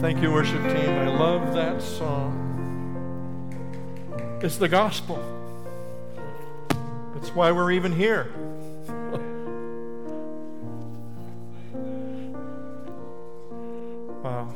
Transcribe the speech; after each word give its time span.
Thank 0.00 0.22
you, 0.22 0.32
worship 0.32 0.62
team. 0.62 0.90
I 0.98 1.08
love 1.08 1.52
that 1.52 1.82
song. 1.82 2.32
It's 4.42 4.56
the 4.56 4.66
gospel. 4.66 5.22
It's 7.16 7.34
why 7.34 7.52
we're 7.52 7.70
even 7.72 7.92
here. 7.92 8.32
wow. 14.22 14.54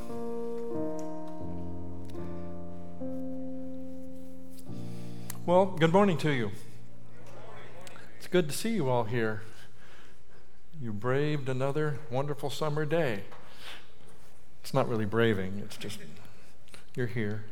Well, 5.45 5.67
good 5.67 5.93
morning 5.93 6.17
to 6.19 6.31
you. 6.31 6.53
It's 8.17 8.29
good 8.29 8.49
to 8.49 8.57
see 8.57 8.71
you 8.71 8.89
all 8.89 9.05
here. 9.05 9.43
You 10.81 10.95
braved 10.95 11.51
another 11.51 11.99
wonderful 12.11 12.49
summer 12.49 12.87
day. 12.87 13.25
It's 14.65 14.73
not 14.73 14.89
really 14.89 15.05
braving, 15.05 15.61
it's 15.63 15.77
just 15.77 15.99
you're 16.97 17.07
here. 17.07 17.45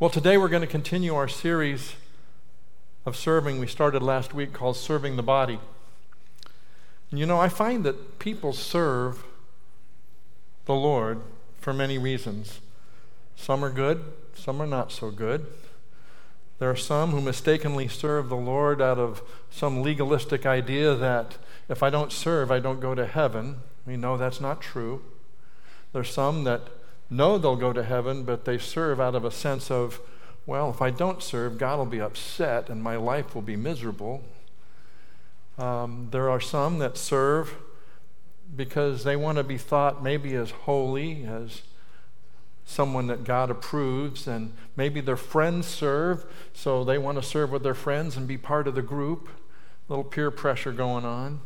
Well, 0.00 0.10
today 0.10 0.36
we're 0.36 0.48
going 0.48 0.60
to 0.60 0.66
continue 0.66 1.14
our 1.14 1.28
series 1.28 1.94
of 3.06 3.14
serving 3.14 3.60
we 3.60 3.68
started 3.68 4.02
last 4.02 4.34
week 4.34 4.52
called 4.52 4.76
Serving 4.76 5.14
the 5.14 5.22
Body. 5.22 5.60
And 7.12 7.20
you 7.20 7.26
know, 7.26 7.38
I 7.38 7.48
find 7.48 7.84
that 7.84 8.18
people 8.18 8.52
serve 8.52 9.22
the 10.64 10.74
Lord 10.74 11.20
for 11.60 11.72
many 11.72 11.96
reasons. 11.96 12.60
Some 13.36 13.64
are 13.64 13.70
good, 13.70 14.02
some 14.34 14.60
are 14.60 14.66
not 14.66 14.90
so 14.90 15.12
good. 15.12 15.46
There 16.58 16.68
are 16.68 16.74
some 16.74 17.12
who 17.12 17.20
mistakenly 17.20 17.86
serve 17.86 18.30
the 18.30 18.34
Lord 18.34 18.82
out 18.82 18.98
of 18.98 19.22
some 19.48 19.80
legalistic 19.80 20.44
idea 20.44 20.96
that 20.96 21.38
if 21.68 21.84
I 21.84 21.90
don't 21.90 22.10
serve, 22.10 22.50
I 22.50 22.58
don't 22.58 22.80
go 22.80 22.96
to 22.96 23.06
heaven. 23.06 23.58
We 23.86 23.96
know 23.96 24.16
that's 24.16 24.40
not 24.40 24.60
true. 24.60 25.02
There's 25.92 26.12
some 26.12 26.44
that 26.44 26.62
know 27.08 27.38
they'll 27.38 27.56
go 27.56 27.72
to 27.72 27.82
heaven, 27.82 28.24
but 28.24 28.44
they 28.44 28.58
serve 28.58 29.00
out 29.00 29.14
of 29.14 29.24
a 29.24 29.30
sense 29.30 29.70
of, 29.70 30.00
well, 30.44 30.70
if 30.70 30.82
I 30.82 30.90
don't 30.90 31.22
serve, 31.22 31.58
God 31.58 31.78
will 31.78 31.86
be 31.86 32.00
upset 32.00 32.68
and 32.68 32.82
my 32.82 32.96
life 32.96 33.34
will 33.34 33.42
be 33.42 33.56
miserable. 33.56 34.22
Um, 35.58 36.08
there 36.10 36.28
are 36.28 36.40
some 36.40 36.78
that 36.80 36.96
serve 36.96 37.56
because 38.54 39.04
they 39.04 39.16
want 39.16 39.38
to 39.38 39.44
be 39.44 39.58
thought 39.58 40.02
maybe 40.02 40.34
as 40.34 40.50
holy, 40.50 41.24
as 41.24 41.62
someone 42.64 43.06
that 43.06 43.24
God 43.24 43.50
approves, 43.50 44.26
and 44.26 44.52
maybe 44.76 45.00
their 45.00 45.16
friends 45.16 45.66
serve, 45.66 46.26
so 46.52 46.84
they 46.84 46.98
want 46.98 47.16
to 47.16 47.22
serve 47.22 47.50
with 47.50 47.62
their 47.62 47.74
friends 47.74 48.16
and 48.16 48.26
be 48.26 48.36
part 48.36 48.66
of 48.66 48.74
the 48.74 48.82
group. 48.82 49.28
A 49.88 49.92
little 49.92 50.04
peer 50.04 50.30
pressure 50.30 50.72
going 50.72 51.04
on. 51.04 51.40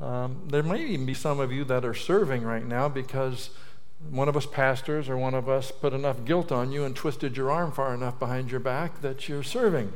Um, 0.00 0.48
there 0.48 0.62
may 0.62 0.84
even 0.86 1.06
be 1.06 1.14
some 1.14 1.40
of 1.40 1.52
you 1.52 1.64
that 1.64 1.84
are 1.84 1.94
serving 1.94 2.42
right 2.42 2.66
now 2.66 2.88
because 2.88 3.50
one 4.10 4.28
of 4.28 4.36
us 4.36 4.46
pastors 4.46 5.08
or 5.08 5.16
one 5.16 5.34
of 5.34 5.48
us 5.48 5.70
put 5.70 5.92
enough 5.92 6.24
guilt 6.24 6.52
on 6.52 6.72
you 6.72 6.84
and 6.84 6.94
twisted 6.94 7.36
your 7.36 7.50
arm 7.50 7.72
far 7.72 7.94
enough 7.94 8.18
behind 8.18 8.50
your 8.50 8.60
back 8.60 9.00
that 9.00 9.28
you're 9.28 9.42
serving. 9.42 9.92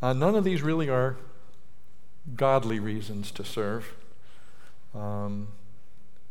Uh, 0.00 0.12
none 0.12 0.34
of 0.34 0.44
these 0.44 0.62
really 0.62 0.88
are 0.88 1.16
godly 2.36 2.78
reasons 2.78 3.30
to 3.32 3.44
serve. 3.44 3.94
Um, 4.94 5.48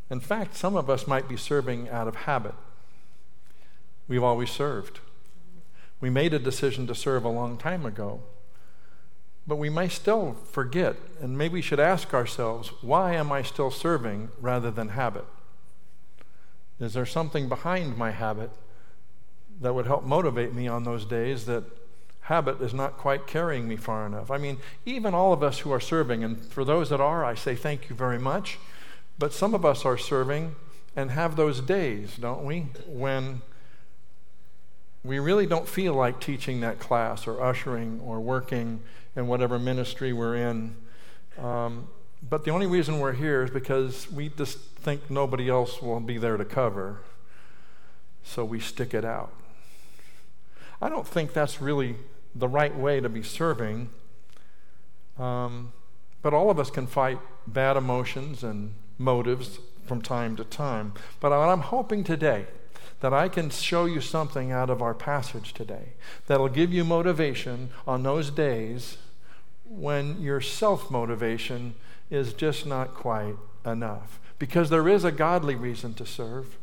in 0.10 0.20
fact, 0.20 0.56
some 0.56 0.76
of 0.76 0.90
us 0.90 1.06
might 1.06 1.28
be 1.28 1.38
serving 1.38 1.90
out 1.90 2.08
of 2.08 2.16
habit. 2.16 2.56
We've 4.08 4.24
always 4.24 4.50
served. 4.50 5.00
We 6.02 6.10
made 6.10 6.34
a 6.34 6.40
decision 6.40 6.88
to 6.88 6.96
serve 6.96 7.24
a 7.24 7.30
long 7.30 7.58
time 7.58 7.86
ago. 7.86 8.22
But 9.50 9.56
we 9.56 9.72
may 9.72 9.88
still 9.88 10.38
forget, 10.52 10.96
and 11.20 11.36
maybe 11.36 11.56
we 11.56 11.62
should 11.64 11.80
ask 11.80 12.14
ourselves, 12.14 12.72
why 12.82 13.16
am 13.16 13.32
I 13.32 13.42
still 13.42 13.72
serving 13.72 14.30
rather 14.40 14.70
than 14.70 14.90
habit? 14.90 15.26
Is 16.80 16.94
there 16.94 17.08
something 17.08 17.50
behind 17.50 17.98
my 17.98 18.12
habit 18.12 18.52
that 19.60 19.74
would 19.74 19.88
help 19.88 20.04
motivate 20.04 20.54
me 20.54 20.68
on 20.68 20.84
those 20.84 21.04
days 21.04 21.48
that 21.48 21.64
habit 22.22 22.62
is 22.62 22.76
not 22.76 23.00
quite 23.00 23.26
carrying 23.26 23.68
me 23.68 23.76
far 23.76 24.06
enough? 24.06 24.30
I 24.30 24.38
mean, 24.38 24.60
even 24.86 25.16
all 25.16 25.34
of 25.34 25.42
us 25.42 25.58
who 25.58 25.72
are 25.72 25.80
serving, 25.80 26.24
and 26.24 26.46
for 26.46 26.64
those 26.64 26.92
that 26.92 27.02
are, 27.02 27.26
I 27.26 27.34
say 27.34 27.56
thank 27.56 27.90
you 27.90 27.96
very 27.96 28.20
much, 28.20 28.60
but 29.18 29.34
some 29.34 29.56
of 29.56 29.66
us 29.66 29.84
are 29.84 29.98
serving 29.98 30.56
and 30.96 31.10
have 31.10 31.36
those 31.36 31.60
days, 31.60 32.18
don't 32.18 32.46
we, 32.46 32.68
when 32.86 33.42
we 35.04 35.18
really 35.18 35.48
don't 35.48 35.68
feel 35.68 35.96
like 35.96 36.20
teaching 36.20 36.62
that 36.62 36.78
class 36.78 37.26
or 37.26 37.42
ushering 37.42 38.00
or 38.06 38.20
working 38.20 38.82
in 39.20 39.28
whatever 39.28 39.60
ministry 39.60 40.14
we're 40.14 40.36
in. 40.36 40.76
Um, 41.38 41.90
but 42.28 42.44
the 42.44 42.52
only 42.52 42.66
reason 42.66 43.00
we're 43.00 43.14
here 43.14 43.44
is 43.44 43.52
because 43.52 44.12
we 44.12 44.30
just 44.30 44.58
think 44.58 45.10
nobody 45.10 45.50
else 45.50 45.82
will 45.82 46.00
be 46.00 46.18
there 46.18 46.38
to 46.38 46.46
cover. 46.46 47.02
So 48.24 48.44
we 48.44 48.60
stick 48.60 48.94
it 48.94 49.06
out. 49.06 49.32
I 50.82 50.90
don't 50.90 51.06
think 51.06 51.34
that's 51.34 51.62
really 51.62 51.96
the 52.34 52.48
right 52.48 52.76
way 52.76 53.00
to 53.00 53.10
be 53.10 53.22
serving. 53.22 53.90
Um, 55.18 55.74
but 56.22 56.34
all 56.34 56.50
of 56.50 56.60
us 56.60 56.70
can 56.70 56.88
fight 56.88 57.20
bad 57.46 57.78
emotions 57.78 58.44
and 58.44 58.74
motives 58.98 59.60
from 59.86 60.02
time 60.02 60.36
to 60.38 60.44
time. 60.44 60.94
But 61.20 61.32
I'm 61.32 61.62
hoping 61.62 62.04
today 62.04 62.48
that 63.00 63.14
I 63.14 63.30
can 63.30 63.50
show 63.50 63.86
you 63.86 64.02
something 64.02 64.52
out 64.52 64.70
of 64.70 64.82
our 64.82 64.94
passage 64.94 65.54
today 65.54 65.94
that'll 66.28 66.50
give 66.50 66.74
you 66.74 66.84
motivation 66.84 67.70
on 67.88 68.04
those 68.04 68.30
days 68.30 68.98
when 69.70 70.20
your 70.20 70.42
self 70.42 70.90
motivation 70.90 71.76
is 72.10 72.34
just 72.34 72.66
not 72.66 72.94
quite 72.96 73.36
enough. 73.66 74.20
Because 74.40 74.70
there 74.70 74.88
is 74.88 75.04
a 75.04 75.12
godly 75.12 75.56
reason 75.56 75.94
to 75.96 76.06
serve. 76.06 76.58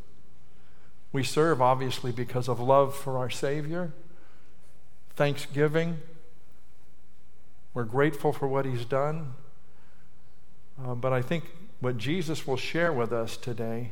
We 1.13 1.23
serve, 1.23 1.61
obviously, 1.61 2.11
because 2.11 2.49
of 2.49 2.59
love 2.59 2.95
for 2.95 3.17
our 3.17 3.29
Savior, 3.29 3.93
thanksgiving. 5.15 5.99
We're 7.73 7.85
grateful 7.85 8.33
for 8.33 8.47
what 8.47 8.65
He's 8.65 8.85
done. 8.85 9.35
Uh, 10.83 10.95
but 10.95 11.13
I 11.13 11.21
think 11.21 11.45
what 11.79 11.97
Jesus 11.97 12.45
will 12.45 12.57
share 12.57 12.91
with 12.91 13.13
us 13.13 13.37
today 13.37 13.91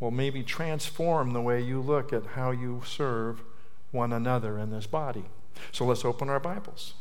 will 0.00 0.10
maybe 0.10 0.42
transform 0.42 1.32
the 1.32 1.40
way 1.40 1.62
you 1.62 1.80
look 1.80 2.12
at 2.12 2.26
how 2.34 2.50
you 2.50 2.82
serve 2.84 3.42
one 3.90 4.12
another 4.12 4.58
in 4.58 4.70
this 4.70 4.86
body. 4.86 5.24
So 5.72 5.84
let's 5.84 6.04
open 6.04 6.28
our 6.28 6.40
Bibles 6.40 6.94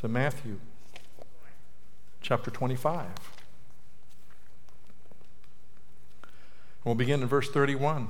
to 0.00 0.08
Matthew 0.08 0.58
chapter 2.22 2.50
25. 2.50 3.06
We'll 6.84 6.94
begin 6.94 7.20
in 7.20 7.28
verse 7.28 7.50
31. 7.50 8.08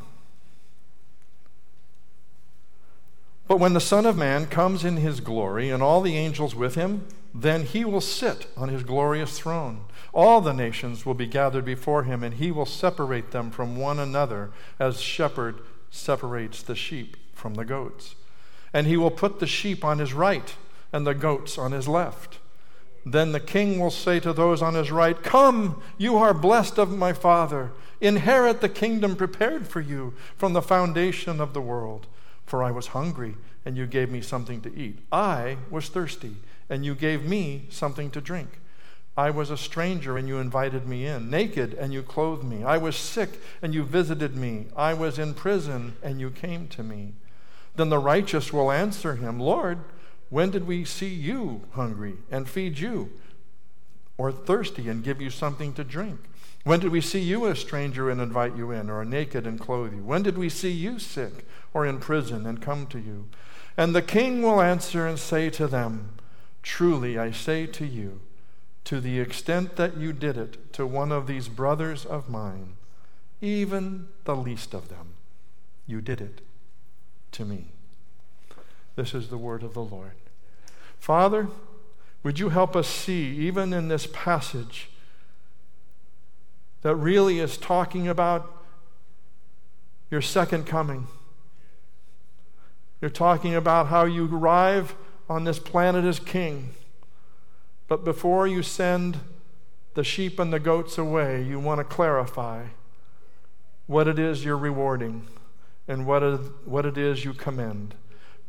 But 3.48 3.58
when 3.58 3.72
the 3.72 3.80
Son 3.80 4.06
of 4.06 4.16
Man 4.16 4.46
comes 4.46 4.84
in 4.84 4.98
his 4.98 5.18
glory 5.18 5.68
and 5.70 5.82
all 5.82 6.00
the 6.00 6.16
angels 6.16 6.54
with 6.54 6.76
him, 6.76 7.08
then 7.34 7.64
he 7.64 7.84
will 7.84 8.00
sit 8.00 8.46
on 8.56 8.68
his 8.68 8.84
glorious 8.84 9.36
throne. 9.36 9.80
All 10.14 10.40
the 10.40 10.54
nations 10.54 11.04
will 11.04 11.14
be 11.14 11.26
gathered 11.26 11.64
before 11.64 12.04
him, 12.04 12.22
and 12.22 12.34
he 12.34 12.52
will 12.52 12.66
separate 12.66 13.32
them 13.32 13.50
from 13.50 13.76
one 13.76 13.98
another 13.98 14.52
as 14.78 15.00
shepherd 15.00 15.58
separates 15.90 16.62
the 16.62 16.76
sheep 16.76 17.16
from 17.34 17.54
the 17.54 17.64
goats. 17.64 18.14
And 18.72 18.86
he 18.86 18.96
will 18.96 19.10
put 19.10 19.40
the 19.40 19.46
sheep 19.48 19.84
on 19.84 19.98
his 19.98 20.12
right 20.12 20.54
and 20.92 21.06
the 21.06 21.14
goats 21.14 21.58
on 21.58 21.72
his 21.72 21.88
left. 21.88 22.38
Then 23.04 23.32
the 23.32 23.40
king 23.40 23.78
will 23.78 23.90
say 23.90 24.20
to 24.20 24.32
those 24.32 24.60
on 24.60 24.74
his 24.74 24.90
right, 24.90 25.20
Come, 25.22 25.82
you 25.96 26.18
are 26.18 26.34
blessed 26.34 26.78
of 26.78 26.90
my 26.90 27.12
Father. 27.12 27.72
Inherit 28.00 28.60
the 28.60 28.68
kingdom 28.68 29.16
prepared 29.16 29.66
for 29.66 29.80
you 29.80 30.14
from 30.36 30.52
the 30.52 30.62
foundation 30.62 31.40
of 31.40 31.54
the 31.54 31.60
world. 31.60 32.06
For 32.44 32.62
I 32.62 32.70
was 32.70 32.88
hungry, 32.88 33.36
and 33.64 33.76
you 33.76 33.86
gave 33.86 34.10
me 34.10 34.20
something 34.20 34.60
to 34.62 34.74
eat. 34.76 34.98
I 35.10 35.58
was 35.70 35.88
thirsty, 35.88 36.36
and 36.68 36.84
you 36.84 36.94
gave 36.94 37.24
me 37.24 37.66
something 37.70 38.10
to 38.10 38.20
drink. 38.20 38.58
I 39.16 39.30
was 39.30 39.50
a 39.50 39.56
stranger, 39.56 40.16
and 40.16 40.28
you 40.28 40.38
invited 40.38 40.86
me 40.86 41.06
in. 41.06 41.30
Naked, 41.30 41.74
and 41.74 41.92
you 41.92 42.02
clothed 42.02 42.44
me. 42.44 42.64
I 42.64 42.78
was 42.78 42.96
sick, 42.96 43.40
and 43.60 43.74
you 43.74 43.82
visited 43.82 44.36
me. 44.36 44.66
I 44.76 44.94
was 44.94 45.18
in 45.18 45.34
prison, 45.34 45.94
and 46.02 46.20
you 46.20 46.30
came 46.30 46.68
to 46.68 46.82
me. 46.82 47.14
Then 47.76 47.88
the 47.88 47.98
righteous 47.98 48.52
will 48.52 48.70
answer 48.70 49.16
him, 49.16 49.38
Lord, 49.38 49.78
when 50.30 50.50
did 50.50 50.66
we 50.66 50.84
see 50.84 51.08
you 51.08 51.62
hungry 51.72 52.14
and 52.30 52.48
feed 52.48 52.78
you, 52.78 53.10
or 54.16 54.30
thirsty 54.30 54.88
and 54.88 55.04
give 55.04 55.20
you 55.20 55.28
something 55.28 55.72
to 55.74 55.84
drink? 55.84 56.20
When 56.64 56.80
did 56.80 56.92
we 56.92 57.00
see 57.00 57.20
you 57.20 57.46
a 57.46 57.56
stranger 57.56 58.10
and 58.10 58.20
invite 58.20 58.56
you 58.56 58.70
in, 58.70 58.90
or 58.90 59.04
naked 59.04 59.46
and 59.46 59.58
clothe 59.58 59.94
you? 59.94 60.02
When 60.02 60.22
did 60.22 60.38
we 60.38 60.48
see 60.48 60.70
you 60.70 60.98
sick 60.98 61.46
or 61.74 61.84
in 61.84 61.98
prison 61.98 62.46
and 62.46 62.62
come 62.62 62.86
to 62.88 62.98
you? 62.98 63.28
And 63.76 63.94
the 63.94 64.02
king 64.02 64.42
will 64.42 64.60
answer 64.60 65.06
and 65.06 65.18
say 65.18 65.50
to 65.50 65.66
them, 65.66 66.16
Truly 66.62 67.18
I 67.18 67.30
say 67.30 67.66
to 67.66 67.86
you, 67.86 68.20
to 68.84 69.00
the 69.00 69.18
extent 69.18 69.76
that 69.76 69.96
you 69.96 70.12
did 70.12 70.36
it 70.36 70.72
to 70.74 70.86
one 70.86 71.12
of 71.12 71.26
these 71.26 71.48
brothers 71.48 72.04
of 72.04 72.28
mine, 72.28 72.74
even 73.40 74.08
the 74.24 74.36
least 74.36 74.74
of 74.74 74.88
them, 74.88 75.14
you 75.86 76.00
did 76.00 76.20
it 76.20 76.40
to 77.32 77.44
me. 77.44 77.68
This 78.96 79.14
is 79.14 79.28
the 79.28 79.38
word 79.38 79.62
of 79.62 79.74
the 79.74 79.82
Lord. 79.82 80.12
Father, 80.98 81.48
would 82.22 82.38
you 82.38 82.50
help 82.50 82.76
us 82.76 82.86
see, 82.86 83.36
even 83.36 83.72
in 83.72 83.88
this 83.88 84.06
passage, 84.12 84.90
that 86.82 86.94
really 86.96 87.38
is 87.38 87.56
talking 87.56 88.08
about 88.08 88.64
your 90.10 90.20
second 90.20 90.66
coming. 90.66 91.06
You're 93.00 93.10
talking 93.10 93.54
about 93.54 93.86
how 93.86 94.04
you 94.04 94.28
arrive 94.34 94.94
on 95.28 95.44
this 95.44 95.58
planet 95.58 96.04
as 96.04 96.18
king. 96.18 96.70
But 97.88 98.04
before 98.04 98.46
you 98.46 98.62
send 98.62 99.18
the 99.94 100.04
sheep 100.04 100.38
and 100.38 100.52
the 100.52 100.60
goats 100.60 100.98
away, 100.98 101.42
you 101.42 101.58
want 101.58 101.78
to 101.78 101.84
clarify 101.84 102.66
what 103.86 104.06
it 104.06 104.18
is 104.18 104.44
you're 104.44 104.56
rewarding 104.56 105.26
and 105.88 106.06
what 106.06 106.22
it, 106.22 106.98
is 106.98 107.24
you 107.24 107.32
commend. 107.32 107.94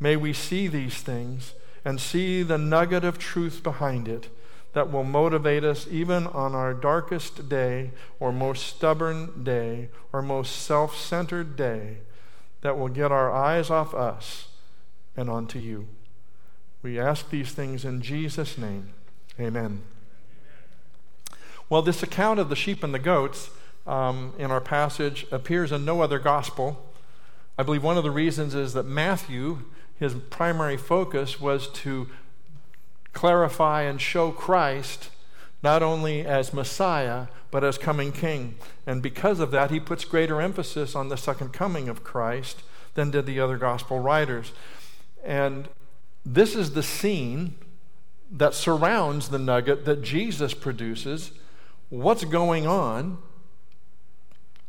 May 0.02 0.16
we 0.16 0.34
see 0.34 0.68
these 0.68 0.96
things 0.96 1.54
and 1.86 2.02
see 2.02 2.42
the 2.42 2.58
nugget 2.58 3.06
of 3.06 3.20
truth 3.20 3.62
behind 3.62 4.08
it 4.08 4.30
that 4.74 4.92
will 4.92 5.04
motivate 5.04 5.64
us 5.64 5.88
even 5.90 6.26
on 6.28 6.56
our 6.56 6.74
darkest 6.74 7.48
day 7.48 7.92
or 8.20 8.32
most 8.32 8.66
stubborn 8.66 9.44
day 9.44 9.90
or 10.12 10.24
most 10.24 10.56
self 10.56 10.98
centered 10.98 11.56
day, 11.56 11.98
that 12.62 12.78
will 12.78 12.88
get 12.88 13.12
our 13.12 13.32
eyes 13.32 13.70
off 13.70 13.94
us 13.94 14.48
and 15.16 15.30
onto 15.30 15.60
you. 15.60 15.88
We 16.82 17.00
ask 17.00 17.30
these 17.30 17.52
things 17.52 17.86
in 17.86 18.02
Jesus' 18.02 18.58
name. 18.58 18.94
Amen. 19.40 19.82
Well, 21.70 21.84
this 21.84 22.02
account 22.02 22.40
of 22.40 22.50
the 22.50 22.56
sheep 22.56 22.84
and 22.84 22.94
the 22.94 23.00
goats 23.00 23.52
um, 23.86 24.34
in 24.40 24.50
our 24.52 24.62
passage 24.62 25.28
appears 25.32 25.72
in 25.72 25.86
no 25.86 26.02
other 26.02 26.18
gospel. 26.20 26.92
I 27.58 27.64
believe 27.64 27.84
one 27.84 27.98
of 27.98 28.04
the 28.04 28.12
reasons 28.12 28.56
is 28.56 28.74
that 28.74 28.86
Matthew, 28.86 29.60
his 30.02 30.16
primary 30.16 30.78
focus 30.78 31.40
was 31.40 31.68
to 31.68 32.10
clarify 33.14 33.84
and 33.84 34.02
show 34.02 34.32
Christ 34.32 35.12
not 35.62 35.84
only 35.84 36.26
as 36.26 36.56
Messiah, 36.56 37.28
but 37.52 37.64
as 37.64 37.78
coming 37.78 38.12
King. 38.12 38.56
And 38.88 39.04
because 39.04 39.40
of 39.40 39.52
that, 39.52 39.70
he 39.70 39.80
puts 39.80 40.04
greater 40.04 40.42
emphasis 40.42 40.96
on 40.96 41.10
the 41.10 41.18
second 41.18 41.54
coming 41.54 41.88
of 41.88 42.04
Christ 42.04 42.64
than 42.96 43.12
did 43.12 43.28
the 43.28 43.40
other 43.40 43.58
gospel 43.58 44.00
writers. 44.00 44.54
And 45.24 45.70
this 46.26 46.56
is 46.56 46.74
the 46.74 46.82
scene 46.82 47.54
that 48.32 48.56
surrounds 48.56 49.30
the 49.30 49.38
nugget 49.38 49.86
that 49.86 50.02
Jesus 50.02 50.56
produces. 50.56 51.30
What's 51.90 52.26
going 52.26 52.66
on 52.66 53.20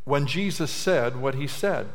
when 0.05 0.26
Jesus 0.26 0.70
said 0.70 1.17
what 1.17 1.37
he 1.37 1.46
said? 1.46 1.87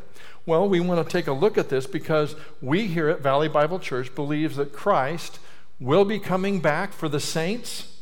Well, 0.48 0.70
we 0.70 0.80
want 0.80 1.06
to 1.06 1.12
take 1.12 1.28
a 1.28 1.34
look 1.34 1.58
at 1.58 1.68
this 1.68 1.86
because 1.86 2.34
we 2.62 2.88
here 2.88 3.10
at 3.10 3.20
Valley 3.20 3.50
Bible 3.50 3.80
Church 3.80 4.16
believes 4.16 4.56
that 4.56 4.72
Christ 4.72 5.40
will 5.78 6.06
be 6.06 6.20
coming 6.20 6.62
back 6.62 6.94
for 6.94 7.10
the 7.10 7.20
saints, 7.20 7.94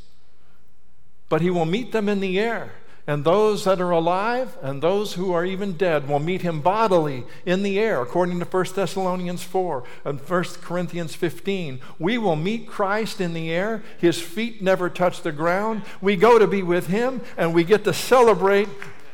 but 1.28 1.42
he 1.42 1.50
will 1.50 1.66
meet 1.66 1.92
them 1.92 2.08
in 2.08 2.20
the 2.20 2.40
air. 2.40 2.74
And 3.08 3.24
those 3.24 3.64
that 3.64 3.82
are 3.82 3.90
alive 3.90 4.60
and 4.62 4.80
those 4.80 5.14
who 5.14 5.34
are 5.34 5.44
even 5.44 5.74
dead 5.74 6.08
will 6.08 6.20
meet 6.20 6.44
him 6.44 6.62
bodily 6.62 7.24
in 7.48 7.64
the 7.64 7.80
air, 7.80 8.00
according 8.00 8.38
to 8.40 8.46
1 8.46 8.66
Thessalonians 8.76 9.42
4 9.42 9.84
and 10.06 10.20
1 10.20 10.44
Corinthians 10.62 11.16
15. 11.16 11.80
We 11.98 12.20
will 12.20 12.36
meet 12.36 12.68
Christ 12.68 13.20
in 13.20 13.34
the 13.34 13.52
air. 13.52 13.82
His 13.98 14.22
feet 14.22 14.62
never 14.62 14.88
touch 14.88 15.24
the 15.24 15.32
ground. 15.32 15.82
We 16.00 16.16
go 16.16 16.38
to 16.38 16.46
be 16.46 16.62
with 16.62 16.88
him, 16.88 17.22
and 17.38 17.56
we 17.56 17.64
get 17.64 17.84
to 17.86 17.94
celebrate 17.94 18.70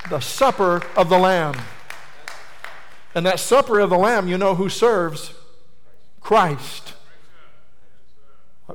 the 0.09 0.19
supper 0.19 0.83
of 0.97 1.07
the 1.07 1.17
Lamb. 1.17 1.55
And 3.13 3.25
that 3.25 3.39
supper 3.39 3.79
of 3.79 3.89
the 3.89 3.97
Lamb, 3.97 4.27
you 4.27 4.37
know 4.37 4.55
who 4.55 4.69
serves? 4.69 5.33
Christ. 6.21 6.93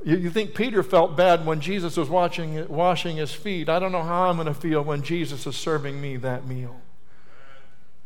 You, 0.04 0.30
think 0.30 0.54
Peter 0.54 0.82
felt 0.82 1.16
bad 1.16 1.46
when 1.46 1.60
Jesus 1.60 1.96
was 1.96 2.10
watching, 2.10 2.68
washing 2.68 3.16
his 3.16 3.32
feet. 3.32 3.68
I 3.68 3.78
don't 3.78 3.92
know 3.92 4.02
how 4.02 4.28
I'm 4.28 4.36
going 4.36 4.46
to 4.46 4.54
feel 4.54 4.82
when 4.82 5.02
Jesus 5.02 5.46
is 5.46 5.56
serving 5.56 6.00
me 6.00 6.16
that 6.18 6.46
meal. 6.46 6.80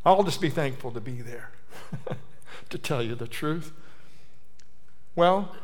I'll 0.04 0.22
just 0.22 0.40
be 0.40 0.50
thankful 0.50 0.92
to 0.92 1.00
be 1.00 1.20
there, 1.20 1.50
to 2.70 2.78
tell 2.78 3.02
you 3.02 3.14
the 3.14 3.26
truth. 3.26 3.72
Well, 5.16 5.54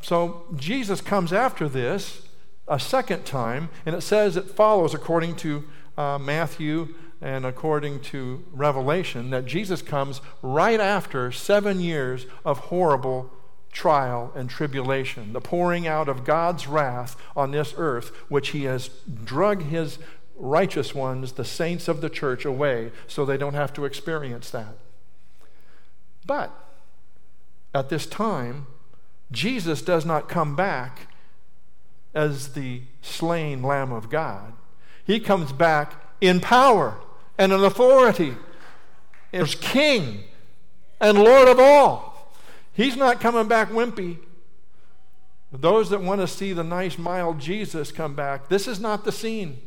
so 0.00 0.44
Jesus 0.56 1.00
comes 1.00 1.32
after 1.32 1.68
this 1.68 2.22
a 2.66 2.80
second 2.80 3.24
time, 3.24 3.70
and 3.86 3.94
it 3.94 4.02
says 4.02 4.36
it 4.36 4.50
follows 4.50 4.92
according 4.92 5.36
to 5.36 5.64
uh, 5.96 6.18
Matthew 6.18 6.94
and 7.22 7.46
according 7.46 8.00
to 8.00 8.44
Revelation 8.52 9.30
that 9.30 9.46
Jesus 9.46 9.80
comes 9.80 10.20
right 10.42 10.80
after 10.80 11.30
seven 11.30 11.80
years 11.80 12.26
of 12.44 12.58
horrible 12.58 13.30
trial 13.70 14.32
and 14.34 14.50
tribulation, 14.50 15.32
the 15.32 15.40
pouring 15.40 15.86
out 15.86 16.08
of 16.08 16.24
God's 16.24 16.66
wrath 16.66 17.16
on 17.36 17.52
this 17.52 17.74
earth, 17.76 18.08
which 18.28 18.48
He 18.48 18.64
has 18.64 18.88
drug 19.24 19.62
His 19.62 20.00
righteous 20.34 20.96
ones, 20.96 21.32
the 21.32 21.44
saints 21.44 21.86
of 21.86 22.00
the 22.00 22.10
church, 22.10 22.44
away 22.44 22.90
so 23.06 23.24
they 23.24 23.36
don't 23.36 23.54
have 23.54 23.72
to 23.74 23.84
experience 23.84 24.50
that. 24.50 24.76
But 26.26 26.52
at 27.72 27.88
this 27.88 28.04
time, 28.04 28.66
Jesus 29.30 29.80
does 29.80 30.04
not 30.04 30.28
come 30.28 30.56
back 30.56 31.06
as 32.14 32.54
the 32.54 32.82
slain 33.00 33.62
Lamb 33.62 33.92
of 33.92 34.10
God. 34.10 34.54
He 35.04 35.20
comes 35.20 35.52
back 35.52 35.94
in 36.20 36.40
power 36.40 36.98
and 37.42 37.52
an 37.52 37.64
authority 37.64 38.36
as 39.32 39.56
King 39.56 40.22
and 41.00 41.18
Lord 41.18 41.48
of 41.48 41.58
all. 41.58 42.32
He's 42.72 42.96
not 42.96 43.20
coming 43.20 43.48
back 43.48 43.70
wimpy. 43.70 44.18
Those 45.50 45.90
that 45.90 46.00
want 46.00 46.20
to 46.20 46.28
see 46.28 46.52
the 46.52 46.62
nice, 46.62 46.96
mild 46.96 47.40
Jesus 47.40 47.90
come 47.90 48.14
back, 48.14 48.48
this 48.48 48.68
is 48.68 48.78
not 48.78 49.04
the 49.04 49.10
scene. 49.10 49.60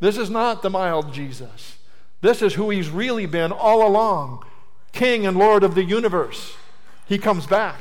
This 0.00 0.16
is 0.16 0.30
not 0.30 0.62
the 0.62 0.70
mild 0.70 1.12
Jesus. 1.12 1.76
This 2.22 2.40
is 2.40 2.54
who 2.54 2.70
he's 2.70 2.88
really 2.88 3.26
been 3.26 3.52
all 3.52 3.86
along 3.86 4.42
King 4.92 5.26
and 5.26 5.36
Lord 5.36 5.64
of 5.64 5.74
the 5.74 5.84
universe. 5.84 6.56
He 7.06 7.18
comes 7.18 7.46
back. 7.46 7.80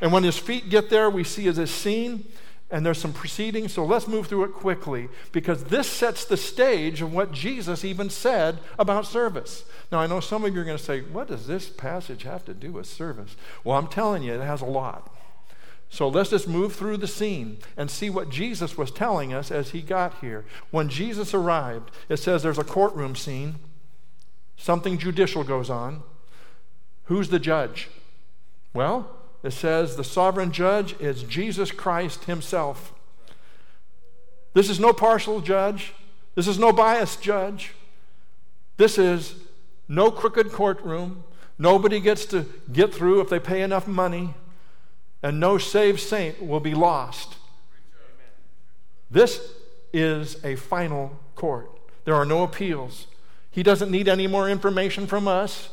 And 0.00 0.12
when 0.12 0.22
his 0.22 0.38
feet 0.38 0.70
get 0.70 0.88
there, 0.88 1.10
we 1.10 1.24
see 1.24 1.48
as 1.48 1.58
a 1.58 1.66
scene 1.66 2.26
and 2.70 2.86
there's 2.86 2.98
some 2.98 3.12
proceedings, 3.12 3.72
so 3.72 3.84
let's 3.84 4.06
move 4.06 4.28
through 4.28 4.44
it 4.44 4.52
quickly 4.52 5.08
because 5.32 5.64
this 5.64 5.88
sets 5.88 6.24
the 6.24 6.36
stage 6.36 7.02
of 7.02 7.12
what 7.12 7.32
Jesus 7.32 7.84
even 7.84 8.10
said 8.10 8.58
about 8.78 9.06
service. 9.06 9.64
Now, 9.90 9.98
I 9.98 10.06
know 10.06 10.20
some 10.20 10.44
of 10.44 10.54
you 10.54 10.60
are 10.60 10.64
going 10.64 10.78
to 10.78 10.82
say, 10.82 11.00
What 11.00 11.28
does 11.28 11.46
this 11.46 11.68
passage 11.68 12.22
have 12.22 12.44
to 12.44 12.54
do 12.54 12.72
with 12.72 12.86
service? 12.86 13.36
Well, 13.64 13.76
I'm 13.76 13.88
telling 13.88 14.22
you, 14.22 14.34
it 14.34 14.44
has 14.44 14.60
a 14.60 14.66
lot. 14.66 15.12
So 15.92 16.08
let's 16.08 16.30
just 16.30 16.46
move 16.46 16.72
through 16.72 16.98
the 16.98 17.08
scene 17.08 17.58
and 17.76 17.90
see 17.90 18.08
what 18.08 18.30
Jesus 18.30 18.78
was 18.78 18.92
telling 18.92 19.34
us 19.34 19.50
as 19.50 19.70
he 19.70 19.82
got 19.82 20.20
here. 20.20 20.44
When 20.70 20.88
Jesus 20.88 21.34
arrived, 21.34 21.90
it 22.08 22.18
says 22.18 22.44
there's 22.44 22.58
a 22.58 22.64
courtroom 22.64 23.16
scene, 23.16 23.56
something 24.56 24.98
judicial 24.98 25.42
goes 25.42 25.68
on. 25.68 26.04
Who's 27.06 27.30
the 27.30 27.40
judge? 27.40 27.88
Well, 28.72 29.10
it 29.42 29.52
says 29.52 29.96
the 29.96 30.04
sovereign 30.04 30.52
judge 30.52 30.98
is 31.00 31.22
Jesus 31.22 31.70
Christ 31.70 32.24
himself. 32.24 32.92
This 34.52 34.68
is 34.68 34.80
no 34.80 34.92
partial 34.92 35.40
judge. 35.40 35.94
This 36.34 36.46
is 36.46 36.58
no 36.58 36.72
biased 36.72 37.22
judge. 37.22 37.72
This 38.76 38.98
is 38.98 39.34
no 39.88 40.10
crooked 40.10 40.52
courtroom. 40.52 41.24
Nobody 41.58 42.00
gets 42.00 42.24
to 42.26 42.46
get 42.72 42.94
through 42.94 43.20
if 43.20 43.28
they 43.28 43.38
pay 43.38 43.62
enough 43.62 43.86
money. 43.86 44.34
And 45.22 45.38
no 45.38 45.58
saved 45.58 46.00
saint 46.00 46.44
will 46.44 46.60
be 46.60 46.74
lost. 46.74 47.36
This 49.10 49.52
is 49.92 50.42
a 50.44 50.56
final 50.56 51.18
court. 51.34 51.70
There 52.04 52.14
are 52.14 52.24
no 52.24 52.42
appeals. 52.42 53.06
He 53.50 53.62
doesn't 53.62 53.90
need 53.90 54.08
any 54.08 54.26
more 54.26 54.48
information 54.48 55.06
from 55.06 55.28
us. 55.28 55.70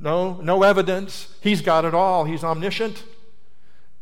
No, 0.00 0.34
no 0.40 0.62
evidence. 0.62 1.34
He's 1.40 1.60
got 1.60 1.84
it 1.84 1.94
all. 1.94 2.24
He's 2.24 2.44
omniscient. 2.44 3.02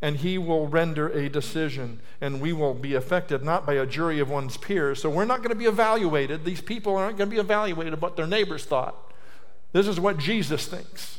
And 0.03 0.19
he 0.19 0.37
will 0.37 0.69
render 0.69 1.09
a 1.09 1.31
decision, 1.31 2.01
and 2.21 2.39
we 2.39 2.53
will 2.53 2.75
be 2.75 2.95
affected 2.95 3.43
not 3.43 3.65
by 3.65 3.75
a 3.75 3.87
jury 3.87 4.21
of 4.21 4.29
one's 4.29 4.59
peers. 4.59 5.01
So 5.01 5.09
we're 5.09 5.25
not 5.25 5.39
going 5.39 5.51
to 5.51 5.57
be 5.57 5.65
evaluated. 5.65 6.45
These 6.45 6.61
people 6.61 6.97
aren't 6.97 7.17
going 7.17 7.31
to 7.31 7.35
be 7.35 7.41
evaluated 7.41 8.03
what 8.03 8.15
their 8.15 8.27
neighbors 8.27 8.67
thought. 8.67 8.95
This 9.73 9.89
is 9.89 9.99
what 9.99 10.19
Jesus 10.19 10.67
thinks. 10.67 11.19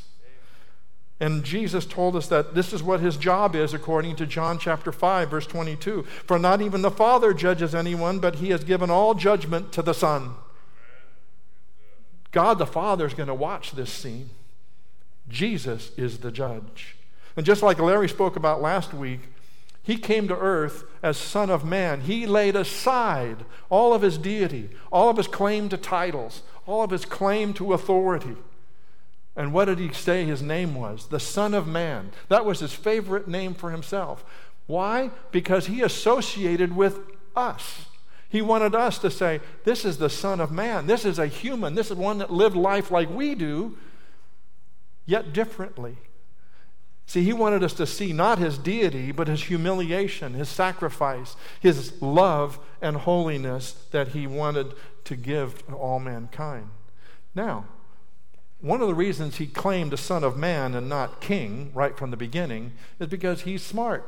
And 1.20 1.44
Jesus 1.44 1.88
told 1.88 2.16
us 2.16 2.28
that 2.28 2.54
this 2.54 2.72
is 2.72 2.84
what 2.84 3.00
his 3.00 3.18
job 3.18 3.56
is, 3.56 3.74
according 3.74 4.16
to 4.18 4.28
John 4.28 4.60
chapter 4.60 4.92
5, 4.92 5.32
verse 5.32 5.48
22. 5.48 6.04
For 6.04 6.38
not 6.38 6.62
even 6.62 6.84
the 6.84 6.92
Father 6.92 7.34
judges 7.34 7.74
anyone, 7.74 8.20
but 8.20 8.36
he 8.36 8.52
has 8.52 8.64
given 8.64 8.92
all 8.92 9.16
judgment 9.16 9.72
to 9.74 9.82
the 9.82 9.94
Son. 9.94 10.36
God 12.32 12.60
the 12.60 12.68
Father 12.68 13.08
is 13.08 13.16
going 13.16 13.28
to 13.28 13.34
watch 13.34 13.72
this 13.72 13.92
scene. 13.92 14.30
Jesus 15.30 15.92
is 15.98 16.20
the 16.20 16.32
judge. 16.32 16.96
And 17.36 17.46
just 17.46 17.62
like 17.62 17.80
Larry 17.80 18.10
spoke 18.10 18.36
about 18.36 18.62
last 18.62 18.94
week, 18.94 19.22
he 19.84 19.98
came 19.98 20.28
to 20.28 20.38
earth 20.38 20.84
as 21.02 21.18
Son 21.18 21.50
of 21.50 21.64
Man. 21.64 22.02
He 22.02 22.28
laid 22.28 22.56
aside 22.56 23.46
all 23.70 23.94
of 23.94 24.02
his 24.02 24.18
deity, 24.18 24.70
all 24.92 25.10
of 25.10 25.18
his 25.18 25.28
claim 25.28 25.70
to 25.70 25.78
titles, 25.78 26.42
all 26.66 26.84
of 26.84 26.92
his 26.92 27.06
claim 27.06 27.54
to 27.54 27.74
authority. 27.74 28.36
And 29.36 29.54
what 29.54 29.66
did 29.66 29.80
he 29.80 29.94
say 29.94 30.26
his 30.26 30.42
name 30.42 30.76
was? 30.76 31.08
The 31.08 31.20
Son 31.20 31.54
of 31.54 31.68
Man. 31.68 32.12
That 32.28 32.44
was 32.44 32.60
his 32.60 32.74
favorite 32.74 33.28
name 33.28 33.54
for 33.54 33.72
himself. 33.72 34.26
Why? 34.66 35.12
Because 35.32 35.68
he 35.68 35.82
associated 35.82 36.76
with 36.76 37.00
us. 37.36 37.86
He 38.30 38.42
wanted 38.42 38.76
us 38.76 38.98
to 39.00 39.10
say, 39.10 39.40
This 39.64 39.86
is 39.86 40.00
the 40.00 40.10
Son 40.10 40.42
of 40.42 40.52
Man. 40.52 40.88
This 40.88 41.06
is 41.06 41.20
a 41.20 41.28
human. 41.28 41.76
This 41.76 41.92
is 41.92 41.98
one 41.98 42.18
that 42.18 42.34
lived 42.34 42.58
life 42.58 42.92
like 42.92 43.10
we 43.10 43.36
do, 43.36 43.78
yet 45.08 45.34
differently. 45.34 45.98
See, 47.08 47.24
he 47.24 47.34
wanted 47.34 47.64
us 47.64 47.74
to 47.76 47.88
see 47.88 48.14
not 48.14 48.38
his 48.38 48.58
deity, 48.58 49.12
but 49.12 49.30
his 49.30 49.46
humiliation, 49.46 50.34
his 50.34 50.50
sacrifice, 50.50 51.36
his 51.60 52.00
love 52.02 52.60
and 52.82 52.98
holiness 52.98 53.72
that 53.92 54.10
he 54.10 54.28
wanted 54.28 54.74
to 55.06 55.16
give 55.16 55.66
to 55.68 55.74
all 55.74 56.00
mankind. 56.00 56.70
Now, 57.34 57.66
one 58.60 58.82
of 58.82 58.88
the 58.88 58.94
reasons 58.94 59.38
he 59.38 59.48
claimed 59.48 59.94
a 59.94 59.98
son 59.98 60.24
of 60.24 60.36
man 60.36 60.76
and 60.76 60.90
not 60.90 61.22
king 61.22 61.72
right 61.74 61.98
from 61.98 62.12
the 62.12 62.18
beginning 62.18 62.74
is 63.00 63.08
because 63.08 63.42
he's 63.42 63.64
smart. 63.64 64.06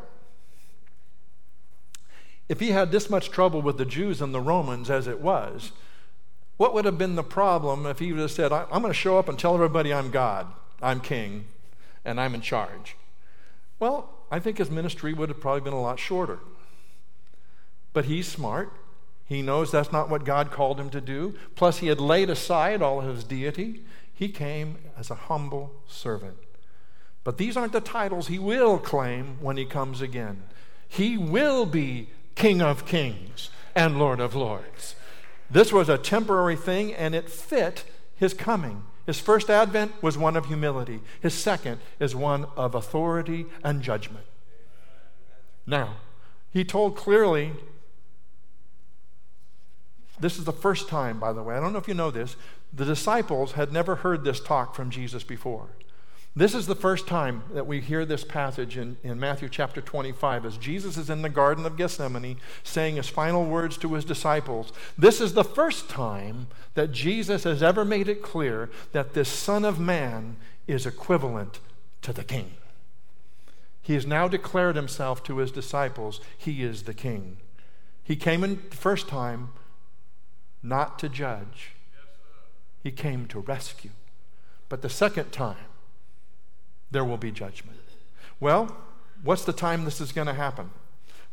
If 2.49 2.59
he 2.59 2.71
had 2.71 2.91
this 2.91 3.09
much 3.09 3.29
trouble 3.29 3.61
with 3.61 3.77
the 3.77 3.85
Jews 3.85 4.21
and 4.21 4.33
the 4.33 4.41
Romans 4.41 4.89
as 4.89 5.07
it 5.07 5.21
was, 5.21 5.71
what 6.57 6.73
would 6.73 6.83
have 6.83 6.97
been 6.97 7.15
the 7.15 7.23
problem 7.23 7.85
if 7.85 7.99
he 7.99 8.11
would 8.11 8.19
have 8.19 8.31
said, 8.31 8.51
I'm 8.51 8.81
going 8.81 8.87
to 8.87 8.93
show 8.93 9.17
up 9.17 9.29
and 9.29 9.39
tell 9.39 9.53
everybody 9.53 9.93
I'm 9.93 10.11
God, 10.11 10.47
I'm 10.81 11.00
king, 11.00 11.45
and 12.05 12.19
I'm 12.19 12.36
in 12.36 12.41
charge? 12.41 12.95
Well, 13.79 14.09
I 14.31 14.39
think 14.39 14.57
his 14.57 14.69
ministry 14.69 15.13
would 15.13 15.29
have 15.29 15.39
probably 15.39 15.62
been 15.62 15.74
a 15.74 15.81
lot 15.81 16.00
shorter. 16.00 16.39
But 17.93 18.05
he's 18.05 18.27
smart. 18.27 18.71
He 19.25 19.41
knows 19.41 19.71
that's 19.71 19.91
not 19.91 20.09
what 20.09 20.25
God 20.25 20.51
called 20.51 20.79
him 20.79 20.89
to 20.91 21.01
do. 21.01 21.36
Plus, 21.55 21.79
he 21.79 21.88
had 21.88 22.00
laid 22.00 22.29
aside 22.29 22.81
all 22.81 23.00
of 23.00 23.15
his 23.15 23.24
deity. 23.24 23.83
He 24.13 24.29
came 24.29 24.77
as 24.98 25.09
a 25.09 25.15
humble 25.15 25.71
servant. 25.88 26.38
But 27.24 27.38
these 27.38 27.55
aren't 27.55 27.74
the 27.74 27.81
titles 27.81 28.27
he 28.27 28.39
will 28.39 28.77
claim 28.77 29.38
when 29.39 29.57
he 29.57 29.65
comes 29.65 30.01
again. 30.01 30.43
He 30.88 31.17
will 31.17 31.65
be 31.65 32.09
King 32.36 32.62
of 32.62 32.86
Kings 32.86 33.50
and 33.75 34.00
Lord 34.00 34.19
of 34.19 34.36
Lords. 34.36 34.95
This 35.50 35.71
was 35.71 35.89
a 35.89 35.98
temporary 35.98 36.55
thing, 36.55 36.93
and 36.93 37.13
it 37.13 37.29
fit 37.29 37.83
his 38.15 38.33
coming. 38.33 38.83
His 39.09 39.19
first 39.19 39.49
advent 39.49 40.03
was 40.03 40.19
one 40.19 40.35
of 40.35 40.45
humility, 40.45 40.99
his 41.19 41.33
second 41.33 41.81
is 41.99 42.15
one 42.15 42.45
of 42.55 42.75
authority 42.75 43.47
and 43.63 43.81
judgment. 43.81 44.23
Now, 45.65 45.95
he 46.51 46.63
told 46.63 46.95
clearly 46.95 47.53
this 50.19 50.37
is 50.37 50.45
the 50.45 50.53
first 50.53 50.89
time, 50.89 51.19
by 51.19 51.33
the 51.33 51.41
way. 51.41 51.55
I 51.55 51.59
don't 51.59 51.73
know 51.73 51.79
if 51.79 51.87
you 51.87 51.95
know 51.95 52.11
this. 52.11 52.35
The 52.71 52.85
disciples 52.85 53.53
had 53.53 53.73
never 53.73 53.95
heard 53.95 54.23
this 54.23 54.39
talk 54.39 54.75
from 54.75 54.91
Jesus 54.91 55.23
before. 55.23 55.69
This 56.36 56.53
is 56.53 56.67
the 56.67 56.75
first 56.75 57.07
time 57.07 57.43
that 57.53 57.65
we 57.65 57.81
hear 57.81 58.05
this 58.05 58.24
passage 58.24 58.77
in, 58.77 58.98
in 59.03 59.19
Matthew 59.19 59.50
chapter 59.50 59.81
25 59.81 60.45
as 60.45 60.57
Jesus 60.57 60.95
is 60.95 61.09
in 61.09 61.21
the 61.21 61.29
Garden 61.29 61.65
of 61.65 61.75
Gethsemane 61.75 62.38
saying 62.63 62.98
his 62.98 63.09
final 63.09 63.45
words 63.45 63.77
to 63.77 63.93
his 63.95 64.05
disciples. 64.05 64.71
This 64.98 65.19
is 65.19 65.33
the 65.33 65.43
first 65.43 65.89
time 65.89 66.48
that 66.75 66.91
Jesus 66.91 67.43
has 67.43 67.63
ever 67.63 67.83
made 67.83 68.07
it 68.07 68.21
clear 68.21 68.69
that 68.91 69.13
this 69.13 69.27
Son 69.27 69.65
of 69.65 69.79
Man 69.79 70.38
is 70.67 70.86
equivalent 70.86 71.59
to 72.03 72.13
the 72.13 72.24
King. 72.24 72.51
He 73.81 73.95
has 73.95 74.05
now 74.05 74.27
declared 74.27 74.75
himself 74.75 75.24
to 75.24 75.38
his 75.38 75.51
disciples, 75.51 76.21
He 76.38 76.63
is 76.63 76.83
the 76.83 76.93
King. 76.93 77.38
He 78.03 78.15
came 78.15 78.43
in 78.43 78.62
the 78.69 78.75
first 78.75 79.07
time 79.07 79.50
not 80.62 81.00
to 81.00 81.09
judge, 81.09 81.71
He 82.83 82.91
came 82.91 83.25
to 83.27 83.39
rescue. 83.39 83.91
But 84.69 84.83
the 84.83 84.89
second 84.89 85.31
time, 85.31 85.57
there 86.91 87.05
will 87.05 87.17
be 87.17 87.31
judgment. 87.31 87.79
Well, 88.39 88.75
what's 89.24 89.46
the 89.46 89.53
time 89.53 89.86
this 89.86 90.01
is 90.01 90.12
going 90.12 90.27
to 90.27 90.34
happen? 90.34 90.72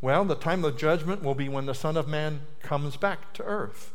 Well, 0.01 0.25
the 0.25 0.35
time 0.35 0.65
of 0.65 0.77
judgment 0.77 1.23
will 1.23 1.35
be 1.35 1.49
when 1.49 1.67
the 1.67 1.75
Son 1.75 1.97
of 1.97 2.09
Man 2.09 2.41
comes 2.63 2.97
back 2.97 3.33
to 3.35 3.45
earth. 3.45 3.93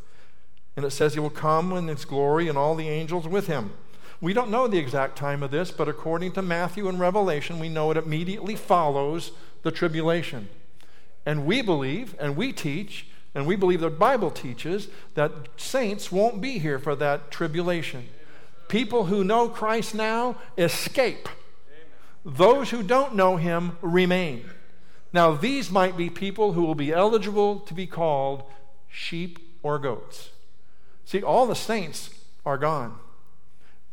And 0.76 0.84
it 0.84 0.90
says 0.90 1.14
he 1.14 1.20
will 1.20 1.30
come 1.30 1.72
in 1.72 1.88
his 1.88 2.04
glory 2.04 2.48
and 2.48 2.56
all 2.56 2.74
the 2.74 2.88
angels 2.88 3.28
with 3.28 3.46
him. 3.46 3.72
We 4.20 4.32
don't 4.32 4.50
know 4.50 4.66
the 4.66 4.78
exact 4.78 5.16
time 5.16 5.42
of 5.42 5.50
this, 5.50 5.70
but 5.70 5.88
according 5.88 6.32
to 6.32 6.42
Matthew 6.42 6.88
and 6.88 6.98
Revelation, 6.98 7.58
we 7.58 7.68
know 7.68 7.90
it 7.90 7.96
immediately 7.96 8.56
follows 8.56 9.32
the 9.62 9.70
tribulation. 9.70 10.48
And 11.26 11.44
we 11.44 11.60
believe, 11.60 12.14
and 12.18 12.36
we 12.36 12.52
teach, 12.52 13.06
and 13.34 13.46
we 13.46 13.56
believe 13.56 13.80
the 13.80 13.90
Bible 13.90 14.30
teaches 14.30 14.88
that 15.14 15.32
saints 15.56 16.12
won't 16.12 16.40
be 16.40 16.58
here 16.58 16.78
for 16.78 16.94
that 16.96 17.30
tribulation. 17.30 18.08
People 18.68 19.06
who 19.06 19.24
know 19.24 19.48
Christ 19.48 19.94
now 19.94 20.36
escape 20.56 21.28
those 22.24 22.70
who 22.70 22.82
don't 22.82 23.14
know 23.14 23.36
him 23.36 23.76
remain. 23.80 24.44
Now, 25.12 25.32
these 25.34 25.70
might 25.70 25.96
be 25.96 26.08
people 26.08 26.52
who 26.52 26.62
will 26.62 26.74
be 26.74 26.92
eligible 26.92 27.60
to 27.60 27.74
be 27.74 27.86
called 27.86 28.44
sheep 28.88 29.38
or 29.62 29.78
goats. 29.78 30.30
See, 31.04 31.22
all 31.22 31.46
the 31.46 31.54
saints 31.54 32.10
are 32.46 32.58
gone. 32.58 32.98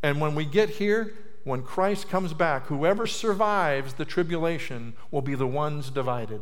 And 0.01 0.21
when 0.21 0.35
we 0.35 0.45
get 0.45 0.69
here, 0.69 1.13
when 1.43 1.63
Christ 1.63 2.09
comes 2.09 2.33
back, 2.33 2.67
whoever 2.67 3.07
survives 3.07 3.93
the 3.93 4.05
tribulation 4.05 4.93
will 5.11 5.21
be 5.21 5.35
the 5.35 5.47
ones 5.47 5.89
divided. 5.89 6.41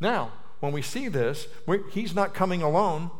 Now, 0.00 0.32
when 0.60 0.72
we 0.72 0.82
see 0.82 1.08
this, 1.08 1.46
he's 1.90 2.14
not 2.14 2.34
coming 2.34 2.62
alone. 2.62 3.10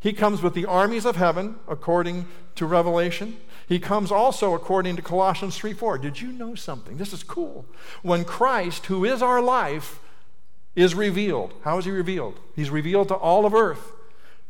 He 0.00 0.12
comes 0.12 0.42
with 0.42 0.54
the 0.54 0.66
armies 0.66 1.04
of 1.04 1.16
heaven, 1.16 1.56
according 1.68 2.26
to 2.56 2.66
Revelation. 2.66 3.38
He 3.66 3.80
comes 3.80 4.12
also 4.12 4.54
according 4.54 4.96
to 4.96 5.02
Colossians 5.02 5.56
3 5.56 5.72
4. 5.72 5.98
Did 5.98 6.20
you 6.20 6.32
know 6.32 6.54
something? 6.54 6.96
This 6.96 7.12
is 7.12 7.22
cool. 7.22 7.66
When 8.02 8.24
Christ, 8.24 8.86
who 8.86 9.04
is 9.04 9.22
our 9.22 9.42
life, 9.42 9.98
is 10.76 10.94
revealed, 10.94 11.54
how 11.62 11.78
is 11.78 11.84
he 11.84 11.90
revealed? 11.90 12.38
He's 12.54 12.70
revealed 12.70 13.08
to 13.08 13.14
all 13.14 13.44
of 13.44 13.54
earth. 13.54 13.92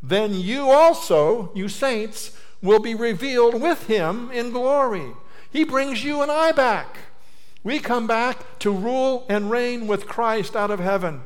Then 0.02 0.34
you 0.34 0.68
also, 0.68 1.50
you 1.54 1.68
saints, 1.68 2.36
will 2.60 2.80
be 2.80 2.94
revealed 2.94 3.60
with 3.60 3.86
him 3.86 4.30
in 4.30 4.50
glory. 4.50 5.12
He 5.50 5.64
brings 5.64 6.04
you 6.04 6.22
and 6.22 6.30
I 6.30 6.52
back. 6.52 6.98
We 7.62 7.78
come 7.78 8.06
back 8.06 8.58
to 8.60 8.70
rule 8.70 9.24
and 9.28 9.50
reign 9.50 9.86
with 9.86 10.06
Christ 10.06 10.54
out 10.54 10.70
of 10.70 10.80
heaven. 10.80 11.22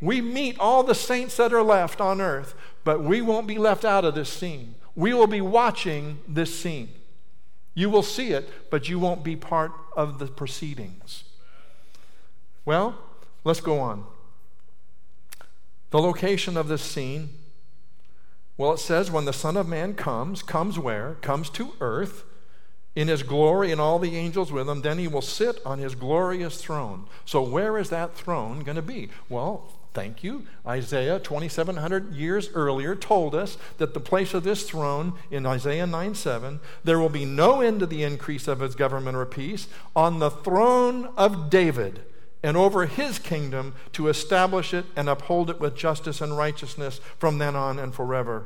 We 0.00 0.20
meet 0.20 0.58
all 0.58 0.82
the 0.82 0.94
saints 0.94 1.36
that 1.38 1.52
are 1.52 1.62
left 1.62 2.00
on 2.00 2.20
earth, 2.20 2.54
but 2.84 3.02
we 3.02 3.22
won't 3.22 3.46
be 3.46 3.58
left 3.58 3.84
out 3.84 4.04
of 4.04 4.14
this 4.14 4.28
scene. 4.28 4.74
We 4.94 5.14
will 5.14 5.26
be 5.26 5.40
watching 5.40 6.18
this 6.28 6.56
scene. 6.58 6.90
You 7.76 7.90
will 7.90 8.02
see 8.02 8.32
it, 8.32 8.70
but 8.70 8.88
you 8.88 8.98
won't 8.98 9.22
be 9.22 9.36
part 9.36 9.70
of 9.94 10.18
the 10.18 10.26
proceedings. 10.26 11.24
Well, 12.64 12.96
let's 13.44 13.60
go 13.60 13.78
on. 13.78 14.06
The 15.90 16.00
location 16.00 16.56
of 16.56 16.68
this 16.68 16.80
scene, 16.80 17.28
well, 18.56 18.72
it 18.72 18.78
says, 18.78 19.10
when 19.10 19.26
the 19.26 19.32
Son 19.34 19.58
of 19.58 19.68
Man 19.68 19.92
comes, 19.92 20.42
comes 20.42 20.78
where? 20.78 21.16
Comes 21.20 21.50
to 21.50 21.74
earth 21.82 22.24
in 22.94 23.08
his 23.08 23.22
glory 23.22 23.70
and 23.70 23.80
all 23.80 23.98
the 23.98 24.16
angels 24.16 24.50
with 24.50 24.66
him, 24.66 24.80
then 24.80 24.96
he 24.96 25.06
will 25.06 25.20
sit 25.20 25.60
on 25.66 25.78
his 25.78 25.94
glorious 25.94 26.56
throne. 26.56 27.06
So, 27.26 27.42
where 27.42 27.76
is 27.76 27.90
that 27.90 28.14
throne 28.14 28.60
going 28.60 28.76
to 28.76 28.82
be? 28.82 29.10
Well, 29.28 29.75
Thank 29.96 30.22
you. 30.22 30.44
Isaiah, 30.66 31.18
2,700 31.18 32.12
years 32.12 32.50
earlier, 32.52 32.94
told 32.94 33.34
us 33.34 33.56
that 33.78 33.94
the 33.94 33.98
place 33.98 34.34
of 34.34 34.44
this 34.44 34.68
throne 34.68 35.14
in 35.30 35.46
Isaiah 35.46 35.86
9 35.86 36.14
7, 36.14 36.60
there 36.84 36.98
will 36.98 37.08
be 37.08 37.24
no 37.24 37.62
end 37.62 37.80
to 37.80 37.86
the 37.86 38.02
increase 38.02 38.46
of 38.46 38.60
his 38.60 38.74
government 38.74 39.16
or 39.16 39.24
peace 39.24 39.68
on 39.96 40.18
the 40.18 40.28
throne 40.28 41.06
of 41.16 41.48
David 41.48 42.04
and 42.42 42.58
over 42.58 42.84
his 42.84 43.18
kingdom 43.18 43.72
to 43.92 44.08
establish 44.08 44.74
it 44.74 44.84
and 44.96 45.08
uphold 45.08 45.48
it 45.48 45.60
with 45.60 45.74
justice 45.74 46.20
and 46.20 46.36
righteousness 46.36 47.00
from 47.18 47.38
then 47.38 47.56
on 47.56 47.78
and 47.78 47.94
forever. 47.94 48.44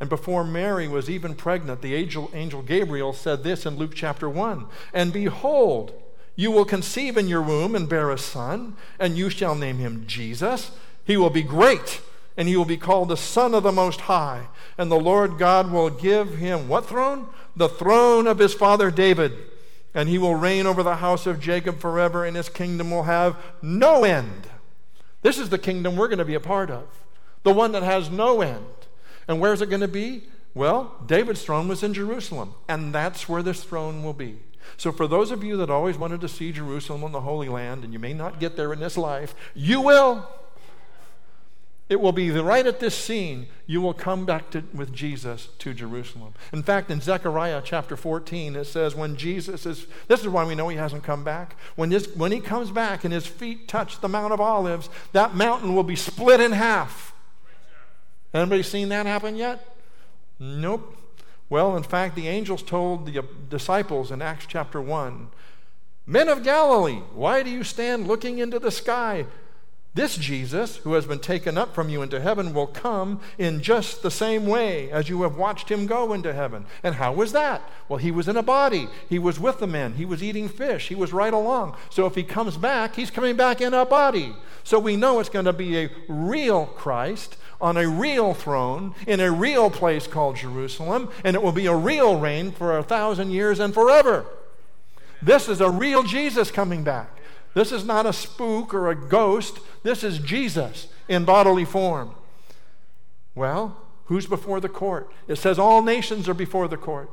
And 0.00 0.10
before 0.10 0.42
Mary 0.42 0.88
was 0.88 1.08
even 1.08 1.36
pregnant, 1.36 1.82
the 1.82 1.94
angel, 1.94 2.32
angel 2.34 2.62
Gabriel 2.62 3.12
said 3.12 3.44
this 3.44 3.64
in 3.64 3.76
Luke 3.76 3.94
chapter 3.94 4.28
1 4.28 4.66
And 4.92 5.12
behold, 5.12 5.94
you 6.36 6.50
will 6.50 6.64
conceive 6.64 7.16
in 7.16 7.28
your 7.28 7.42
womb 7.42 7.74
and 7.74 7.88
bear 7.88 8.10
a 8.10 8.18
son, 8.18 8.76
and 8.98 9.16
you 9.16 9.30
shall 9.30 9.54
name 9.54 9.78
him 9.78 10.04
Jesus. 10.06 10.72
He 11.04 11.16
will 11.16 11.30
be 11.30 11.42
great, 11.42 12.00
and 12.36 12.48
he 12.48 12.56
will 12.56 12.64
be 12.64 12.76
called 12.76 13.08
the 13.08 13.16
Son 13.16 13.54
of 13.54 13.62
the 13.62 13.72
Most 13.72 14.02
High. 14.02 14.48
And 14.76 14.90
the 14.90 14.96
Lord 14.96 15.38
God 15.38 15.70
will 15.70 15.90
give 15.90 16.38
him 16.38 16.68
what 16.68 16.86
throne? 16.86 17.28
The 17.54 17.68
throne 17.68 18.26
of 18.26 18.38
his 18.38 18.54
father 18.54 18.90
David. 18.90 19.32
And 19.94 20.08
he 20.08 20.18
will 20.18 20.34
reign 20.34 20.66
over 20.66 20.82
the 20.82 20.96
house 20.96 21.24
of 21.26 21.38
Jacob 21.38 21.78
forever, 21.78 22.24
and 22.24 22.36
his 22.36 22.48
kingdom 22.48 22.90
will 22.90 23.04
have 23.04 23.36
no 23.62 24.02
end. 24.02 24.48
This 25.22 25.38
is 25.38 25.50
the 25.50 25.58
kingdom 25.58 25.96
we're 25.96 26.08
going 26.08 26.18
to 26.18 26.24
be 26.24 26.34
a 26.34 26.40
part 26.40 26.70
of, 26.70 26.84
the 27.44 27.52
one 27.52 27.72
that 27.72 27.84
has 27.84 28.10
no 28.10 28.40
end. 28.40 28.66
And 29.28 29.40
where's 29.40 29.62
it 29.62 29.70
going 29.70 29.80
to 29.80 29.88
be? 29.88 30.24
Well, 30.52 30.96
David's 31.06 31.42
throne 31.42 31.68
was 31.68 31.82
in 31.82 31.94
Jerusalem, 31.94 32.54
and 32.68 32.92
that's 32.92 33.28
where 33.28 33.42
this 33.42 33.64
throne 33.64 34.02
will 34.02 34.12
be. 34.12 34.40
So, 34.76 34.92
for 34.92 35.06
those 35.06 35.30
of 35.30 35.44
you 35.44 35.56
that 35.58 35.70
always 35.70 35.96
wanted 35.96 36.20
to 36.22 36.28
see 36.28 36.52
Jerusalem 36.52 37.04
and 37.04 37.14
the 37.14 37.20
Holy 37.20 37.48
Land, 37.48 37.84
and 37.84 37.92
you 37.92 37.98
may 37.98 38.12
not 38.12 38.40
get 38.40 38.56
there 38.56 38.72
in 38.72 38.80
this 38.80 38.96
life, 38.96 39.34
you 39.54 39.80
will. 39.80 40.28
It 41.90 42.00
will 42.00 42.12
be 42.12 42.30
right 42.30 42.66
at 42.66 42.80
this 42.80 42.94
scene 42.94 43.46
you 43.66 43.82
will 43.82 43.92
come 43.92 44.24
back 44.24 44.50
to, 44.50 44.64
with 44.72 44.90
Jesus 44.92 45.48
to 45.58 45.74
Jerusalem. 45.74 46.32
In 46.50 46.62
fact, 46.62 46.90
in 46.90 47.02
Zechariah 47.02 47.60
chapter 47.62 47.94
14, 47.94 48.56
it 48.56 48.64
says, 48.64 48.94
when 48.94 49.16
Jesus 49.16 49.66
is, 49.66 49.86
this 50.08 50.20
is 50.20 50.28
why 50.28 50.44
we 50.44 50.54
know 50.54 50.68
he 50.68 50.78
hasn't 50.78 51.02
come 51.02 51.24
back. 51.24 51.56
When, 51.76 51.90
his, 51.90 52.08
when 52.14 52.32
he 52.32 52.40
comes 52.40 52.70
back 52.70 53.04
and 53.04 53.12
his 53.12 53.26
feet 53.26 53.68
touch 53.68 54.00
the 54.00 54.08
Mount 54.08 54.32
of 54.32 54.40
Olives, 54.40 54.88
that 55.12 55.34
mountain 55.34 55.74
will 55.74 55.82
be 55.82 55.94
split 55.94 56.40
in 56.40 56.52
half. 56.52 57.14
Anybody 58.32 58.62
seen 58.62 58.88
that 58.88 59.04
happen 59.04 59.36
yet? 59.36 59.76
Nope. 60.40 60.96
Well, 61.54 61.76
in 61.76 61.84
fact, 61.84 62.16
the 62.16 62.26
angels 62.26 62.64
told 62.64 63.06
the 63.06 63.20
uh, 63.20 63.22
disciples 63.48 64.10
in 64.10 64.20
Acts 64.20 64.44
chapter 64.44 64.80
1 64.80 65.28
Men 66.04 66.28
of 66.28 66.42
Galilee, 66.42 67.00
why 67.14 67.44
do 67.44 67.50
you 67.50 67.62
stand 67.62 68.08
looking 68.08 68.40
into 68.40 68.58
the 68.58 68.72
sky? 68.72 69.26
This 69.94 70.16
Jesus, 70.16 70.78
who 70.78 70.94
has 70.94 71.06
been 71.06 71.20
taken 71.20 71.56
up 71.56 71.72
from 71.72 71.88
you 71.88 72.02
into 72.02 72.20
heaven, 72.20 72.54
will 72.54 72.66
come 72.66 73.20
in 73.38 73.62
just 73.62 74.02
the 74.02 74.10
same 74.10 74.48
way 74.48 74.90
as 74.90 75.08
you 75.08 75.22
have 75.22 75.36
watched 75.36 75.70
him 75.70 75.86
go 75.86 76.12
into 76.12 76.32
heaven. 76.32 76.66
And 76.82 76.96
how 76.96 77.12
was 77.12 77.30
that? 77.30 77.62
Well, 77.88 78.00
he 78.00 78.10
was 78.10 78.26
in 78.26 78.36
a 78.36 78.42
body. 78.42 78.88
He 79.08 79.20
was 79.20 79.38
with 79.38 79.60
the 79.60 79.68
men. 79.68 79.94
He 79.94 80.04
was 80.04 80.24
eating 80.24 80.48
fish. 80.48 80.88
He 80.88 80.96
was 80.96 81.12
right 81.12 81.32
along. 81.32 81.76
So 81.88 82.04
if 82.06 82.16
he 82.16 82.24
comes 82.24 82.56
back, 82.56 82.96
he's 82.96 83.12
coming 83.12 83.36
back 83.36 83.60
in 83.60 83.74
a 83.74 83.86
body. 83.86 84.34
So 84.64 84.80
we 84.80 84.96
know 84.96 85.20
it's 85.20 85.28
going 85.28 85.44
to 85.44 85.52
be 85.52 85.78
a 85.78 85.90
real 86.08 86.66
Christ 86.66 87.36
on 87.60 87.76
a 87.76 87.88
real 87.88 88.34
throne 88.34 88.94
in 89.06 89.20
a 89.20 89.30
real 89.30 89.70
place 89.70 90.06
called 90.06 90.36
Jerusalem, 90.36 91.10
and 91.24 91.34
it 91.36 91.42
will 91.42 91.52
be 91.52 91.66
a 91.66 91.74
real 91.74 92.18
reign 92.18 92.52
for 92.52 92.76
a 92.76 92.82
thousand 92.82 93.30
years 93.30 93.60
and 93.60 93.72
forever. 93.72 94.26
This 95.22 95.48
is 95.48 95.60
a 95.60 95.70
real 95.70 96.02
Jesus 96.02 96.50
coming 96.50 96.84
back. 96.84 97.10
This 97.54 97.72
is 97.72 97.84
not 97.84 98.06
a 98.06 98.12
spook 98.12 98.74
or 98.74 98.90
a 98.90 98.94
ghost. 98.94 99.60
This 99.82 100.04
is 100.04 100.18
Jesus 100.18 100.88
in 101.08 101.24
bodily 101.24 101.64
form. 101.64 102.14
Well, 103.34 103.76
who's 104.06 104.26
before 104.26 104.60
the 104.60 104.68
court? 104.68 105.10
It 105.28 105.36
says 105.36 105.58
all 105.58 105.82
nations 105.82 106.28
are 106.28 106.34
before 106.34 106.68
the 106.68 106.76
court. 106.76 107.10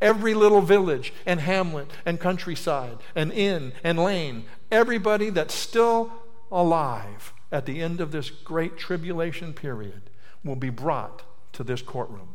Every 0.00 0.32
little 0.32 0.62
village 0.62 1.12
and 1.26 1.40
hamlet 1.40 1.90
and 2.06 2.20
countryside 2.20 2.98
and 3.14 3.32
inn 3.32 3.72
and 3.82 3.98
lane, 3.98 4.44
everybody 4.70 5.30
that's 5.30 5.54
still 5.54 6.12
alive 6.50 7.32
at 7.50 7.66
the 7.66 7.80
end 7.80 8.00
of 8.00 8.12
this 8.12 8.30
great 8.30 8.76
tribulation 8.76 9.52
period 9.52 10.02
will 10.44 10.56
be 10.56 10.70
brought 10.70 11.22
to 11.52 11.64
this 11.64 11.82
courtroom. 11.82 12.28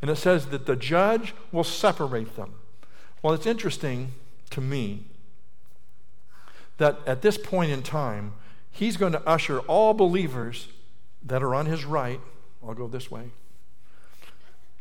And 0.00 0.10
it 0.10 0.16
says 0.16 0.46
that 0.46 0.66
the 0.66 0.76
judge 0.76 1.34
will 1.52 1.64
separate 1.64 2.36
them. 2.36 2.54
Well, 3.22 3.34
it's 3.34 3.46
interesting 3.46 4.12
to 4.50 4.60
me 4.60 5.04
that 6.76 6.98
at 7.06 7.22
this 7.22 7.38
point 7.38 7.70
in 7.70 7.82
time, 7.82 8.34
he's 8.70 8.96
going 8.96 9.12
to 9.12 9.26
usher 9.26 9.60
all 9.60 9.94
believers 9.94 10.68
that 11.22 11.42
are 11.42 11.54
on 11.54 11.66
his 11.66 11.84
right, 11.84 12.20
I'll 12.62 12.74
go 12.74 12.88
this 12.88 13.10
way, 13.10 13.30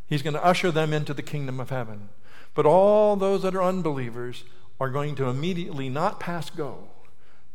he's 0.08 0.22
going 0.22 0.34
to 0.34 0.44
usher 0.44 0.72
them 0.72 0.92
into 0.92 1.14
the 1.14 1.22
kingdom 1.22 1.60
of 1.60 1.70
heaven. 1.70 2.10
But 2.56 2.66
all 2.66 3.16
those 3.16 3.44
that 3.44 3.56
are 3.56 3.64
unbelievers 3.64 4.44
are 4.80 4.90
going 4.90 5.16
to 5.16 5.26
immediately 5.26 5.90
not 5.90 6.20
pass 6.20 6.50
go, 6.50 6.90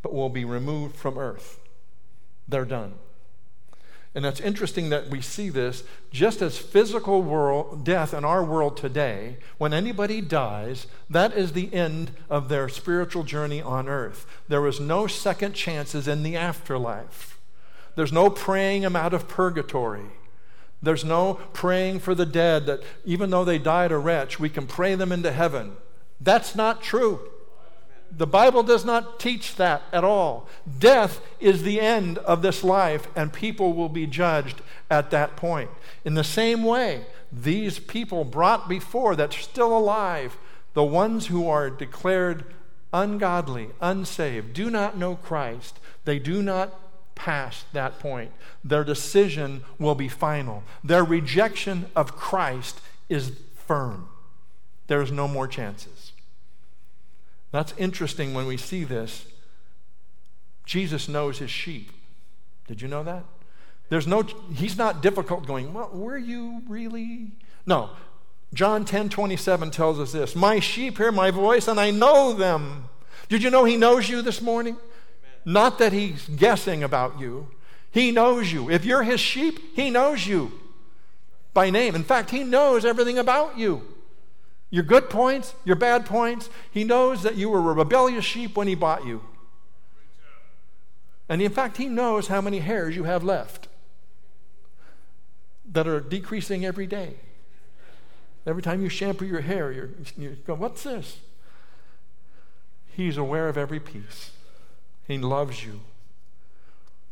but 0.02 0.14
will 0.14 0.28
be 0.28 0.44
removed 0.44 0.96
from 0.96 1.18
earth. 1.18 1.60
They're 2.48 2.64
done. 2.64 2.94
And 4.14 4.24
it's 4.24 4.40
interesting 4.40 4.88
that 4.88 5.10
we 5.10 5.20
see 5.20 5.48
this 5.48 5.84
just 6.10 6.40
as 6.42 6.58
physical 6.58 7.22
world, 7.22 7.84
death 7.84 8.14
in 8.14 8.24
our 8.24 8.42
world 8.42 8.76
today, 8.76 9.36
when 9.58 9.74
anybody 9.74 10.20
dies, 10.20 10.86
that 11.10 11.36
is 11.36 11.52
the 11.52 11.72
end 11.74 12.12
of 12.30 12.48
their 12.48 12.68
spiritual 12.68 13.22
journey 13.22 13.60
on 13.60 13.88
earth. 13.88 14.26
There 14.48 14.66
is 14.66 14.80
no 14.80 15.06
second 15.06 15.52
chances 15.52 16.08
in 16.08 16.22
the 16.22 16.36
afterlife. 16.36 17.38
There's 17.94 18.12
no 18.12 18.30
praying 18.30 18.82
them 18.82 18.96
out 18.96 19.12
of 19.12 19.28
purgatory. 19.28 20.06
There's 20.82 21.04
no 21.04 21.34
praying 21.52 22.00
for 22.00 22.14
the 22.14 22.26
dead 22.26 22.66
that 22.66 22.82
even 23.04 23.30
though 23.30 23.44
they 23.44 23.58
died 23.58 23.92
a 23.92 23.98
wretch, 23.98 24.40
we 24.40 24.48
can 24.48 24.66
pray 24.66 24.94
them 24.94 25.12
into 25.12 25.32
heaven. 25.32 25.76
That's 26.20 26.54
not 26.54 26.82
true. 26.82 27.20
The 28.10 28.26
Bible 28.26 28.62
does 28.62 28.84
not 28.84 29.20
teach 29.20 29.56
that 29.56 29.82
at 29.92 30.04
all. 30.04 30.48
Death 30.78 31.20
is 31.40 31.62
the 31.62 31.80
end 31.80 32.18
of 32.18 32.42
this 32.42 32.64
life, 32.64 33.06
and 33.14 33.32
people 33.32 33.74
will 33.74 33.88
be 33.88 34.06
judged 34.06 34.62
at 34.90 35.10
that 35.10 35.36
point. 35.36 35.70
In 36.04 36.14
the 36.14 36.24
same 36.24 36.64
way, 36.64 37.06
these 37.30 37.78
people 37.78 38.24
brought 38.24 38.68
before 38.68 39.14
that's 39.14 39.36
still 39.36 39.76
alive, 39.76 40.36
the 40.74 40.84
ones 40.84 41.26
who 41.26 41.48
are 41.48 41.70
declared 41.70 42.44
ungodly, 42.92 43.68
unsaved, 43.80 44.52
do 44.52 44.70
not 44.70 44.96
know 44.96 45.16
Christ, 45.16 45.78
they 46.04 46.18
do 46.18 46.42
not 46.42 46.74
pass 47.14 47.64
that 47.72 47.98
point. 47.98 48.30
Their 48.64 48.84
decision 48.84 49.64
will 49.78 49.94
be 49.94 50.08
final. 50.08 50.62
Their 50.82 51.04
rejection 51.04 51.90
of 51.94 52.16
Christ 52.16 52.80
is 53.08 53.32
firm. 53.54 54.08
There's 54.86 55.12
no 55.12 55.28
more 55.28 55.48
chances. 55.48 55.97
That's 57.50 57.72
interesting 57.78 58.34
when 58.34 58.46
we 58.46 58.56
see 58.56 58.84
this. 58.84 59.26
Jesus 60.64 61.08
knows 61.08 61.38
his 61.38 61.50
sheep. 61.50 61.90
Did 62.66 62.82
you 62.82 62.88
know 62.88 63.02
that? 63.02 63.24
There's 63.88 64.06
no, 64.06 64.22
he's 64.54 64.76
not 64.76 65.00
difficult 65.00 65.46
going, 65.46 65.72
well, 65.72 65.90
were 65.92 66.18
you 66.18 66.62
really? 66.68 67.32
No. 67.64 67.90
John 68.52 68.84
10 68.84 69.08
27 69.08 69.70
tells 69.70 69.98
us 69.98 70.12
this 70.12 70.34
My 70.34 70.58
sheep 70.58 70.98
hear 70.98 71.12
my 71.12 71.30
voice, 71.30 71.68
and 71.68 71.78
I 71.78 71.90
know 71.90 72.32
them. 72.32 72.88
Did 73.28 73.42
you 73.42 73.50
know 73.50 73.64
he 73.64 73.76
knows 73.76 74.08
you 74.08 74.22
this 74.22 74.40
morning? 74.40 74.74
Amen. 74.74 75.32
Not 75.44 75.78
that 75.78 75.92
he's 75.92 76.28
guessing 76.28 76.82
about 76.82 77.18
you. 77.18 77.48
He 77.90 78.10
knows 78.10 78.52
you. 78.52 78.70
If 78.70 78.84
you're 78.84 79.02
his 79.02 79.20
sheep, 79.20 79.74
he 79.74 79.90
knows 79.90 80.26
you 80.26 80.52
by 81.54 81.70
name. 81.70 81.94
In 81.94 82.04
fact, 82.04 82.30
he 82.30 82.44
knows 82.44 82.84
everything 82.84 83.18
about 83.18 83.58
you. 83.58 83.82
Your 84.70 84.82
good 84.82 85.08
points, 85.08 85.54
your 85.64 85.76
bad 85.76 86.04
points. 86.04 86.50
He 86.70 86.84
knows 86.84 87.22
that 87.22 87.36
you 87.36 87.48
were 87.48 87.58
a 87.58 87.74
rebellious 87.74 88.24
sheep 88.24 88.56
when 88.56 88.68
he 88.68 88.74
bought 88.74 89.06
you. 89.06 89.22
And 91.28 91.40
in 91.42 91.50
fact, 91.50 91.76
he 91.76 91.88
knows 91.88 92.28
how 92.28 92.40
many 92.40 92.58
hairs 92.58 92.96
you 92.96 93.04
have 93.04 93.22
left 93.22 93.68
that 95.70 95.86
are 95.86 96.00
decreasing 96.00 96.64
every 96.64 96.86
day. 96.86 97.14
Every 98.46 98.62
time 98.62 98.80
you 98.82 98.88
shampoo 98.88 99.26
your 99.26 99.42
hair, 99.42 99.70
you're, 99.72 99.90
you 100.16 100.36
go, 100.46 100.54
What's 100.54 100.82
this? 100.82 101.18
He's 102.86 103.16
aware 103.16 103.48
of 103.48 103.56
every 103.56 103.78
piece. 103.78 104.30
He 105.06 105.18
loves 105.18 105.64
you. 105.64 105.80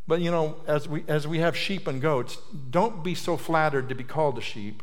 But 0.09 0.21
you 0.21 0.31
know, 0.31 0.57
as 0.67 0.89
we, 0.89 1.05
as 1.09 1.27
we 1.27 1.39
have 1.39 1.57
sheep 1.57 1.87
and 1.87 2.01
goats, 2.01 2.39
don't 2.71 3.03
be 3.03 3.15
so 3.15 3.37
flattered 3.37 3.89
to 3.89 3.95
be 3.95 4.05
called 4.05 4.39
a 4.39 4.41
sheep 4.41 4.83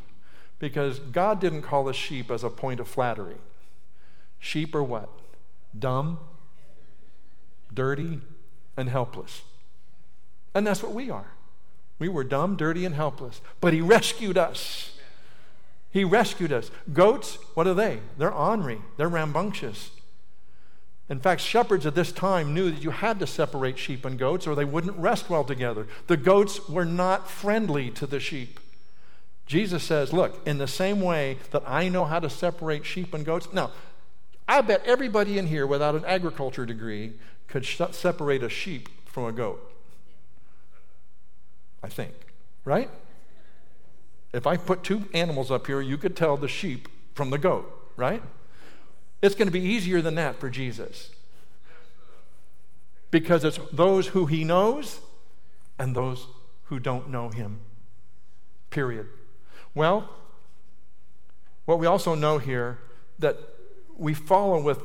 because 0.64 1.00
God 1.00 1.42
didn't 1.42 1.64
call 1.64 1.90
us 1.90 1.96
sheep 1.98 2.32
as 2.32 2.42
a 2.42 2.50
point 2.50 2.80
of 2.80 2.88
flattery. 2.88 3.36
Sheep 4.40 4.74
are 4.74 4.82
what? 4.82 5.10
Dumb, 5.78 6.20
dirty, 7.74 8.22
and 8.78 8.88
helpless. 8.88 9.42
And 10.56 10.66
that's 10.66 10.82
what 10.82 10.94
we 10.94 11.10
are. 11.10 11.34
We 12.00 12.08
were 12.08 12.24
dumb, 12.24 12.56
dirty, 12.56 12.86
and 12.86 12.96
helpless. 12.96 13.42
But 13.60 13.74
He 13.74 13.82
rescued 13.82 14.38
us. 14.38 14.98
He 15.92 16.06
rescued 16.06 16.54
us. 16.54 16.72
Goats, 16.94 17.40
what 17.56 17.68
are 17.68 17.74
they? 17.74 18.00
They're 18.18 18.34
ornery, 18.34 18.80
they're 18.96 19.10
rambunctious. 19.10 19.92
In 21.10 21.20
fact, 21.20 21.42
shepherds 21.42 21.86
at 21.86 21.94
this 21.94 22.14
time 22.14 22.54
knew 22.54 22.72
that 22.72 22.82
you 22.82 22.92
had 22.92 23.20
to 23.20 23.28
separate 23.28 23.78
sheep 23.78 24.06
and 24.06 24.18
goats 24.18 24.48
or 24.48 24.56
they 24.56 24.64
wouldn't 24.64 24.96
rest 24.96 25.30
well 25.30 25.44
together. 25.44 25.88
The 26.08 26.16
goats 26.16 26.70
were 26.70 26.86
not 26.86 27.30
friendly 27.30 27.90
to 27.92 28.08
the 28.08 28.22
sheep. 28.22 28.62
Jesus 29.46 29.84
says, 29.84 30.14
Look, 30.14 30.46
in 30.48 30.58
the 30.58 30.68
same 30.68 31.02
way 31.02 31.38
that 31.52 31.64
I 31.68 31.90
know 31.90 32.06
how 32.06 32.20
to 32.20 32.30
separate 32.30 32.86
sheep 32.86 33.14
and 33.14 33.26
goats. 33.26 33.52
Now, 33.52 33.72
I 34.48 34.62
bet 34.62 34.84
everybody 34.86 35.38
in 35.38 35.48
here 35.48 35.66
without 35.68 35.96
an 35.96 36.06
agriculture 36.06 36.66
degree 36.66 37.14
could 37.48 37.66
sh- 37.66 37.82
separate 37.92 38.44
a 38.44 38.50
sheep 38.50 38.90
from 39.06 39.26
a 39.26 39.32
goat. 39.32 39.72
I 41.82 41.90
think, 41.90 42.14
right? 42.66 42.90
If 44.34 44.48
I 44.48 44.58
put 44.58 44.84
two 44.84 45.06
animals 45.14 45.52
up 45.52 45.68
here, 45.68 45.82
you 45.82 45.98
could 45.98 46.16
tell 46.16 46.38
the 46.38 46.48
sheep 46.48 46.88
from 47.14 47.30
the 47.30 47.38
goat, 47.38 47.92
right? 47.96 48.24
It's 49.22 49.36
going 49.36 49.48
to 49.48 49.52
be 49.52 49.62
easier 49.62 50.02
than 50.02 50.16
that 50.16 50.40
for 50.40 50.50
Jesus. 50.50 51.12
Because 53.12 53.44
it's 53.44 53.60
those 53.72 54.08
who 54.08 54.26
he 54.26 54.44
knows 54.44 55.00
and 55.78 55.96
those 55.96 56.28
who 56.66 56.80
don't 56.80 57.10
know 57.10 57.30
him. 57.30 57.60
Period. 58.70 59.08
Well, 59.76 60.10
what 61.66 61.80
we 61.80 61.88
also 61.88 62.16
know 62.16 62.38
here 62.38 62.80
that 63.20 63.38
we 63.98 64.14
follow 64.14 64.62
with 64.62 64.80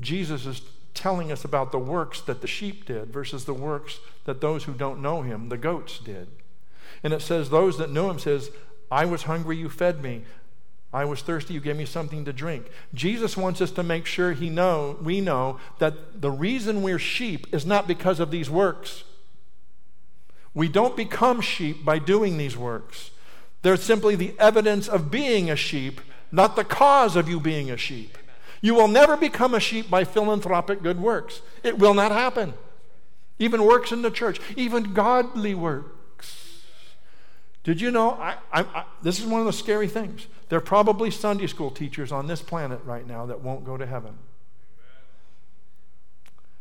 Jesus 0.00 0.46
is 0.46 0.62
telling 0.94 1.32
us 1.32 1.44
about 1.44 1.72
the 1.72 1.78
works 1.78 2.20
that 2.22 2.40
the 2.40 2.46
sheep 2.46 2.86
did 2.86 3.12
versus 3.12 3.44
the 3.44 3.54
works 3.54 3.98
that 4.24 4.40
those 4.40 4.64
who 4.64 4.72
don't 4.72 5.02
know 5.02 5.22
him, 5.22 5.48
the 5.48 5.56
goats, 5.56 5.98
did. 5.98 6.28
And 7.02 7.12
it 7.12 7.20
says, 7.20 7.50
Those 7.50 7.78
that 7.78 7.90
knew 7.90 8.08
him 8.08 8.18
says, 8.18 8.50
I 8.90 9.04
was 9.04 9.24
hungry, 9.24 9.56
you 9.56 9.68
fed 9.68 10.02
me. 10.02 10.22
I 10.92 11.04
was 11.04 11.22
thirsty, 11.22 11.54
you 11.54 11.60
gave 11.60 11.76
me 11.76 11.86
something 11.86 12.24
to 12.24 12.32
drink. 12.32 12.70
Jesus 12.94 13.36
wants 13.36 13.60
us 13.60 13.72
to 13.72 13.82
make 13.82 14.06
sure 14.06 14.32
he 14.32 14.48
know, 14.48 14.96
we 15.02 15.20
know 15.20 15.58
that 15.80 16.20
the 16.22 16.30
reason 16.30 16.82
we're 16.82 17.00
sheep 17.00 17.52
is 17.52 17.66
not 17.66 17.88
because 17.88 18.20
of 18.20 18.30
these 18.30 18.48
works. 18.48 19.02
We 20.54 20.68
don't 20.68 20.96
become 20.96 21.40
sheep 21.40 21.84
by 21.84 21.98
doing 21.98 22.38
these 22.38 22.56
works. 22.56 23.10
They're 23.64 23.78
simply 23.78 24.14
the 24.14 24.34
evidence 24.38 24.88
of 24.88 25.10
being 25.10 25.50
a 25.50 25.56
sheep, 25.56 26.02
not 26.30 26.54
the 26.54 26.64
cause 26.64 27.16
of 27.16 27.30
you 27.30 27.40
being 27.40 27.70
a 27.70 27.78
sheep. 27.78 28.18
You 28.60 28.74
will 28.74 28.88
never 28.88 29.16
become 29.16 29.54
a 29.54 29.58
sheep 29.58 29.88
by 29.88 30.04
philanthropic 30.04 30.82
good 30.82 31.00
works. 31.00 31.40
It 31.62 31.78
will 31.78 31.94
not 31.94 32.12
happen. 32.12 32.52
Even 33.38 33.64
works 33.64 33.90
in 33.90 34.02
the 34.02 34.10
church, 34.10 34.38
even 34.54 34.92
godly 34.92 35.54
works. 35.54 36.60
Did 37.62 37.80
you 37.80 37.90
know? 37.90 38.10
I, 38.10 38.36
I, 38.52 38.60
I, 38.64 38.84
this 39.00 39.18
is 39.18 39.24
one 39.24 39.40
of 39.40 39.46
the 39.46 39.52
scary 39.54 39.88
things. 39.88 40.26
There 40.50 40.58
are 40.58 40.60
probably 40.60 41.10
Sunday 41.10 41.46
school 41.46 41.70
teachers 41.70 42.12
on 42.12 42.26
this 42.26 42.42
planet 42.42 42.80
right 42.84 43.06
now 43.06 43.24
that 43.24 43.40
won't 43.40 43.64
go 43.64 43.78
to 43.78 43.86
heaven 43.86 44.18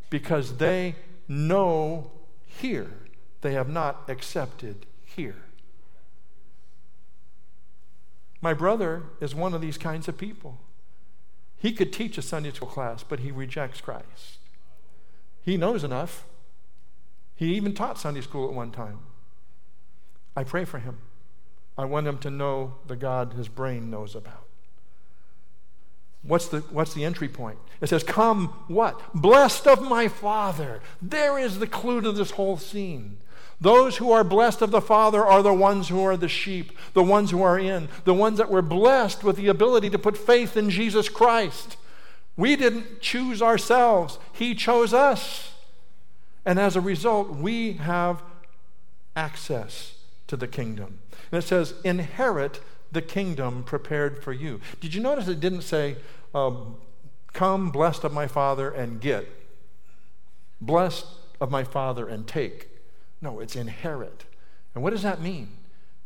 because 0.10 0.56
they 0.56 0.96
know 1.28 2.12
here, 2.46 2.92
they 3.42 3.56
have 3.56 3.68
not 3.68 4.06
accepted 4.08 4.86
here. 5.04 5.36
My 8.44 8.54
brother 8.54 9.04
is 9.22 9.34
one 9.34 9.54
of 9.54 9.62
these 9.62 9.78
kinds 9.78 10.10
of 10.10 10.18
people. 10.18 10.58
He 11.56 11.72
could 11.72 11.94
teach 11.94 12.18
a 12.18 12.22
Sunday 12.22 12.52
school 12.52 12.68
class, 12.68 13.02
but 13.02 13.22
he 13.22 13.32
rejects 13.32 13.80
Christ. 13.80 14.40
He 15.42 15.56
knows 15.56 15.86
enough. 15.86 16.26
He 17.38 17.56
even 17.56 17.74
taught 17.74 17.98
Sunday 17.98 18.20
school 18.20 18.50
at 18.50 18.54
one 18.54 18.72
time. 18.72 19.00
I 20.36 20.44
pray 20.44 20.66
for 20.66 20.80
him. 20.80 20.98
I 21.78 21.86
want 21.86 22.06
him 22.06 22.18
to 22.18 22.30
know 22.30 22.74
the 22.86 22.98
God 22.98 23.32
his 23.32 23.48
brain 23.48 23.90
knows 23.90 24.14
about. 24.14 24.46
What's 26.22 26.50
the, 26.50 26.60
what's 26.60 26.94
the 26.94 27.06
entry 27.06 27.30
point? 27.30 27.60
It 27.80 27.88
says, 27.88 28.04
Come, 28.04 28.48
what? 28.68 29.00
Blessed 29.14 29.68
of 29.68 29.82
my 29.82 30.10
Father. 30.10 30.82
There 31.02 31.40
is 31.40 31.60
the 31.60 31.68
clue 31.68 32.02
to 32.02 32.12
this 32.12 32.32
whole 32.32 32.58
scene. 32.58 33.20
Those 33.64 33.96
who 33.96 34.12
are 34.12 34.26
blessed 34.26 34.62
of 34.62 34.72
the 34.72 34.82
Father 34.82 35.26
are 35.26 35.42
the 35.42 35.54
ones 35.54 35.88
who 35.88 36.04
are 36.04 36.18
the 36.18 36.28
sheep, 36.28 36.78
the 36.92 37.02
ones 37.02 37.32
who 37.32 37.42
are 37.42 37.58
in, 37.58 37.88
the 38.04 38.14
ones 38.14 38.38
that 38.38 38.52
were 38.52 38.62
blessed 38.62 39.24
with 39.24 39.38
the 39.38 39.48
ability 39.48 39.90
to 39.92 39.98
put 39.98 40.18
faith 40.18 40.58
in 40.58 40.70
Jesus 40.70 41.08
Christ. 41.08 41.78
We 42.36 42.58
didn't 42.58 43.00
choose 43.00 43.42
ourselves, 43.42 44.20
He 44.34 44.54
chose 44.54 44.94
us. 44.94 45.54
And 46.44 46.60
as 46.60 46.76
a 46.76 46.82
result, 46.82 47.30
we 47.30 47.74
have 47.74 48.22
access 49.16 49.94
to 50.28 50.36
the 50.36 50.48
kingdom. 50.48 51.00
And 51.32 51.42
it 51.42 51.48
says, 51.48 51.74
inherit 51.86 52.60
the 52.92 53.02
kingdom 53.02 53.64
prepared 53.64 54.22
for 54.22 54.34
you. 54.34 54.60
Did 54.82 54.94
you 54.94 55.02
notice 55.02 55.30
it 55.30 55.40
didn't 55.40 55.62
say, 55.62 55.96
um, 56.36 56.76
Come, 57.32 57.72
blessed 57.72 58.04
of 58.04 58.12
my 58.12 58.28
Father, 58.28 58.70
and 58.70 59.00
get? 59.00 59.26
Blessed 60.60 61.06
of 61.40 61.50
my 61.50 61.64
Father, 61.64 62.10
and 62.10 62.28
take. 62.28 62.68
No, 63.24 63.40
it's 63.40 63.56
inherit. 63.56 64.26
And 64.76 64.84
what 64.84 64.90
does 64.90 65.04
that 65.04 65.22
mean? 65.22 65.48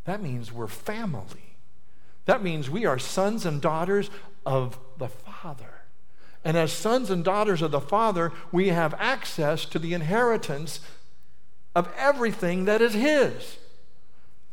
That 0.06 0.21
means 0.21 0.53
we're 0.53 0.67
family. 0.67 1.56
That 2.25 2.43
means 2.43 2.69
we 2.69 2.86
are 2.86 2.99
sons 2.99 3.43
and 3.43 3.60
daughters 3.60 4.12
of 4.45 4.77
the 4.99 5.08
Father. 5.08 5.82
And 6.45 6.56
as 6.56 6.71
sons 6.71 7.10
and 7.10 7.23
daughters 7.23 7.63
of 7.63 7.71
the 7.71 7.82
Father, 7.82 8.32
we 8.51 8.67
have 8.67 8.93
access 8.99 9.65
to 9.65 9.80
the 9.80 9.95
inheritance 9.95 10.80
of 11.75 11.91
everything 11.97 12.65
that 12.65 12.84
is 12.84 12.93
His 12.93 13.58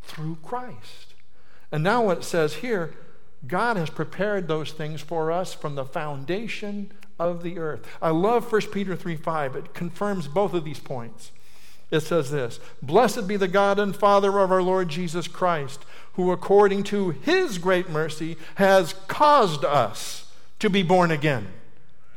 through 0.02 0.38
Christ. 0.42 1.12
And 1.70 1.84
now, 1.84 2.04
what 2.04 2.18
it 2.18 2.24
says 2.24 2.54
here, 2.54 2.94
God 3.46 3.76
has 3.76 3.90
prepared 3.90 4.48
those 4.48 4.72
things 4.72 5.02
for 5.02 5.30
us 5.30 5.52
from 5.52 5.74
the 5.74 5.84
foundation 5.84 6.92
of 7.18 7.42
the 7.42 7.58
earth. 7.58 7.86
I 8.00 8.08
love 8.08 8.50
1 8.50 8.62
Peter 8.72 8.96
3 8.96 9.16
5. 9.16 9.56
It 9.56 9.74
confirms 9.74 10.28
both 10.28 10.54
of 10.54 10.64
these 10.64 10.78
points. 10.78 11.30
It 11.90 12.00
says 12.00 12.30
this 12.30 12.60
Blessed 12.82 13.26
be 13.28 13.36
the 13.36 13.48
God 13.48 13.78
and 13.78 13.94
Father 13.94 14.38
of 14.38 14.50
our 14.50 14.62
Lord 14.62 14.88
Jesus 14.88 15.28
Christ, 15.28 15.84
who 16.14 16.32
according 16.32 16.84
to 16.84 17.10
his 17.10 17.58
great 17.58 17.88
mercy 17.88 18.36
has 18.56 18.94
caused 19.08 19.64
us 19.64 20.30
to 20.58 20.70
be 20.70 20.82
born 20.82 21.10
again 21.10 21.48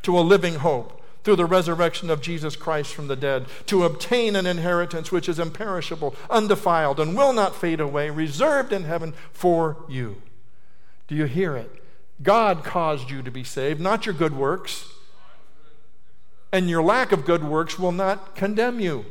to 0.03 0.17
a 0.17 0.21
living 0.21 0.55
hope 0.55 1.01
through 1.23 1.35
the 1.35 1.45
resurrection 1.45 2.09
of 2.09 2.21
Jesus 2.21 2.55
Christ 2.55 2.93
from 2.93 3.09
the 3.09 3.15
dead, 3.17 3.47
to 3.65 3.83
obtain 3.83 4.37
an 4.37 4.45
inheritance 4.45 5.11
which 5.11 5.27
is 5.27 5.39
imperishable, 5.39 6.15
undefiled, 6.29 7.01
and 7.01 7.17
will 7.17 7.33
not 7.33 7.53
fade 7.53 7.81
away, 7.81 8.09
reserved 8.09 8.71
in 8.71 8.85
heaven 8.85 9.13
for 9.33 9.75
you. 9.89 10.21
Do 11.09 11.15
you 11.15 11.25
hear 11.25 11.57
it? 11.57 11.83
God 12.23 12.63
caused 12.63 13.11
you 13.11 13.21
to 13.21 13.29
be 13.29 13.43
saved, 13.43 13.81
not 13.81 14.05
your 14.05 14.15
good 14.15 14.37
works. 14.37 14.87
And 16.53 16.69
your 16.69 16.81
lack 16.81 17.11
of 17.11 17.25
good 17.25 17.43
works 17.43 17.77
will 17.77 17.91
not 17.91 18.33
condemn 18.33 18.79
you. 18.79 19.05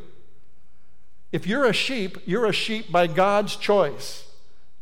If 1.37 1.47
you're 1.47 1.67
a 1.67 1.75
sheep, 1.75 2.17
you're 2.25 2.47
a 2.47 2.53
sheep 2.53 2.91
by 2.91 3.09
God's 3.09 3.57
choice, 3.57 4.25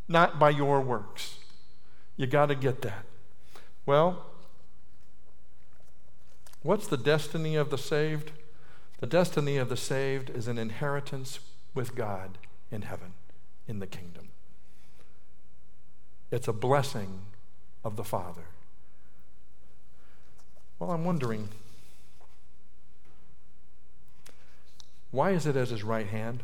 not 0.07 0.39
by 0.39 0.51
your 0.51 0.81
works. 0.81 1.39
You 2.17 2.29
got 2.29 2.47
to 2.47 2.55
get 2.55 2.83
that. 2.83 3.05
Well, 3.85 4.27
What's 6.65 6.87
the 6.87 6.97
destiny 6.97 7.57
of 7.57 7.69
the 7.69 7.77
saved? 7.77 8.31
The 9.01 9.07
destiny 9.07 9.59
of 9.59 9.69
the 9.69 9.77
saved 9.77 10.31
is 10.31 10.49
an 10.49 10.57
inheritance 10.57 11.41
with 11.75 11.95
God 11.95 12.39
in 12.71 12.83
heaven, 12.83 13.13
in 13.69 13.81
the 13.81 13.87
kingdom. 13.87 14.29
It's 16.31 16.49
a 16.49 16.55
blessing 16.55 17.21
of 17.85 17.97
the 17.97 18.05
Father. 18.05 18.47
Well, 20.79 20.91
I'm 20.91 21.05
wondering 21.05 21.49
why 25.15 25.31
is 25.31 25.47
it 25.47 25.55
as 25.55 25.71
his 25.71 25.85
right 25.85 26.09
hand? 26.09 26.43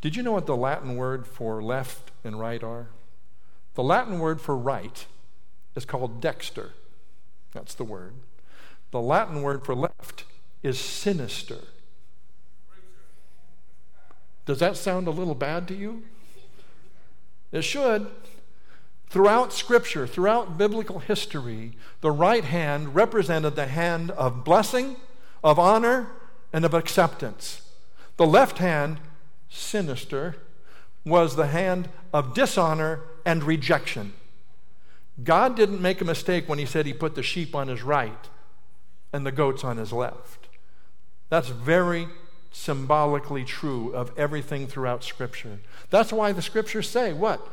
Did 0.00 0.16
you 0.16 0.22
know 0.22 0.32
what 0.32 0.46
the 0.46 0.56
Latin 0.56 0.96
word 0.96 1.26
for 1.26 1.62
left 1.62 2.10
and 2.24 2.40
right 2.40 2.62
are? 2.62 2.88
The 3.74 3.82
Latin 3.82 4.18
word 4.18 4.40
for 4.40 4.56
right 4.56 5.06
is 5.76 5.84
called 5.84 6.20
dexter. 6.20 6.70
That's 7.52 7.74
the 7.74 7.84
word. 7.84 8.14
The 8.90 9.00
Latin 9.00 9.42
word 9.42 9.64
for 9.64 9.74
left 9.74 10.24
is 10.62 10.78
sinister. 10.78 11.58
Does 14.46 14.60
that 14.60 14.78
sound 14.78 15.06
a 15.06 15.12
little 15.12 15.34
bad 15.34 15.68
to 15.68 15.74
you? 15.74 16.04
It 17.52 17.62
should. 17.62 18.06
Throughout 19.10 19.52
Scripture, 19.52 20.06
throughout 20.06 20.56
biblical 20.56 21.00
history, 21.00 21.72
the 22.00 22.10
right 22.10 22.44
hand 22.44 22.94
represented 22.94 23.56
the 23.56 23.66
hand 23.66 24.10
of 24.12 24.44
blessing, 24.44 24.96
of 25.44 25.58
honor, 25.58 26.08
and 26.52 26.64
of 26.64 26.74
acceptance. 26.74 27.62
The 28.16 28.26
left 28.26 28.58
hand, 28.58 28.98
sinister, 29.48 30.36
was 31.04 31.36
the 31.36 31.48
hand 31.48 31.88
of 32.12 32.34
dishonor 32.34 33.00
and 33.24 33.44
rejection. 33.44 34.12
God 35.22 35.56
didn't 35.56 35.80
make 35.80 36.00
a 36.00 36.04
mistake 36.04 36.48
when 36.48 36.58
He 36.58 36.66
said 36.66 36.86
He 36.86 36.92
put 36.92 37.14
the 37.14 37.22
sheep 37.22 37.54
on 37.54 37.68
His 37.68 37.82
right 37.82 38.28
and 39.12 39.24
the 39.24 39.32
goats 39.32 39.64
on 39.64 39.76
his 39.76 39.92
left. 39.92 40.48
That's 41.28 41.48
very 41.48 42.08
symbolically 42.50 43.44
true 43.44 43.92
of 43.94 44.12
everything 44.18 44.66
throughout 44.66 45.04
Scripture. 45.04 45.60
That's 45.90 46.12
why 46.12 46.32
the 46.32 46.42
Scriptures 46.42 46.88
say, 46.88 47.12
what? 47.12 47.46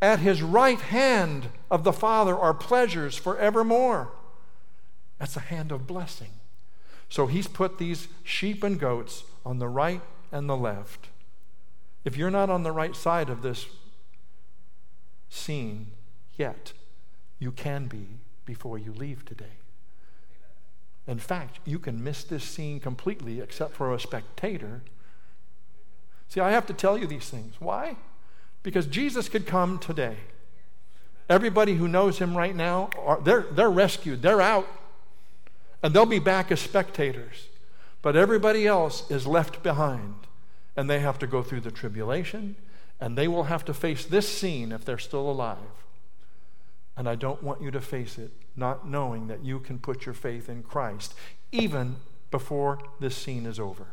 At 0.00 0.20
his 0.20 0.42
right 0.42 0.80
hand 0.80 1.48
of 1.70 1.84
the 1.84 1.92
Father 1.92 2.36
are 2.36 2.54
pleasures 2.54 3.16
forevermore. 3.16 4.12
That's 5.18 5.36
a 5.36 5.40
hand 5.40 5.72
of 5.72 5.86
blessing. 5.86 6.30
So 7.08 7.26
he's 7.26 7.48
put 7.48 7.78
these 7.78 8.08
sheep 8.22 8.62
and 8.62 8.78
goats 8.78 9.24
on 9.44 9.58
the 9.58 9.68
right 9.68 10.02
and 10.30 10.48
the 10.48 10.56
left. 10.56 11.08
If 12.04 12.16
you're 12.16 12.30
not 12.30 12.50
on 12.50 12.62
the 12.62 12.72
right 12.72 12.94
side 12.94 13.30
of 13.30 13.42
this 13.42 13.66
scene 15.28 15.88
yet, 16.36 16.72
you 17.38 17.52
can 17.52 17.86
be 17.86 18.06
before 18.44 18.78
you 18.78 18.92
leave 18.92 19.24
today. 19.24 19.56
In 21.06 21.18
fact, 21.18 21.58
you 21.64 21.78
can 21.78 22.04
miss 22.04 22.22
this 22.24 22.44
scene 22.44 22.80
completely 22.80 23.40
except 23.40 23.74
for 23.74 23.94
a 23.94 24.00
spectator. 24.00 24.82
See, 26.28 26.40
I 26.40 26.50
have 26.50 26.66
to 26.66 26.74
tell 26.74 26.98
you 26.98 27.06
these 27.06 27.30
things. 27.30 27.54
Why? 27.58 27.96
Because 28.62 28.86
Jesus 28.86 29.28
could 29.28 29.46
come 29.46 29.78
today. 29.78 30.16
Everybody 31.28 31.74
who 31.74 31.88
knows 31.88 32.18
him 32.18 32.36
right 32.36 32.54
now, 32.54 32.90
are, 32.98 33.20
they're, 33.20 33.46
they're 33.50 33.70
rescued, 33.70 34.20
they're 34.20 34.40
out, 34.42 34.66
and 35.82 35.94
they'll 35.94 36.06
be 36.06 36.18
back 36.18 36.50
as 36.50 36.60
spectators. 36.60 37.48
But 38.02 38.16
everybody 38.16 38.66
else 38.66 39.10
is 39.10 39.26
left 39.26 39.62
behind, 39.62 40.14
and 40.76 40.88
they 40.88 41.00
have 41.00 41.18
to 41.20 41.26
go 41.26 41.42
through 41.42 41.60
the 41.60 41.70
tribulation, 41.70 42.56
and 43.00 43.16
they 43.16 43.28
will 43.28 43.44
have 43.44 43.64
to 43.66 43.74
face 43.74 44.04
this 44.04 44.28
scene 44.28 44.72
if 44.72 44.84
they're 44.84 44.98
still 44.98 45.30
alive. 45.30 45.58
And 46.96 47.08
I 47.08 47.14
don't 47.14 47.42
want 47.42 47.62
you 47.62 47.70
to 47.70 47.80
face 47.80 48.18
it 48.18 48.32
not 48.56 48.88
knowing 48.88 49.28
that 49.28 49.44
you 49.44 49.60
can 49.60 49.78
put 49.78 50.04
your 50.04 50.14
faith 50.14 50.48
in 50.48 50.62
Christ, 50.62 51.14
even 51.52 51.96
before 52.30 52.80
this 52.98 53.16
scene 53.16 53.46
is 53.46 53.60
over. 53.60 53.86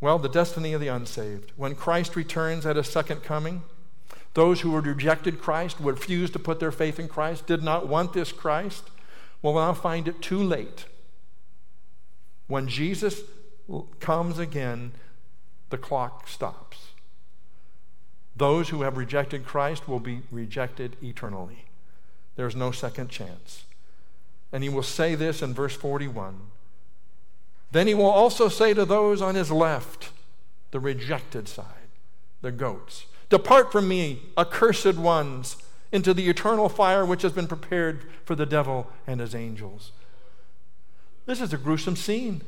Well, 0.00 0.18
the 0.18 0.28
destiny 0.28 0.72
of 0.72 0.80
the 0.80 0.88
unsaved. 0.88 1.52
When 1.56 1.74
Christ 1.74 2.14
returns 2.14 2.64
at 2.64 2.76
his 2.76 2.86
second 2.86 3.24
coming, 3.24 3.62
those 4.34 4.60
who 4.60 4.74
had 4.76 4.86
rejected 4.86 5.40
Christ, 5.40 5.78
refused 5.80 6.32
to 6.34 6.38
put 6.38 6.60
their 6.60 6.70
faith 6.70 7.00
in 7.00 7.08
Christ, 7.08 7.46
did 7.46 7.62
not 7.62 7.88
want 7.88 8.12
this 8.12 8.30
Christ, 8.30 8.90
will 9.42 9.54
now 9.54 9.72
find 9.72 10.08
it 10.08 10.20
too 10.20 10.42
late. 10.42 10.86
When 12.46 12.68
Jesus 12.68 13.20
comes 14.00 14.38
again, 14.38 14.92
the 15.70 15.78
clock 15.78 16.28
stops. 16.28 16.88
Those 18.36 18.68
who 18.68 18.82
have 18.82 18.96
rejected 18.96 19.44
Christ 19.44 19.88
will 19.88 20.00
be 20.00 20.22
rejected 20.30 20.96
eternally. 21.02 21.64
There's 22.36 22.56
no 22.56 22.70
second 22.70 23.08
chance. 23.10 23.64
And 24.52 24.62
he 24.62 24.68
will 24.68 24.82
say 24.82 25.14
this 25.14 25.42
in 25.42 25.52
verse 25.52 25.74
41. 25.74 26.40
Then 27.70 27.86
he 27.86 27.94
will 27.94 28.06
also 28.06 28.48
say 28.48 28.72
to 28.74 28.84
those 28.84 29.20
on 29.20 29.34
his 29.34 29.50
left, 29.50 30.10
the 30.70 30.80
rejected 30.80 31.48
side, 31.48 31.90
the 32.40 32.52
goats. 32.52 33.06
Depart 33.28 33.70
from 33.70 33.88
me, 33.88 34.22
accursed 34.38 34.94
ones, 34.94 35.56
into 35.90 36.12
the 36.12 36.28
eternal 36.28 36.68
fire 36.68 37.04
which 37.04 37.22
has 37.22 37.32
been 37.32 37.46
prepared 37.46 38.04
for 38.24 38.34
the 38.34 38.46
devil 38.46 38.90
and 39.06 39.20
his 39.20 39.34
angels. 39.34 39.92
This 41.26 41.40
is 41.40 41.52
a 41.52 41.58
gruesome 41.58 41.96
scene. 41.96 42.42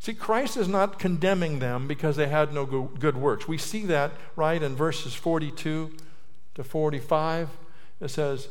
See, 0.00 0.14
Christ 0.14 0.56
is 0.56 0.68
not 0.68 0.98
condemning 0.98 1.58
them 1.58 1.88
because 1.88 2.16
they 2.16 2.28
had 2.28 2.52
no 2.52 2.64
good 2.64 3.16
works. 3.16 3.48
We 3.48 3.58
see 3.58 3.84
that 3.86 4.12
right 4.36 4.62
in 4.62 4.76
verses 4.76 5.14
42 5.14 5.92
to 6.54 6.64
45. 6.64 7.48
It 8.00 8.08
says, 8.08 8.48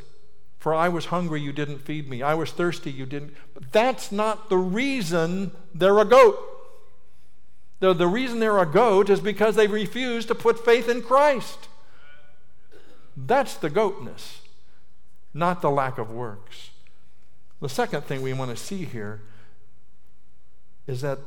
For 0.59 0.73
I 0.73 0.89
was 0.89 1.05
hungry, 1.05 1.41
you 1.41 1.53
didn't 1.53 1.79
feed 1.79 2.09
me. 2.09 2.21
I 2.21 2.33
was 2.33 2.51
thirsty, 2.51 2.91
you 2.91 3.05
didn't. 3.05 3.33
But 3.53 3.71
that's 3.71 4.11
not 4.11 4.49
the 4.49 4.57
reason 4.57 5.51
they're 5.73 5.99
a 5.99 6.05
goat. 6.05 6.37
The, 7.79 7.93
the 7.93 8.07
reason 8.07 8.39
they're 8.39 8.59
a 8.59 8.65
goat 8.65 9.09
is 9.09 9.19
because 9.19 9.55
they 9.55 9.67
refuse 9.67 10.25
to 10.25 10.35
put 10.35 10.65
faith 10.65 10.89
in 10.89 11.01
Christ. 11.01 11.69
That's 13.17 13.55
the 13.55 13.71
goatness, 13.71 14.41
not 15.33 15.63
the 15.63 15.71
lack 15.71 15.97
of 15.97 16.11
works. 16.11 16.69
The 17.59 17.67
second 17.67 18.03
thing 18.03 18.21
we 18.21 18.33
want 18.33 18.51
to 18.51 18.63
see 18.63 18.85
here 18.85 19.21
is 20.85 21.01
that 21.01 21.17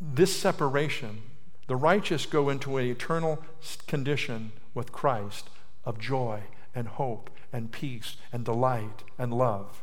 this 0.00 0.34
separation, 0.34 1.22
the 1.66 1.74
righteous 1.74 2.24
go 2.24 2.48
into 2.48 2.76
an 2.76 2.86
eternal 2.86 3.42
condition 3.88 4.52
with 4.74 4.92
Christ 4.92 5.50
of 5.84 5.98
joy 5.98 6.42
and 6.72 6.86
hope 6.86 7.30
and 7.52 7.72
peace 7.72 8.16
and 8.32 8.44
delight 8.44 9.02
and 9.18 9.34
love. 9.34 9.82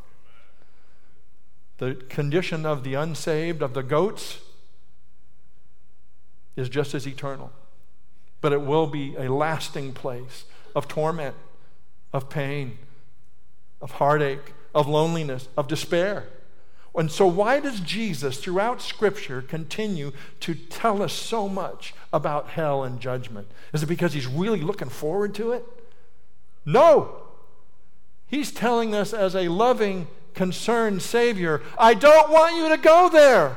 The 1.76 1.96
condition 2.08 2.64
of 2.64 2.82
the 2.82 2.94
unsaved, 2.94 3.60
of 3.60 3.74
the 3.74 3.82
goats, 3.82 4.38
is 6.56 6.70
just 6.70 6.94
as 6.94 7.06
eternal. 7.06 7.52
But 8.40 8.54
it 8.54 8.62
will 8.62 8.86
be 8.86 9.14
a 9.16 9.30
lasting 9.30 9.92
place 9.92 10.46
of 10.76 10.86
torment, 10.86 11.34
of 12.12 12.28
pain, 12.28 12.78
of 13.80 13.92
heartache, 13.92 14.52
of 14.74 14.86
loneliness, 14.86 15.48
of 15.56 15.66
despair. 15.66 16.24
And 16.94 17.10
so, 17.10 17.26
why 17.26 17.60
does 17.60 17.80
Jesus, 17.80 18.38
throughout 18.38 18.80
Scripture, 18.80 19.42
continue 19.42 20.12
to 20.40 20.54
tell 20.54 21.02
us 21.02 21.12
so 21.12 21.48
much 21.48 21.94
about 22.12 22.50
hell 22.50 22.84
and 22.84 23.00
judgment? 23.00 23.50
Is 23.72 23.82
it 23.82 23.86
because 23.86 24.12
he's 24.12 24.26
really 24.26 24.60
looking 24.60 24.88
forward 24.88 25.34
to 25.34 25.52
it? 25.52 25.64
No. 26.64 27.22
He's 28.26 28.50
telling 28.50 28.94
us 28.94 29.12
as 29.12 29.34
a 29.34 29.48
loving, 29.48 30.08
concerned 30.34 31.02
Savior, 31.02 31.62
I 31.78 31.94
don't 31.94 32.30
want 32.30 32.56
you 32.56 32.68
to 32.68 32.76
go 32.76 33.08
there. 33.08 33.56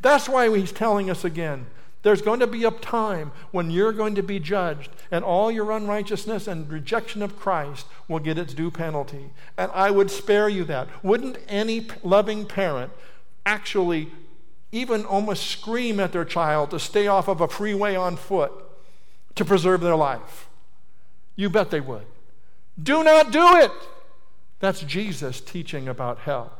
That's 0.00 0.28
why 0.28 0.54
he's 0.56 0.72
telling 0.72 1.10
us 1.10 1.24
again. 1.24 1.66
There's 2.02 2.22
going 2.22 2.40
to 2.40 2.46
be 2.46 2.64
a 2.64 2.70
time 2.70 3.30
when 3.52 3.70
you're 3.70 3.92
going 3.92 4.16
to 4.16 4.22
be 4.22 4.40
judged, 4.40 4.90
and 5.10 5.24
all 5.24 5.52
your 5.52 5.70
unrighteousness 5.70 6.48
and 6.48 6.70
rejection 6.70 7.22
of 7.22 7.38
Christ 7.38 7.86
will 8.08 8.18
get 8.18 8.38
its 8.38 8.54
due 8.54 8.70
penalty. 8.70 9.30
And 9.56 9.70
I 9.72 9.90
would 9.90 10.10
spare 10.10 10.48
you 10.48 10.64
that. 10.64 10.88
Wouldn't 11.04 11.38
any 11.48 11.86
loving 12.02 12.44
parent 12.44 12.92
actually 13.46 14.10
even 14.72 15.04
almost 15.04 15.46
scream 15.46 16.00
at 16.00 16.12
their 16.12 16.24
child 16.24 16.70
to 16.70 16.80
stay 16.80 17.06
off 17.06 17.28
of 17.28 17.40
a 17.40 17.48
freeway 17.48 17.94
on 17.94 18.16
foot 18.16 18.52
to 19.36 19.44
preserve 19.44 19.80
their 19.80 19.96
life? 19.96 20.48
You 21.36 21.50
bet 21.50 21.70
they 21.70 21.80
would. 21.80 22.06
Do 22.82 23.04
not 23.04 23.30
do 23.30 23.56
it. 23.56 23.70
That's 24.58 24.80
Jesus 24.80 25.40
teaching 25.40 25.88
about 25.88 26.20
hell. 26.20 26.58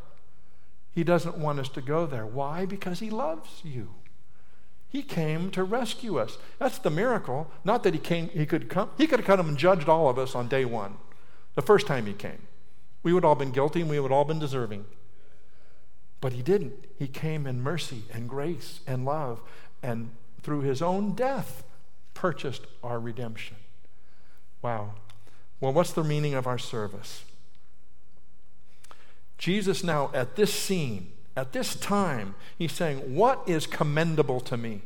He 0.93 1.03
doesn't 1.05 1.39
want 1.39 1.59
us 1.59 1.69
to 1.71 1.81
go 1.81 2.07
there. 2.07 2.27
Why? 2.27 2.65
Because 2.65 3.01
He 3.01 3.11
loves 3.11 3.61
you. 3.65 3.89
He 4.93 5.03
came 5.03 5.51
to 5.53 5.65
rescue 5.65 6.19
us. 6.19 6.37
That's 6.59 6.77
the 6.77 6.91
miracle. 6.91 7.51
Not 7.65 7.83
that 7.83 7.95
He 7.95 7.99
came, 7.99 8.29
He 8.29 8.45
could 8.45 8.69
come, 8.69 8.91
He 8.99 9.07
could 9.07 9.21
have 9.21 9.27
come 9.27 9.49
and 9.49 9.57
judged 9.57 9.89
all 9.89 10.11
of 10.11 10.19
us 10.19 10.35
on 10.35 10.49
day 10.49 10.67
one, 10.67 10.99
the 11.55 11.63
first 11.63 11.87
time 11.87 12.05
He 12.05 12.13
came. 12.13 12.47
We 13.03 13.15
would 13.15 13.25
all 13.25 13.35
been 13.35 13.53
guilty 13.53 13.81
and 13.81 13.89
we 13.89 13.99
would 13.99 14.13
all 14.13 14.27
been 14.27 14.39
deserving. 14.39 14.85
But 16.21 16.35
He 16.35 16.43
didn't. 16.43 16.85
He 16.99 17.09
came 17.09 17.47
in 17.47 17.63
mercy 17.63 18.03
and 18.13 18.29
grace 18.29 18.81
and 18.87 19.07
love, 19.07 19.41
and 19.83 20.11
through 20.43 20.61
His 20.61 20.83
own 20.83 21.13
death, 21.15 21.65
purchased 22.13 22.67
our 22.85 23.01
redemption. 23.01 23.57
Wow. 24.61 24.91
Well, 25.59 25.73
what's 25.73 25.93
the 25.93 26.05
meaning 26.05 26.35
of 26.35 26.47
our 26.47 26.59
service? 26.59 27.25
Jesus, 29.39 29.83
now 29.83 30.11
at 30.13 30.37
this 30.37 30.53
scene, 30.53 31.13
at 31.37 31.53
this 31.53 31.75
time, 31.75 32.35
he's 32.59 32.73
saying, 32.73 33.15
What 33.15 33.43
is 33.47 33.67
commendable 33.67 34.41
to 34.41 34.57
me? 34.57 34.83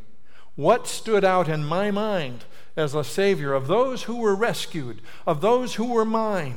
What 0.55 0.87
stood 0.87 1.25
out 1.25 1.49
in 1.49 1.65
my 1.65 1.91
mind 1.91 2.45
as 2.77 2.95
a 2.95 3.05
Savior 3.05 3.53
of 3.53 3.67
those 3.67 4.05
who 4.05 4.17
were 4.17 4.35
rescued, 4.35 5.03
of 5.27 5.41
those 5.41 5.75
who 5.75 5.93
were 5.93 6.05
mine? 6.05 6.57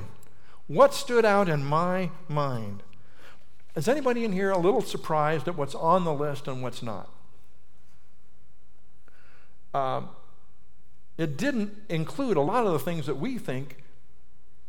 What 0.67 0.93
stood 0.93 1.25
out 1.25 1.49
in 1.49 1.65
my 1.65 2.12
mind? 2.28 2.84
Is 3.75 3.88
anybody 3.88 4.23
in 4.23 4.32
here 4.32 4.52
a 4.52 4.58
little 4.58 4.82
surprised 4.82 5.47
at 5.47 5.58
what's 5.58 5.75
on 5.75 6.04
the 6.04 6.13
list 6.13 6.47
and 6.47 6.62
what's 6.62 6.84
not? 6.84 7.10
Uh, 9.73 10.02
it 11.17 11.38
didn't 11.38 11.75
include 11.89 12.38
a 12.38 12.41
lot 12.41 12.65
of 12.65 12.73
the 12.73 12.80
things 12.80 13.06
that 13.06 13.15
we 13.15 13.38
think 13.38 13.84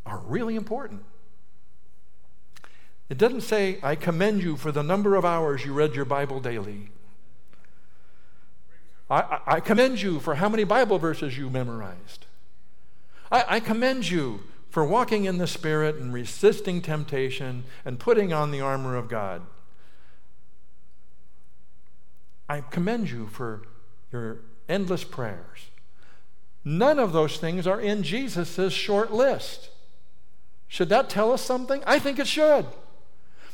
are 0.04 0.18
really 0.18 0.56
important. 0.56 1.04
It 3.10 3.18
doesn't 3.18 3.40
say, 3.40 3.78
I 3.82 3.96
commend 3.96 4.40
you 4.42 4.56
for 4.56 4.70
the 4.70 4.84
number 4.84 5.16
of 5.16 5.24
hours 5.24 5.64
you 5.64 5.72
read 5.72 5.96
your 5.96 6.04
Bible 6.04 6.38
daily. 6.38 6.90
I, 9.10 9.40
I 9.46 9.60
commend 9.60 10.00
you 10.00 10.20
for 10.20 10.36
how 10.36 10.48
many 10.48 10.62
Bible 10.62 10.98
verses 11.00 11.36
you 11.36 11.50
memorized. 11.50 12.26
I, 13.32 13.44
I 13.48 13.60
commend 13.60 14.08
you 14.08 14.44
for 14.70 14.84
walking 14.84 15.24
in 15.24 15.38
the 15.38 15.48
Spirit 15.48 15.96
and 15.96 16.14
resisting 16.14 16.80
temptation 16.80 17.64
and 17.84 17.98
putting 17.98 18.32
on 18.32 18.52
the 18.52 18.60
armor 18.60 18.96
of 18.96 19.08
God. 19.08 19.42
I 22.48 22.60
commend 22.60 23.10
you 23.10 23.26
for 23.26 23.62
your 24.12 24.38
endless 24.68 25.02
prayers. 25.02 25.70
None 26.64 27.00
of 27.00 27.12
those 27.12 27.38
things 27.38 27.66
are 27.66 27.80
in 27.80 28.04
Jesus' 28.04 28.72
short 28.72 29.12
list. 29.12 29.70
Should 30.68 30.90
that 30.90 31.10
tell 31.10 31.32
us 31.32 31.42
something? 31.42 31.82
I 31.84 31.98
think 31.98 32.20
it 32.20 32.28
should. 32.28 32.66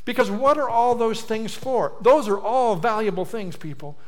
Because 0.06 0.30
what 0.30 0.56
are 0.56 0.70
all 0.70 0.94
those 0.94 1.20
things 1.20 1.54
for? 1.54 1.92
Those 2.00 2.28
are 2.28 2.38
all 2.38 2.76
valuable 2.76 3.26
things, 3.26 3.56
people. 3.56 3.98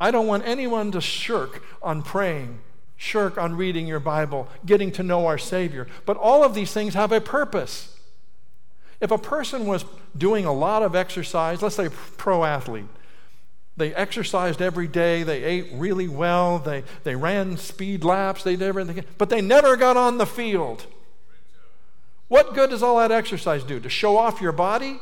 I 0.00 0.10
don't 0.10 0.28
want 0.28 0.46
anyone 0.46 0.92
to 0.92 1.00
shirk 1.02 1.62
on 1.82 2.02
praying, 2.02 2.60
shirk 2.96 3.36
on 3.36 3.56
reading 3.56 3.86
your 3.86 4.00
Bible, 4.00 4.48
getting 4.64 4.92
to 4.92 5.02
know 5.02 5.26
our 5.26 5.36
Savior. 5.36 5.88
But 6.06 6.16
all 6.16 6.44
of 6.44 6.54
these 6.54 6.72
things 6.72 6.94
have 6.94 7.12
a 7.12 7.20
purpose. 7.20 7.98
If 9.00 9.10
a 9.10 9.18
person 9.18 9.66
was 9.66 9.84
doing 10.16 10.46
a 10.46 10.52
lot 10.52 10.82
of 10.82 10.94
exercise, 10.94 11.62
let's 11.62 11.74
say 11.74 11.88
pro 12.16 12.44
athlete, 12.44 12.86
they 13.76 13.92
exercised 13.94 14.62
every 14.62 14.86
day, 14.86 15.24
they 15.24 15.42
ate 15.42 15.70
really 15.72 16.06
well, 16.06 16.60
they, 16.60 16.84
they 17.02 17.16
ran 17.16 17.56
speed 17.56 18.04
laps, 18.04 18.44
they 18.44 18.54
did 18.54 18.68
everything, 18.68 19.04
but 19.18 19.30
they 19.30 19.40
never 19.40 19.76
got 19.76 19.96
on 19.96 20.18
the 20.18 20.26
field. 20.26 20.86
What 22.28 22.54
good 22.54 22.70
does 22.70 22.82
all 22.82 22.98
that 22.98 23.10
exercise 23.10 23.64
do? 23.64 23.80
To 23.80 23.88
show 23.88 24.16
off 24.16 24.40
your 24.40 24.52
body? 24.52 25.00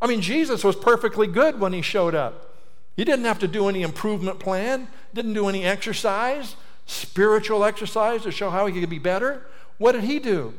I 0.00 0.06
mean, 0.06 0.20
Jesus 0.20 0.62
was 0.62 0.76
perfectly 0.76 1.26
good 1.26 1.60
when 1.60 1.72
he 1.72 1.82
showed 1.82 2.14
up. 2.14 2.54
He 2.96 3.04
didn't 3.04 3.26
have 3.26 3.38
to 3.40 3.48
do 3.48 3.68
any 3.68 3.82
improvement 3.82 4.40
plan, 4.40 4.88
didn't 5.14 5.34
do 5.34 5.48
any 5.48 5.64
exercise, 5.64 6.56
spiritual 6.86 7.64
exercise 7.64 8.22
to 8.22 8.30
show 8.30 8.50
how 8.50 8.66
he 8.66 8.80
could 8.80 8.90
be 8.90 8.98
better. 8.98 9.46
What 9.78 9.92
did 9.92 10.04
he 10.04 10.18
do? 10.18 10.54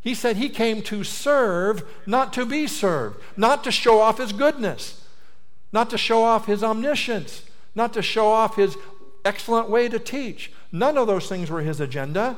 He 0.00 0.14
said 0.14 0.36
he 0.36 0.48
came 0.48 0.82
to 0.82 1.04
serve, 1.04 1.84
not 2.06 2.32
to 2.34 2.46
be 2.46 2.66
served, 2.66 3.20
not 3.36 3.64
to 3.64 3.72
show 3.72 4.00
off 4.00 4.18
his 4.18 4.32
goodness, 4.32 5.04
not 5.72 5.90
to 5.90 5.98
show 5.98 6.22
off 6.22 6.46
his 6.46 6.62
omniscience, 6.62 7.42
not 7.74 7.92
to 7.92 8.02
show 8.02 8.28
off 8.28 8.56
his 8.56 8.76
excellent 9.24 9.68
way 9.68 9.88
to 9.88 9.98
teach. 9.98 10.52
None 10.70 10.96
of 10.96 11.06
those 11.06 11.28
things 11.28 11.50
were 11.50 11.60
his 11.60 11.80
agenda. 11.80 12.36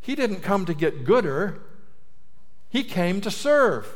He 0.00 0.14
didn't 0.14 0.40
come 0.40 0.66
to 0.66 0.74
get 0.74 1.04
gooder, 1.04 1.60
he 2.68 2.82
came 2.82 3.20
to 3.20 3.30
serve. 3.30 3.88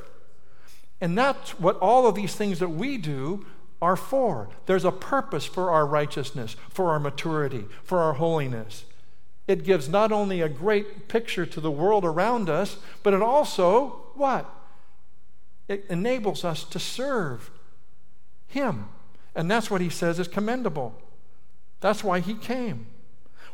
And 1.00 1.16
that's 1.16 1.58
what 1.60 1.78
all 1.78 2.06
of 2.06 2.14
these 2.14 2.34
things 2.34 2.58
that 2.58 2.70
we 2.70 2.96
do 2.98 3.46
are 3.80 3.96
for. 3.96 4.48
There's 4.66 4.84
a 4.84 4.92
purpose 4.92 5.44
for 5.44 5.70
our 5.70 5.86
righteousness, 5.86 6.56
for 6.68 6.90
our 6.90 6.98
maturity, 6.98 7.66
for 7.84 8.00
our 8.00 8.14
holiness. 8.14 8.84
It 9.46 9.64
gives 9.64 9.88
not 9.88 10.12
only 10.12 10.40
a 10.40 10.48
great 10.48 11.08
picture 11.08 11.46
to 11.46 11.60
the 11.60 11.70
world 11.70 12.04
around 12.04 12.50
us, 12.50 12.78
but 13.02 13.14
it 13.14 13.22
also, 13.22 14.02
what? 14.14 14.50
It 15.68 15.86
enables 15.88 16.44
us 16.44 16.64
to 16.64 16.78
serve 16.78 17.50
Him. 18.48 18.88
And 19.34 19.50
that's 19.50 19.70
what 19.70 19.80
He 19.80 19.88
says 19.88 20.18
is 20.18 20.28
commendable. 20.28 20.94
That's 21.80 22.02
why 22.02 22.20
He 22.20 22.34
came. 22.34 22.86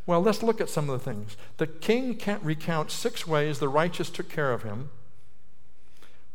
Well, 0.07 0.20
let's 0.20 0.42
look 0.42 0.61
at 0.61 0.68
some 0.68 0.90
of 0.90 0.98
the 0.98 1.12
things. 1.12 1.37
The 1.57 1.66
king 1.66 2.14
can't 2.14 2.42
recount 2.42 2.90
six 2.90 3.26
ways 3.26 3.59
the 3.59 3.68
righteous 3.68 4.11
took 4.11 4.28
care 4.28 4.52
of 4.52 4.62
him. 4.62 4.90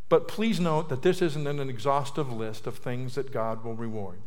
But 0.10 0.28
please 0.28 0.60
note 0.60 0.90
that 0.90 1.04
this 1.04 1.22
isn't 1.22 1.48
an 1.48 1.70
exhaustive 1.70 2.32
list 2.32 2.66
of 2.66 2.78
things 2.78 3.16
that 3.16 3.32
God 3.32 3.64
will 3.64 3.76
reward. 3.76 4.18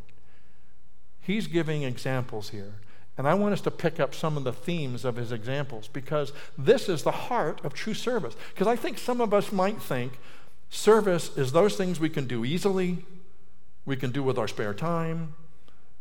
he's 1.20 1.46
giving 1.46 1.82
examples 1.82 2.48
here. 2.50 2.74
And 3.18 3.28
I 3.28 3.34
want 3.34 3.52
us 3.52 3.60
to 3.62 3.70
pick 3.70 4.00
up 4.00 4.14
some 4.14 4.36
of 4.36 4.44
the 4.44 4.52
themes 4.52 5.04
of 5.04 5.16
his 5.16 5.32
examples 5.32 5.88
because 5.88 6.32
this 6.56 6.88
is 6.88 7.02
the 7.02 7.12
heart 7.12 7.64
of 7.64 7.74
true 7.74 7.94
service. 7.94 8.34
Because 8.52 8.66
I 8.66 8.74
think 8.74 8.98
some 8.98 9.20
of 9.20 9.34
us 9.34 9.52
might 9.52 9.80
think 9.80 10.18
service 10.70 11.36
is 11.36 11.52
those 11.52 11.76
things 11.76 12.00
we 12.00 12.08
can 12.08 12.26
do 12.26 12.44
easily, 12.44 13.04
we 13.84 13.96
can 13.96 14.10
do 14.10 14.22
with 14.22 14.38
our 14.38 14.48
spare 14.48 14.74
time, 14.74 15.34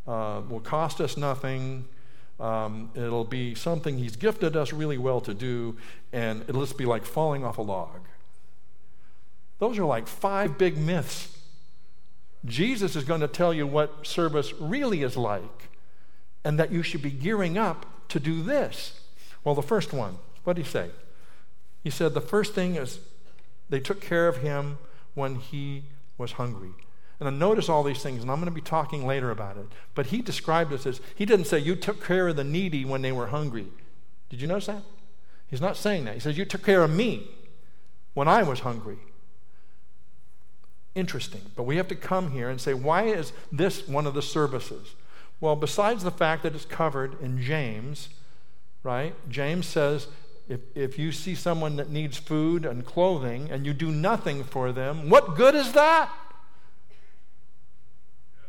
uh, 0.07 0.41
will 0.49 0.61
cost 0.61 1.01
us 1.01 1.17
nothing. 1.17 1.85
Um, 2.39 2.89
it'll 2.95 3.25
be 3.25 3.53
something 3.53 3.97
he's 3.97 4.15
gifted 4.15 4.55
us 4.55 4.73
really 4.73 4.97
well 4.97 5.21
to 5.21 5.33
do, 5.33 5.77
and 6.11 6.41
it'll 6.47 6.61
just 6.61 6.77
be 6.77 6.85
like 6.85 7.05
falling 7.05 7.43
off 7.43 7.57
a 7.57 7.61
log. 7.61 7.99
Those 9.61 9.77
are 9.77 9.85
like 9.85 10.07
five 10.07 10.57
big 10.57 10.75
myths. 10.75 11.37
Jesus 12.43 12.95
is 12.95 13.03
going 13.03 13.21
to 13.21 13.27
tell 13.27 13.53
you 13.53 13.67
what 13.67 14.07
service 14.07 14.53
really 14.59 15.03
is 15.03 15.15
like 15.15 15.69
and 16.43 16.57
that 16.57 16.71
you 16.71 16.81
should 16.81 17.03
be 17.03 17.11
gearing 17.11 17.59
up 17.59 17.85
to 18.09 18.19
do 18.19 18.41
this. 18.41 18.99
Well, 19.43 19.53
the 19.53 19.61
first 19.61 19.93
one, 19.93 20.17
what 20.43 20.55
did 20.55 20.65
he 20.65 20.71
say? 20.71 20.89
He 21.83 21.91
said 21.91 22.15
the 22.15 22.21
first 22.21 22.55
thing 22.55 22.73
is 22.73 23.01
they 23.69 23.79
took 23.79 24.01
care 24.01 24.27
of 24.27 24.37
him 24.37 24.79
when 25.13 25.35
he 25.35 25.83
was 26.17 26.31
hungry. 26.31 26.71
And 27.19 27.29
I 27.29 27.31
notice 27.31 27.69
all 27.69 27.83
these 27.83 28.01
things, 28.01 28.23
and 28.23 28.31
I'm 28.31 28.37
going 28.37 28.45
to 28.45 28.51
be 28.51 28.61
talking 28.61 29.05
later 29.05 29.29
about 29.29 29.57
it. 29.57 29.67
But 29.93 30.07
he 30.07 30.23
described 30.23 30.71
this 30.71 30.87
as 30.87 31.01
he 31.13 31.23
didn't 31.23 31.45
say 31.45 31.59
you 31.59 31.75
took 31.75 32.03
care 32.03 32.29
of 32.29 32.35
the 32.35 32.43
needy 32.43 32.83
when 32.83 33.03
they 33.03 33.11
were 33.11 33.27
hungry. 33.27 33.67
Did 34.27 34.41
you 34.41 34.47
notice 34.47 34.65
that? 34.65 34.81
He's 35.45 35.61
not 35.61 35.77
saying 35.77 36.05
that. 36.05 36.15
He 36.15 36.19
says 36.19 36.35
you 36.35 36.45
took 36.45 36.65
care 36.65 36.81
of 36.81 36.89
me 36.89 37.27
when 38.15 38.27
I 38.27 38.41
was 38.41 38.61
hungry. 38.61 38.97
Interesting. 40.93 41.41
But 41.55 41.63
we 41.63 41.77
have 41.77 41.87
to 41.87 41.95
come 41.95 42.31
here 42.31 42.49
and 42.49 42.59
say, 42.59 42.73
why 42.73 43.03
is 43.03 43.31
this 43.51 43.87
one 43.87 44.05
of 44.05 44.13
the 44.13 44.21
services? 44.21 44.95
Well, 45.39 45.55
besides 45.55 46.03
the 46.03 46.11
fact 46.11 46.43
that 46.43 46.53
it's 46.53 46.65
covered 46.65 47.19
in 47.21 47.41
James, 47.41 48.09
right? 48.83 49.13
James 49.29 49.65
says 49.65 50.07
if, 50.49 50.59
if 50.75 50.99
you 50.99 51.11
see 51.11 51.33
someone 51.33 51.77
that 51.77 51.89
needs 51.89 52.17
food 52.17 52.65
and 52.65 52.85
clothing 52.85 53.49
and 53.49 53.65
you 53.65 53.73
do 53.73 53.91
nothing 53.91 54.43
for 54.43 54.71
them, 54.71 55.09
what 55.09 55.35
good 55.35 55.55
is 55.55 55.71
that? 55.73 56.09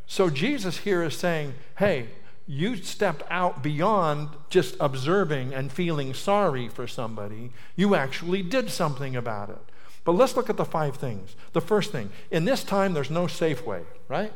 So 0.07 0.29
Jesus 0.29 0.79
here 0.79 1.03
is 1.03 1.17
saying, 1.17 1.55
hey, 1.79 2.09
you 2.47 2.77
stepped 2.77 3.23
out 3.31 3.63
beyond 3.63 4.31
just 4.51 4.77
observing 4.81 5.55
and 5.55 5.73
feeling 5.73 6.13
sorry 6.13 6.69
for 6.69 6.87
somebody. 6.87 7.53
You 7.77 7.95
actually 7.95 8.43
did 8.43 8.71
something 8.71 9.15
about 9.15 9.49
it. 9.51 9.72
But 10.05 10.13
let's 10.13 10.37
look 10.37 10.51
at 10.51 10.57
the 10.57 10.65
five 10.65 10.97
things. 10.97 11.37
The 11.53 11.61
first 11.61 11.93
thing, 11.93 12.11
in 12.31 12.45
this 12.45 12.65
time, 12.65 12.93
there's 12.93 13.11
no 13.11 13.27
Safeway, 13.27 13.85
right? 14.09 14.33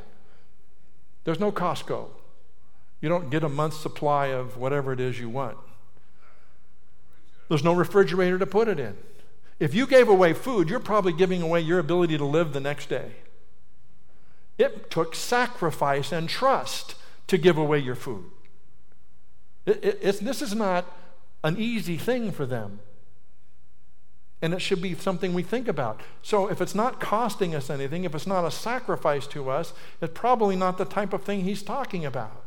There's 1.25 1.41
no 1.41 1.51
Costco. 1.51 2.09
You 3.01 3.09
don't 3.09 3.31
get 3.31 3.43
a 3.43 3.49
month's 3.49 3.81
supply 3.81 4.27
of 4.27 4.57
whatever 4.57 4.93
it 4.93 5.01
is 5.01 5.19
you 5.19 5.29
want. 5.29 5.59
There's 7.49 7.65
no 7.65 7.75
refrigerator 7.75 8.39
to 8.39 8.47
put 8.47 8.69
it 8.69 8.79
in. 8.79 8.97
If 9.59 9.75
you 9.75 9.87
gave 9.87 10.09
away 10.09 10.35
food, 10.35 10.69
you're 10.69 10.81
probably 10.81 11.13
giving 11.13 11.43
away 11.43 11.61
your 11.61 11.79
ability 11.79 12.19
to 12.19 12.25
live 12.25 12.53
the 12.53 12.61
next 12.61 12.89
day. 12.89 13.13
It 14.59 14.91
took 14.91 15.15
sacrifice 15.15 16.13
and 16.13 16.29
trust 16.29 16.95
to 17.27 17.39
give 17.39 17.59
away 17.59 17.79
your 17.79 17.95
food. 17.95 18.31
It, 19.67 19.99
it, 20.03 20.21
this 20.21 20.41
is 20.41 20.55
not 20.55 20.87
an 21.43 21.57
easy 21.59 21.97
thing 21.97 22.31
for 22.33 22.47
them. 22.47 22.81
And 24.43 24.53
it 24.53 24.61
should 24.61 24.83
be 24.83 24.95
something 24.95 25.33
we 25.33 25.43
think 25.43 25.67
about. 25.67 26.01
So, 26.23 26.51
if 26.51 26.61
it's 26.61 26.75
not 26.75 27.01
costing 27.01 27.55
us 27.55 27.71
anything, 27.71 28.05
if 28.05 28.15
it's 28.15 28.27
not 28.27 28.45
a 28.45 28.51
sacrifice 28.51 29.27
to 29.29 29.51
us, 29.51 29.73
it's 30.01 30.13
probably 30.15 30.57
not 30.57 30.77
the 30.77 30.85
type 30.85 31.13
of 31.13 31.23
thing 31.23 31.45
he's 31.45 31.63
talking 31.63 32.05
about. 32.05 32.43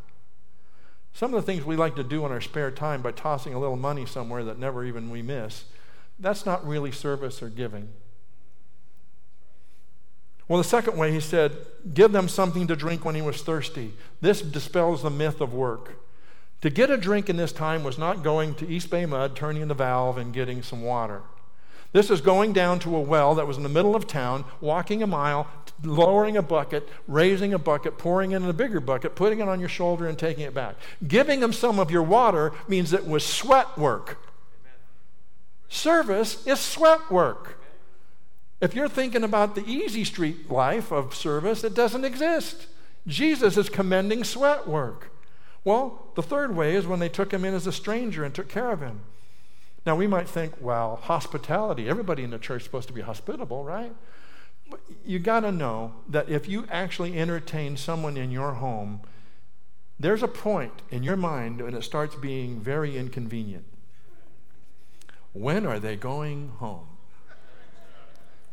Some 1.14 1.34
of 1.34 1.44
the 1.44 1.52
things 1.52 1.66
we 1.66 1.76
like 1.76 1.96
to 1.96 2.04
do 2.04 2.26
in 2.26 2.32
our 2.32 2.42
spare 2.42 2.72
time 2.72 3.02
by 3.02 3.12
tossing 3.12 3.54
a 3.54 3.60
little 3.60 3.76
money 3.76 4.06
somewhere 4.06 4.44
that 4.44 4.60
never 4.60 4.86
even 4.86 5.10
we 5.10 5.22
miss, 5.22 5.66
that's 6.20 6.46
not 6.46 6.66
really 6.66 6.92
service 6.92 7.42
or 7.42 7.50
giving. 7.50 7.90
Well, 10.48 10.58
the 10.58 10.68
second 10.68 10.98
way 10.98 11.12
he 11.12 11.20
said, 11.20 11.56
give 11.94 12.12
them 12.12 12.28
something 12.28 12.68
to 12.68 12.76
drink 12.76 13.06
when 13.06 13.16
he 13.16 13.22
was 13.22 13.42
thirsty. 13.42 13.94
This 14.20 14.42
dispels 14.42 15.04
the 15.04 15.10
myth 15.10 15.42
of 15.42 15.54
work. 15.54 16.04
To 16.62 16.70
get 16.70 16.90
a 16.90 16.98
drink 16.98 17.30
in 17.30 17.38
this 17.38 17.52
time 17.52 17.84
was 17.84 17.98
not 17.98 18.24
going 18.24 18.56
to 18.56 18.68
East 18.68 18.90
Bay 18.90 19.06
Mud, 19.06 19.36
turning 19.36 19.68
the 19.68 19.74
valve, 19.74 20.18
and 20.18 20.34
getting 20.34 20.62
some 20.62 20.82
water. 20.82 21.22
This 21.92 22.12
is 22.12 22.22
going 22.22 22.54
down 22.54 22.80
to 22.80 22.96
a 22.96 23.02
well 23.02 23.36
that 23.36 23.48
was 23.48 23.58
in 23.58 23.64
the 23.64 23.70
middle 23.70 23.96
of 23.96 24.06
town, 24.06 24.46
walking 24.62 25.02
a 25.02 25.08
mile, 25.08 25.48
lowering 25.84 26.38
a 26.38 26.42
bucket, 26.42 26.88
raising 27.08 27.54
a 27.54 27.60
bucket, 27.60 27.98
pouring 27.98 28.32
it 28.32 28.38
in 28.38 28.46
a 28.46 28.54
bigger 28.54 28.80
bucket, 28.80 29.16
putting 29.16 29.40
it 29.40 29.48
on 29.48 29.60
your 29.60 29.70
shoulder, 29.70 30.08
and 30.08 30.18
taking 30.18 30.44
it 30.44 30.54
back. 30.54 30.76
Giving 31.08 31.40
them 31.40 31.54
some 31.54 31.80
of 31.80 31.90
your 31.90 32.04
water 32.04 32.52
means 32.68 32.94
it 32.94 33.08
was 33.08 33.26
sweat 33.26 33.78
work. 33.78 34.20
Service 35.68 36.46
is 36.46 36.60
sweat 36.60 37.12
work. 37.12 37.60
If 38.62 38.76
you're 38.76 38.90
thinking 38.90 39.24
about 39.24 39.56
the 39.56 39.66
easy 39.66 40.04
street 40.04 40.52
life 40.52 40.92
of 40.92 41.16
service, 41.16 41.64
it 41.64 41.74
doesn't 41.74 42.06
exist. 42.06 42.68
Jesus 43.08 43.58
is 43.58 43.70
commending 43.70 44.24
sweat 44.24 44.68
work. 44.68 45.12
Well, 45.64 46.12
the 46.16 46.24
third 46.24 46.56
way 46.56 46.76
is 46.76 46.86
when 46.86 47.00
they 47.00 47.10
took 47.10 47.32
him 47.32 47.46
in 47.46 47.54
as 47.54 47.68
a 47.68 47.72
stranger 47.72 48.24
and 48.24 48.34
took 48.34 48.50
care 48.50 48.72
of 48.72 48.82
him. 48.82 49.02
Now, 49.86 49.96
we 49.96 50.08
might 50.08 50.28
think, 50.28 50.54
well, 50.60 50.98
hospitality, 50.98 51.90
everybody 51.90 52.24
in 52.24 52.32
the 52.32 52.40
church 52.40 52.62
is 52.62 52.66
supposed 52.66 52.88
to 52.90 52.94
be 52.94 53.02
hospitable, 53.02 53.64
right? 53.64 53.94
But 54.70 54.82
you 55.06 55.20
got 55.20 55.42
to 55.42 55.52
know 55.52 55.94
that 56.08 56.30
if 56.30 56.48
you 56.48 56.66
actually 56.70 57.18
entertain 57.18 57.78
someone 57.78 58.18
in 58.18 58.30
your 58.32 58.54
home, 58.54 59.02
there's 60.00 60.24
a 60.24 60.28
point 60.28 60.82
in 60.92 61.04
your 61.04 61.18
mind 61.18 61.62
when 61.62 61.74
it 61.74 61.84
starts 61.84 62.16
being 62.16 62.60
very 62.60 62.98
inconvenient. 62.98 63.66
When 65.34 65.66
are 65.66 65.80
they 65.80 65.96
going 65.96 66.50
home? 66.58 66.88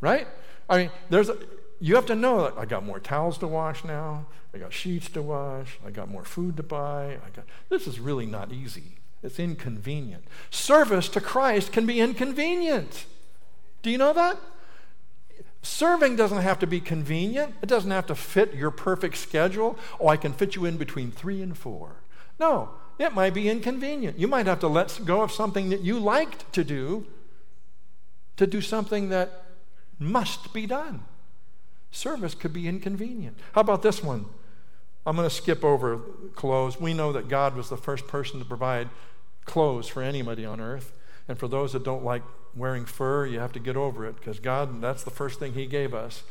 Right? 0.01 0.27
I 0.69 0.79
mean, 0.79 0.91
there's 1.11 1.29
a, 1.29 1.37
you 1.81 1.95
have 1.95 2.07
to 2.07 2.15
know 2.15 2.43
that 2.43 2.59
I 2.59 2.65
got 2.65 2.85
more 2.85 2.99
towels 2.99 3.39
to 3.39 3.47
wash 3.47 3.85
now. 3.85 4.27
I 4.55 4.59
got 4.59 4.73
sheets 4.73 5.09
to 5.11 5.23
wash. 5.23 5.79
I 5.87 5.91
got 5.91 6.09
more 6.09 6.25
food 6.25 6.57
to 6.57 6.63
buy. 6.63 7.19
I 7.25 7.31
got, 7.35 7.45
this 7.69 7.87
is 7.87 8.01
really 8.01 8.27
not 8.27 8.53
easy. 8.53 8.99
It's 9.27 9.41
inconvenient. 9.41 10.25
Service 10.51 11.09
to 11.11 11.21
Christ 11.21 11.73
can 11.73 11.85
be 11.85 12.01
inconvenient. 12.01 13.05
Do 13.83 13.91
you 13.91 13.99
know 13.99 14.13
that? 14.13 14.39
Serving 15.63 16.15
doesn't 16.15 16.43
have 16.43 16.61
to 16.61 16.67
be 16.67 16.81
convenient. 16.81 17.55
It 17.61 17.67
doesn't 17.67 17.91
have 17.91 18.07
to 18.07 18.15
fit 18.15 18.55
your 18.55 18.71
perfect 18.71 19.17
schedule. 19.17 19.77
Oh, 19.99 20.07
I 20.07 20.17
can 20.17 20.33
fit 20.33 20.55
you 20.55 20.65
in 20.65 20.77
between 20.77 21.11
three 21.11 21.43
and 21.43 21.59
four. 21.59 21.97
No, 22.39 22.71
it 23.01 23.15
might 23.15 23.35
be 23.35 23.49
inconvenient. 23.49 24.17
You 24.17 24.29
might 24.29 24.47
have 24.47 24.61
to 24.61 24.69
let 24.69 25.01
go 25.05 25.23
of 25.23 25.33
something 25.33 25.71
that 25.71 25.81
you 25.81 25.99
liked 25.99 26.51
to 26.53 26.63
do 26.63 27.07
to 28.37 28.47
do 28.47 28.61
something 28.61 29.09
that 29.09 29.43
must 29.99 30.53
be 30.53 30.67
done. 30.67 31.03
Service 31.91 32.35
could 32.35 32.53
be 32.53 32.69
inconvenient. 32.69 33.37
How 33.53 33.63
about 33.63 33.83
this 33.83 34.05
one? 34.05 34.27
I'm 35.05 35.17
going 35.17 35.29
to 35.29 35.35
skip 35.35 35.65
over 35.65 35.99
clothes. 36.35 36.81
We 36.81 36.95
know 36.95 37.13
that 37.13 37.29
God 37.29 37.57
was 37.57 37.69
the 37.69 37.77
first 37.77 38.07
person 38.07 38.39
to 38.39 38.45
provide 38.45 38.89
clothes 39.47 39.89
for 39.89 40.03
anybody 40.03 40.45
on 40.45 40.61
earth. 40.61 40.93
And 41.29 41.39
for 41.39 41.49
those 41.49 41.73
that 41.73 41.85
don't 41.85 42.05
like 42.05 42.23
wearing 42.55 42.85
fur, 42.85 43.27
you 43.27 43.41
have 43.41 43.53
to 43.53 43.59
get 43.59 43.77
over 43.77 44.07
it 44.07 44.17
because 44.17 44.39
God, 44.39 44.81
that's 44.81 45.03
the 45.03 45.11
first 45.11 45.39
thing 45.39 45.55
He 45.55 45.67
gave 45.67 45.95
us. 45.95 46.23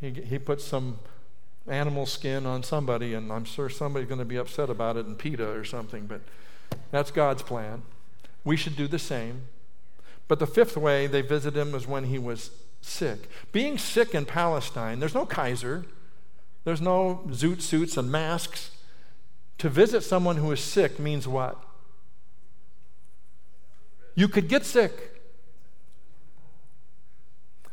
He, 0.00 0.10
he 0.10 0.38
put 0.38 0.60
some 0.60 1.00
animal 1.66 2.06
skin 2.06 2.46
on 2.46 2.62
somebody, 2.62 3.14
and 3.14 3.32
I'm 3.32 3.44
sure 3.44 3.68
somebody's 3.68 4.08
going 4.08 4.20
to 4.20 4.24
be 4.24 4.36
upset 4.36 4.70
about 4.70 4.96
it 4.96 5.06
in 5.06 5.16
PETA 5.16 5.50
or 5.50 5.64
something, 5.64 6.06
but 6.06 6.20
that's 6.90 7.10
God's 7.10 7.42
plan. 7.42 7.82
We 8.44 8.56
should 8.56 8.76
do 8.76 8.86
the 8.86 8.98
same. 8.98 9.42
But 10.28 10.38
the 10.38 10.46
fifth 10.46 10.76
way 10.76 11.06
they 11.06 11.22
visited 11.22 11.58
him 11.58 11.72
was 11.72 11.86
when 11.86 12.04
he 12.04 12.18
was 12.18 12.50
sick. 12.80 13.28
Being 13.52 13.78
sick 13.78 14.14
in 14.14 14.24
Palestine, 14.24 15.00
there's 15.00 15.14
no 15.14 15.26
Kaiser, 15.26 15.84
there's 16.64 16.80
no 16.80 17.22
zoot 17.28 17.62
suits 17.62 17.96
and 17.96 18.10
masks. 18.10 18.70
To 19.58 19.68
visit 19.68 20.02
someone 20.02 20.36
who 20.36 20.52
is 20.52 20.60
sick 20.60 20.98
means 20.98 21.26
what? 21.26 21.60
You 24.18 24.26
could 24.26 24.48
get 24.48 24.66
sick. 24.66 25.22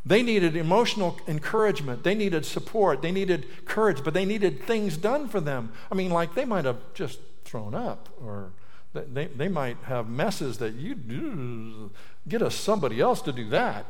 They 0.06 0.22
needed 0.22 0.56
emotional 0.56 1.20
encouragement. 1.28 2.04
They 2.04 2.14
needed 2.14 2.46
support. 2.46 3.02
They 3.02 3.12
needed 3.12 3.66
courage, 3.66 4.04
but 4.04 4.14
they 4.14 4.26
needed 4.26 4.62
things 4.62 4.96
done 4.96 5.28
for 5.28 5.42
them. 5.42 5.72
I 5.92 5.96
mean, 5.96 6.12
like 6.12 6.36
they 6.36 6.46
might 6.46 6.66
have 6.66 6.78
just 6.94 7.18
thrown 7.46 7.74
up, 7.74 8.10
or 8.24 8.52
they, 8.94 9.26
they 9.26 9.48
might 9.48 9.78
have 9.86 10.08
messes 10.08 10.60
that 10.60 10.76
you 10.76 10.94
do. 10.94 11.90
get 12.28 12.44
us 12.44 12.54
somebody 12.54 13.02
else 13.02 13.24
to 13.24 13.32
do 13.32 13.50
that. 13.50 13.88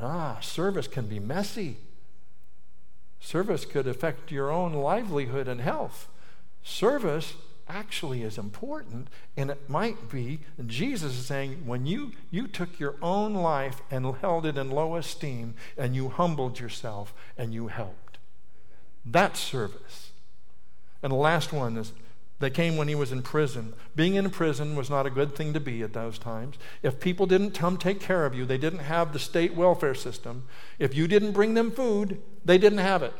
Ah, 0.00 0.38
service 0.40 0.88
can 0.88 1.08
be 1.08 1.18
messy. 1.18 1.76
Service 3.20 3.66
could 3.66 3.86
affect 3.86 4.32
your 4.32 4.50
own 4.50 4.72
livelihood 4.72 5.46
and 5.46 5.60
health. 5.60 6.08
Service 6.62 7.34
actually 7.68 8.22
is 8.22 8.38
important 8.38 9.08
and 9.36 9.50
it 9.50 9.70
might 9.70 10.10
be 10.10 10.40
jesus 10.66 11.18
is 11.18 11.26
saying 11.26 11.62
when 11.66 11.86
you 11.86 12.12
you 12.30 12.46
took 12.46 12.78
your 12.78 12.94
own 13.02 13.34
life 13.34 13.82
and 13.90 14.16
held 14.16 14.44
it 14.46 14.58
in 14.58 14.70
low 14.70 14.96
esteem 14.96 15.54
and 15.78 15.94
you 15.94 16.08
humbled 16.10 16.60
yourself 16.60 17.14
and 17.38 17.54
you 17.54 17.68
helped 17.68 18.18
that's 19.06 19.40
service 19.40 20.10
And 21.02 21.12
the 21.12 21.16
last 21.16 21.52
one 21.52 21.76
is 21.76 21.92
they 22.40 22.50
came 22.50 22.76
when 22.76 22.88
he 22.88 22.94
was 22.94 23.12
in 23.12 23.22
prison. 23.22 23.74
Being 23.94 24.14
in 24.16 24.30
prison 24.30 24.74
was 24.74 24.90
not 24.90 25.06
a 25.06 25.10
good 25.10 25.36
thing 25.36 25.52
to 25.52 25.60
be 25.60 25.82
at 25.82 25.92
those 25.92 26.18
times. 26.18 26.56
If 26.82 26.98
people 26.98 27.26
didn't 27.26 27.52
come 27.52 27.76
take 27.76 28.00
care 28.00 28.26
of 28.26 28.34
you, 28.34 28.44
they 28.46 28.58
didn't 28.58 28.80
have 28.80 29.12
the 29.12 29.18
state 29.18 29.54
welfare 29.54 29.94
system. 29.94 30.44
If 30.78 30.94
you 30.94 31.06
didn't 31.06 31.32
bring 31.32 31.54
them 31.54 31.70
food, 31.70 32.22
they 32.44 32.58
didn't 32.58 32.78
have 32.78 33.02
it. 33.02 33.12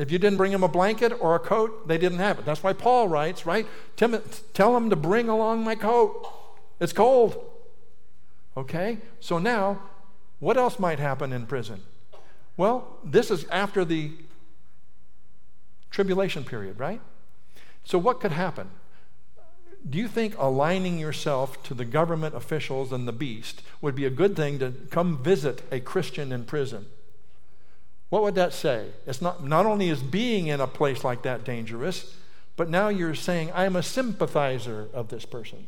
If 0.00 0.10
you 0.10 0.18
didn't 0.18 0.38
bring 0.38 0.50
them 0.50 0.62
a 0.62 0.68
blanket 0.68 1.12
or 1.20 1.34
a 1.34 1.38
coat, 1.38 1.86
they 1.86 1.98
didn't 1.98 2.20
have 2.20 2.38
it. 2.38 2.46
That's 2.46 2.62
why 2.62 2.72
Paul 2.72 3.06
writes, 3.06 3.44
right? 3.44 3.66
Tell 3.96 4.72
them 4.72 4.88
to 4.88 4.96
bring 4.96 5.28
along 5.28 5.62
my 5.62 5.74
coat. 5.74 6.26
It's 6.80 6.94
cold. 6.94 7.36
Okay? 8.56 8.96
So 9.20 9.38
now, 9.38 9.82
what 10.38 10.56
else 10.56 10.78
might 10.78 10.98
happen 10.98 11.34
in 11.34 11.44
prison? 11.44 11.82
Well, 12.56 12.96
this 13.04 13.30
is 13.30 13.44
after 13.50 13.84
the 13.84 14.12
tribulation 15.90 16.44
period, 16.44 16.78
right? 16.78 17.02
So, 17.84 17.98
what 17.98 18.20
could 18.20 18.32
happen? 18.32 18.70
Do 19.88 19.98
you 19.98 20.08
think 20.08 20.34
aligning 20.38 20.98
yourself 20.98 21.62
to 21.64 21.74
the 21.74 21.84
government 21.84 22.34
officials 22.34 22.90
and 22.90 23.06
the 23.06 23.12
beast 23.12 23.60
would 23.82 23.96
be 23.96 24.06
a 24.06 24.10
good 24.10 24.34
thing 24.34 24.58
to 24.60 24.72
come 24.90 25.22
visit 25.22 25.60
a 25.70 25.78
Christian 25.78 26.32
in 26.32 26.44
prison? 26.44 26.86
What 28.10 28.22
would 28.22 28.34
that 28.34 28.52
say? 28.52 28.88
It's 29.06 29.22
not, 29.22 29.44
not 29.44 29.66
only 29.66 29.88
is 29.88 30.02
being 30.02 30.48
in 30.48 30.60
a 30.60 30.66
place 30.66 31.04
like 31.04 31.22
that 31.22 31.44
dangerous, 31.44 32.14
but 32.56 32.68
now 32.68 32.88
you're 32.88 33.14
saying, 33.14 33.50
I'm 33.54 33.76
a 33.76 33.82
sympathizer 33.82 34.88
of 34.92 35.08
this 35.08 35.24
person. 35.24 35.66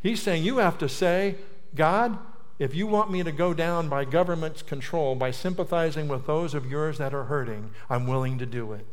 He's 0.00 0.22
saying, 0.22 0.44
You 0.44 0.58
have 0.58 0.78
to 0.78 0.88
say, 0.88 1.34
God, 1.74 2.18
if 2.58 2.74
you 2.74 2.86
want 2.86 3.10
me 3.10 3.22
to 3.22 3.32
go 3.32 3.52
down 3.52 3.88
by 3.88 4.04
government's 4.04 4.62
control, 4.62 5.14
by 5.16 5.30
sympathizing 5.30 6.08
with 6.08 6.26
those 6.26 6.54
of 6.54 6.70
yours 6.70 6.98
that 6.98 7.12
are 7.12 7.24
hurting, 7.24 7.70
I'm 7.88 8.06
willing 8.06 8.38
to 8.38 8.46
do 8.46 8.72
it. 8.72 8.86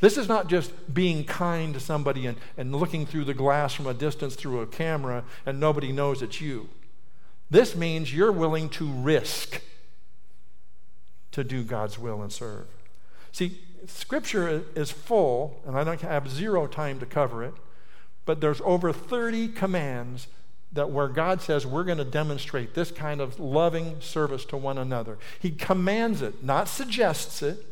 This 0.00 0.18
is 0.18 0.28
not 0.28 0.48
just 0.48 0.92
being 0.92 1.24
kind 1.24 1.72
to 1.72 1.80
somebody 1.80 2.26
and, 2.26 2.36
and 2.58 2.74
looking 2.74 3.06
through 3.06 3.24
the 3.24 3.32
glass 3.32 3.72
from 3.72 3.86
a 3.86 3.94
distance 3.94 4.34
through 4.34 4.60
a 4.60 4.66
camera 4.66 5.24
and 5.46 5.58
nobody 5.58 5.92
knows 5.92 6.20
it's 6.20 6.40
you. 6.40 6.68
This 7.50 7.74
means 7.74 8.12
you're 8.12 8.32
willing 8.32 8.68
to 8.70 8.86
risk 8.86 9.62
to 11.34 11.42
do 11.44 11.64
God's 11.64 11.98
will 11.98 12.22
and 12.22 12.32
serve. 12.32 12.66
See, 13.32 13.58
Scripture 13.86 14.62
is 14.76 14.90
full, 14.90 15.60
and 15.66 15.76
I 15.76 15.82
don't 15.82 16.00
have 16.00 16.30
zero 16.30 16.66
time 16.68 17.00
to 17.00 17.06
cover 17.06 17.42
it, 17.42 17.54
but 18.24 18.40
there's 18.40 18.60
over 18.64 18.92
30 18.92 19.48
commands 19.48 20.28
that 20.72 20.90
where 20.90 21.08
God 21.08 21.42
says 21.42 21.66
we're 21.66 21.84
going 21.84 21.98
to 21.98 22.04
demonstrate 22.04 22.74
this 22.74 22.92
kind 22.92 23.20
of 23.20 23.38
loving 23.40 24.00
service 24.00 24.44
to 24.46 24.56
one 24.56 24.78
another. 24.78 25.18
He 25.40 25.50
commands 25.50 26.22
it, 26.22 26.42
not 26.42 26.68
suggests 26.68 27.42
it. 27.42 27.64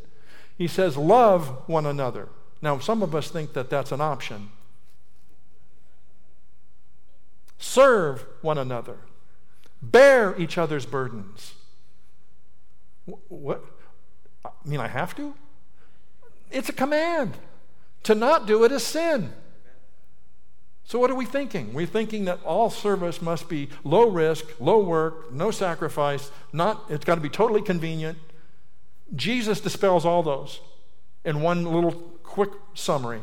He 0.57 0.67
says, 0.67 0.97
Love 0.97 1.67
one 1.67 1.85
another. 1.85 2.27
Now, 2.61 2.79
some 2.79 3.01
of 3.01 3.15
us 3.15 3.29
think 3.29 3.53
that 3.53 3.69
that's 3.69 3.91
an 3.91 4.01
option. 4.01 4.49
Serve 7.57 8.25
one 8.41 8.57
another. 8.57 8.97
Bear 9.81 10.37
each 10.37 10.57
other's 10.57 10.85
burdens. 10.85 11.53
What? 13.05 13.63
I 14.45 14.49
mean, 14.65 14.79
I 14.79 14.87
have 14.87 15.15
to? 15.15 15.33
It's 16.51 16.69
a 16.69 16.73
command. 16.73 17.37
To 18.03 18.15
not 18.15 18.45
do 18.45 18.63
it 18.63 18.71
is 18.71 18.83
sin. 18.83 19.31
So, 20.85 20.99
what 20.99 21.09
are 21.09 21.15
we 21.15 21.25
thinking? 21.25 21.73
We're 21.73 21.85
thinking 21.85 22.25
that 22.25 22.43
all 22.43 22.69
service 22.69 23.21
must 23.21 23.47
be 23.47 23.69
low 23.83 24.09
risk, 24.09 24.45
low 24.59 24.83
work, 24.83 25.31
no 25.31 25.49
sacrifice, 25.49 26.29
not, 26.51 26.83
it's 26.89 27.05
got 27.05 27.15
to 27.15 27.21
be 27.21 27.29
totally 27.29 27.61
convenient. 27.61 28.17
Jesus 29.15 29.61
dispels 29.61 30.05
all 30.05 30.23
those 30.23 30.59
in 31.23 31.41
one 31.41 31.63
little 31.65 31.93
quick 32.23 32.49
summary. 32.73 33.21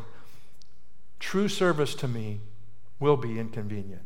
True 1.19 1.47
service 1.47 1.93
to 1.95 2.07
me 2.07 2.39
will 2.99 3.17
be 3.17 3.39
inconvenient, 3.39 4.03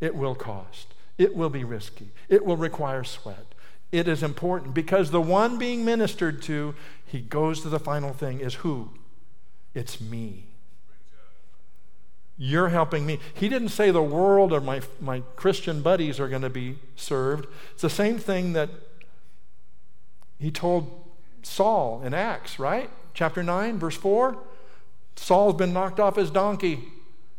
it 0.00 0.14
will 0.14 0.34
cost, 0.34 0.94
it 1.16 1.34
will 1.34 1.50
be 1.50 1.64
risky, 1.64 2.10
it 2.28 2.44
will 2.44 2.56
require 2.56 3.04
sweat. 3.04 3.54
It 3.90 4.06
is 4.06 4.22
important 4.22 4.74
because 4.74 5.10
the 5.10 5.20
one 5.20 5.58
being 5.58 5.84
ministered 5.84 6.42
to, 6.42 6.74
he 7.06 7.20
goes 7.20 7.62
to 7.62 7.68
the 7.68 7.78
final 7.78 8.12
thing, 8.12 8.40
is 8.40 8.56
who? 8.56 8.90
It's 9.74 10.00
me. 10.00 10.46
You're 12.36 12.68
helping 12.68 13.04
me. 13.04 13.18
He 13.34 13.48
didn't 13.48 13.70
say 13.70 13.90
the 13.90 14.02
world 14.02 14.52
or 14.52 14.60
my, 14.60 14.82
my 15.00 15.22
Christian 15.34 15.82
buddies 15.82 16.20
are 16.20 16.28
going 16.28 16.42
to 16.42 16.50
be 16.50 16.78
served. 16.94 17.46
It's 17.72 17.82
the 17.82 17.90
same 17.90 18.18
thing 18.18 18.52
that 18.52 18.70
he 20.38 20.50
told 20.50 21.04
Saul 21.42 22.02
in 22.04 22.14
Acts, 22.14 22.58
right? 22.58 22.90
Chapter 23.14 23.42
9, 23.42 23.78
verse 23.78 23.96
4. 23.96 24.38
Saul's 25.16 25.54
been 25.54 25.72
knocked 25.72 25.98
off 25.98 26.14
his 26.14 26.30
donkey. 26.30 26.84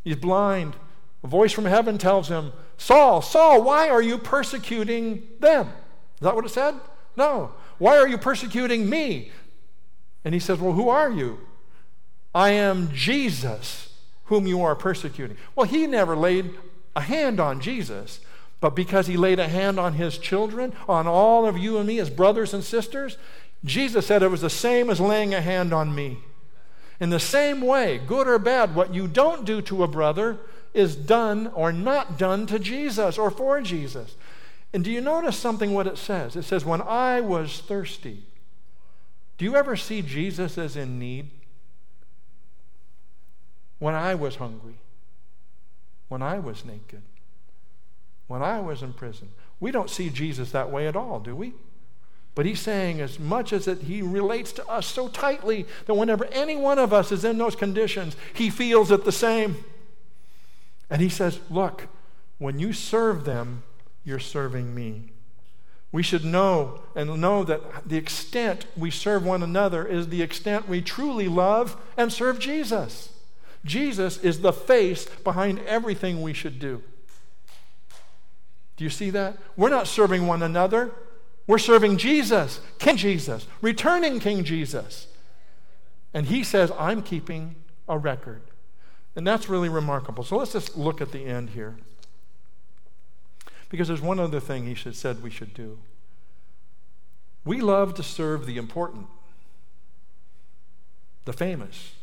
He's 0.03 0.17
blind. 0.17 0.75
A 1.23 1.27
voice 1.27 1.53
from 1.53 1.65
heaven 1.65 1.97
tells 1.97 2.27
him, 2.27 2.51
Saul, 2.77 3.21
Saul, 3.21 3.63
why 3.63 3.89
are 3.89 4.01
you 4.01 4.17
persecuting 4.17 5.27
them? 5.39 5.69
Is 6.20 6.26
that 6.26 6.36
what 6.36 6.45
it 6.45 6.49
said? 6.49 6.76
No. 7.15 7.51
Why 7.78 7.97
are 7.97 8.07
you 8.07 8.17
persecuting 8.17 8.89
me? 8.89 9.32
And 10.26 10.34
he 10.34 10.39
says, 10.39 10.59
Well, 10.59 10.74
who 10.74 10.89
are 10.89 11.09
you? 11.09 11.39
I 12.34 12.51
am 12.51 12.91
Jesus 12.93 13.93
whom 14.26 14.45
you 14.45 14.61
are 14.61 14.76
persecuting. 14.76 15.38
Well, 15.55 15.65
he 15.65 15.88
never 15.88 16.15
laid 16.15 16.51
a 16.95 17.01
hand 17.01 17.39
on 17.39 17.59
Jesus, 17.59 18.20
but 18.59 18.76
because 18.76 19.07
he 19.07 19.17
laid 19.17 19.39
a 19.39 19.47
hand 19.47 19.80
on 19.80 19.93
his 19.93 20.17
children, 20.17 20.74
on 20.88 21.07
all 21.07 21.45
of 21.45 21.57
you 21.57 21.78
and 21.78 21.88
me 21.88 21.99
as 21.99 22.09
brothers 22.09 22.53
and 22.53 22.63
sisters, 22.63 23.17
Jesus 23.65 24.05
said 24.05 24.22
it 24.22 24.30
was 24.30 24.41
the 24.41 24.49
same 24.49 24.89
as 24.89 25.01
laying 25.01 25.34
a 25.34 25.41
hand 25.41 25.74
on 25.74 25.95
me. 25.95 26.20
In 26.99 27.09
the 27.09 27.20
same 27.20 27.61
way, 27.61 27.99
good 28.05 28.28
or 28.28 28.38
bad, 28.38 28.76
what 28.76 28.93
you 28.93 29.07
don't 29.07 29.45
do 29.45 29.61
to 29.63 29.84
a 29.84 29.88
brother 29.88 30.38
is 30.74 30.95
done 30.95 31.47
or 31.55 31.72
not 31.72 32.17
done 32.20 32.45
to 32.47 32.59
Jesus 32.59 33.17
or 33.17 33.32
for 33.32 33.61
Jesus. 33.61 34.15
And 34.74 34.84
do 34.84 34.91
you 34.91 35.01
notice 35.01 35.38
something 35.38 35.74
what 35.74 35.88
it 35.88 35.97
says? 35.97 36.36
It 36.36 36.43
says, 36.43 36.63
When 36.63 36.82
I 36.82 37.22
was 37.22 37.59
thirsty. 37.59 38.24
Do 39.38 39.45
you 39.45 39.55
ever 39.55 39.76
see 39.76 40.01
Jesus 40.01 40.57
as 40.57 40.76
in 40.76 40.99
need? 40.99 41.30
when 43.80 43.95
I 43.95 44.13
was 44.15 44.36
hungry, 44.36 44.76
when 46.09 46.22
I 46.22 46.38
was 46.39 46.65
naked, 46.65 47.01
when 48.28 48.43
I 48.43 48.59
was 48.59 48.84
in 48.84 48.93
prison. 48.93 49.30
We 49.59 49.72
don't 49.72 49.89
see 49.89 50.09
Jesus 50.09 50.51
that 50.51 50.70
way 50.70 50.88
at 50.88 50.95
all, 50.95 51.20
do 51.20 51.36
we? 51.36 51.53
But 52.36 52.45
he's 52.45 52.59
saying, 52.59 53.01
as 53.01 53.20
much 53.20 53.51
as 53.51 53.65
that 53.65 53.84
he 53.84 54.01
relates 54.01 54.51
to 54.53 54.67
us 54.67 54.86
so 54.86 55.07
tightly 55.07 55.65
that 55.88 55.95
whenever 55.95 56.26
any 56.26 56.55
one 56.55 56.78
of 56.78 56.93
us 56.93 57.11
is 57.11 57.26
in 57.26 57.38
those 57.38 57.55
conditions, 57.55 58.15
he 58.34 58.49
feels 58.49 58.91
it 58.91 59.03
the 59.03 59.11
same. 59.11 59.63
And 60.89 61.01
he 61.01 61.09
says, 61.09 61.39
Look, 61.49 61.88
when 62.38 62.59
you 62.59 62.72
serve 62.72 63.26
them, 63.26 63.63
you're 64.10 64.20
serving 64.20 64.76
me. 64.76 65.14
We 65.91 66.03
should 66.03 66.26
know 66.26 66.82
and 66.95 67.22
know 67.22 67.43
that 67.45 67.88
the 67.88 67.97
extent 67.97 68.66
we 68.76 68.91
serve 68.91 69.24
one 69.24 69.41
another 69.41 69.88
is 69.88 70.10
the 70.10 70.22
extent 70.22 70.68
we 70.68 70.82
truly 70.82 71.28
love 71.28 71.78
and 71.95 72.12
serve 72.12 72.39
Jesus. 72.39 73.14
Jesus 73.64 74.18
is 74.18 74.41
the 74.41 74.53
face 74.53 75.05
behind 75.05 75.60
everything 75.60 76.22
we 76.22 76.34
should 76.34 76.60
do. 76.60 76.84
Do 78.78 78.84
you 78.84 78.89
see 78.89 79.10
that? 79.12 79.38
We're 79.57 79.70
not 79.70 79.88
serving 79.88 80.28
one 80.28 80.41
another. 80.41 80.91
We're 81.47 81.57
serving 81.57 81.97
Jesus, 81.97 82.62
King 82.78 82.97
Jesus, 82.97 83.47
returning 83.62 84.20
King 84.20 84.43
Jesus. 84.43 85.07
And 86.14 86.28
he 86.28 86.43
says, 86.43 86.72
I'm 86.78 87.01
keeping 87.01 87.55
a 87.88 87.97
record. 87.97 88.41
And 89.16 89.26
that's 89.26 89.49
really 89.49 89.70
remarkable. 89.70 90.24
So 90.24 90.38
let's 90.38 90.53
just 90.53 90.78
look 90.78 91.01
at 91.01 91.12
the 91.12 91.26
end 91.26 91.49
here. 91.49 91.76
Because 93.70 93.88
there's 93.88 94.01
one 94.01 94.20
other 94.20 94.39
thing 94.39 94.65
he 94.65 94.74
should, 94.74 94.95
said 94.95 95.22
we 95.22 95.30
should 95.30 95.53
do. 95.53 95.78
We 97.45 97.61
love 97.61 97.93
to 97.95 98.03
serve 98.03 98.45
the 98.45 98.57
important, 98.57 99.07
the 101.26 101.34
famous, 101.34 101.93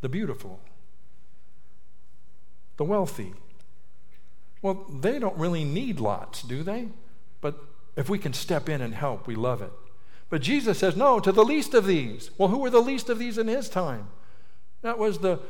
the 0.00 0.08
beautiful, 0.08 0.60
the 2.76 2.84
wealthy. 2.84 3.34
Well, 4.62 4.86
they 4.90 5.18
don't 5.18 5.36
really 5.36 5.64
need 5.64 6.00
lots, 6.00 6.42
do 6.42 6.62
they? 6.62 6.88
But 7.40 7.62
if 7.96 8.08
we 8.08 8.18
can 8.18 8.32
step 8.32 8.68
in 8.68 8.80
and 8.80 8.94
help, 8.94 9.26
we 9.26 9.34
love 9.34 9.62
it. 9.62 9.72
But 10.30 10.42
Jesus 10.42 10.78
says, 10.78 10.96
no, 10.96 11.20
to 11.20 11.32
the 11.32 11.44
least 11.44 11.74
of 11.74 11.86
these. 11.86 12.30
Well, 12.36 12.48
who 12.48 12.58
were 12.58 12.70
the 12.70 12.80
least 12.80 13.08
of 13.08 13.18
these 13.18 13.38
in 13.38 13.48
his 13.48 13.68
time? 13.68 14.08
That 14.82 14.98
was 14.98 15.18
the 15.18 15.40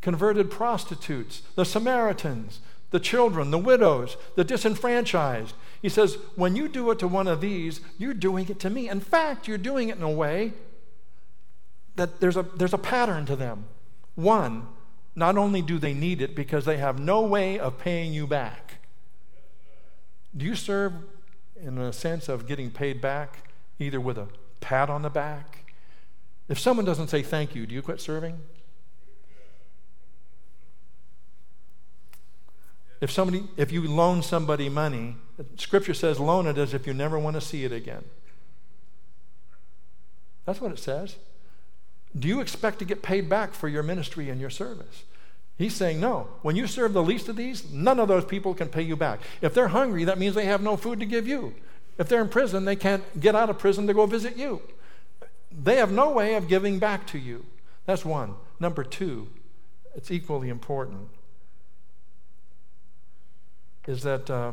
converted 0.00 0.50
prostitutes, 0.50 1.42
the 1.54 1.64
Samaritans, 1.64 2.60
the 2.90 3.00
children, 3.00 3.50
the 3.50 3.58
widows, 3.58 4.16
the 4.34 4.44
disenfranchised. 4.44 5.54
He 5.82 5.88
says, 5.88 6.18
when 6.36 6.56
you 6.56 6.68
do 6.68 6.90
it 6.90 6.98
to 7.00 7.08
one 7.08 7.28
of 7.28 7.40
these, 7.40 7.80
you're 7.98 8.14
doing 8.14 8.48
it 8.48 8.58
to 8.60 8.70
me. 8.70 8.88
In 8.88 9.00
fact, 9.00 9.46
you're 9.46 9.58
doing 9.58 9.88
it 9.88 9.96
in 9.96 10.02
a 10.02 10.10
way 10.10 10.52
that 11.96 12.20
there's 12.20 12.36
a, 12.36 12.42
there's 12.42 12.74
a 12.74 12.78
pattern 12.78 13.26
to 13.26 13.36
them. 13.36 13.64
One, 14.14 14.66
not 15.14 15.36
only 15.36 15.62
do 15.62 15.78
they 15.78 15.94
need 15.94 16.22
it 16.22 16.34
because 16.34 16.64
they 16.64 16.78
have 16.78 16.98
no 16.98 17.22
way 17.22 17.58
of 17.58 17.78
paying 17.78 18.12
you 18.12 18.26
back. 18.26 18.76
Do 20.36 20.44
you 20.44 20.54
serve 20.54 20.92
in 21.60 21.76
a 21.78 21.92
sense 21.92 22.28
of 22.28 22.46
getting 22.46 22.70
paid 22.70 23.00
back, 23.00 23.50
either 23.78 24.00
with 24.00 24.16
a 24.16 24.28
pat 24.60 24.88
on 24.88 25.02
the 25.02 25.10
back, 25.10 25.64
If 26.48 26.58
someone 26.58 26.86
doesn't 26.86 27.08
say 27.08 27.22
thank 27.22 27.54
you, 27.54 27.66
do 27.66 27.74
you 27.74 27.82
quit 27.82 28.00
serving? 28.00 28.40
If 33.00 33.10
somebody, 33.10 33.44
if 33.56 33.70
you 33.70 33.86
loan 33.86 34.22
somebody 34.22 34.68
money, 34.68 35.16
Scripture 35.56 35.94
says 35.94 36.18
loan 36.18 36.46
it 36.46 36.58
as 36.58 36.74
if 36.74 36.86
you 36.86 36.94
never 36.94 37.18
want 37.18 37.34
to 37.34 37.40
see 37.40 37.64
it 37.64 37.72
again. 37.72 38.04
That's 40.44 40.60
what 40.60 40.72
it 40.72 40.78
says. 40.78 41.16
Do 42.18 42.26
you 42.26 42.40
expect 42.40 42.78
to 42.80 42.84
get 42.84 43.02
paid 43.02 43.28
back 43.28 43.52
for 43.52 43.68
your 43.68 43.82
ministry 43.82 44.30
and 44.30 44.40
your 44.40 44.50
service? 44.50 45.04
He's 45.58 45.74
saying, 45.74 46.00
no. 46.00 46.28
When 46.42 46.56
you 46.56 46.66
serve 46.66 46.92
the 46.92 47.02
least 47.02 47.28
of 47.28 47.36
these, 47.36 47.70
none 47.70 48.00
of 48.00 48.08
those 48.08 48.24
people 48.24 48.54
can 48.54 48.68
pay 48.68 48.82
you 48.82 48.96
back. 48.96 49.20
If 49.42 49.54
they're 49.54 49.68
hungry, 49.68 50.04
that 50.04 50.18
means 50.18 50.34
they 50.34 50.46
have 50.46 50.62
no 50.62 50.76
food 50.76 51.00
to 51.00 51.06
give 51.06 51.28
you. 51.28 51.54
If 51.98 52.08
they're 52.08 52.22
in 52.22 52.28
prison, 52.28 52.64
they 52.64 52.76
can't 52.76 53.20
get 53.20 53.34
out 53.34 53.50
of 53.50 53.58
prison 53.58 53.86
to 53.88 53.94
go 53.94 54.06
visit 54.06 54.36
you. 54.36 54.62
They 55.52 55.76
have 55.76 55.92
no 55.92 56.10
way 56.10 56.34
of 56.34 56.48
giving 56.48 56.78
back 56.78 57.06
to 57.08 57.18
you. 57.18 57.44
That's 57.86 58.04
one. 58.04 58.36
Number 58.60 58.84
two, 58.84 59.28
it's 59.94 60.10
equally 60.10 60.48
important 60.48 61.08
is 63.88 64.02
that 64.02 64.28
uh, 64.28 64.52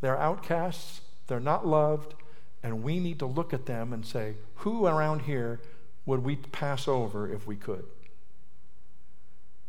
they're 0.00 0.18
outcasts, 0.18 1.02
they're 1.26 1.38
not 1.38 1.66
loved, 1.66 2.14
and 2.62 2.82
we 2.82 2.98
need 2.98 3.18
to 3.18 3.26
look 3.26 3.52
at 3.52 3.66
them 3.66 3.92
and 3.92 4.06
say, 4.06 4.36
who 4.56 4.86
around 4.86 5.20
here 5.20 5.60
would 6.06 6.24
we 6.24 6.36
pass 6.36 6.88
over 6.88 7.30
if 7.30 7.46
we 7.46 7.56
could? 7.56 7.84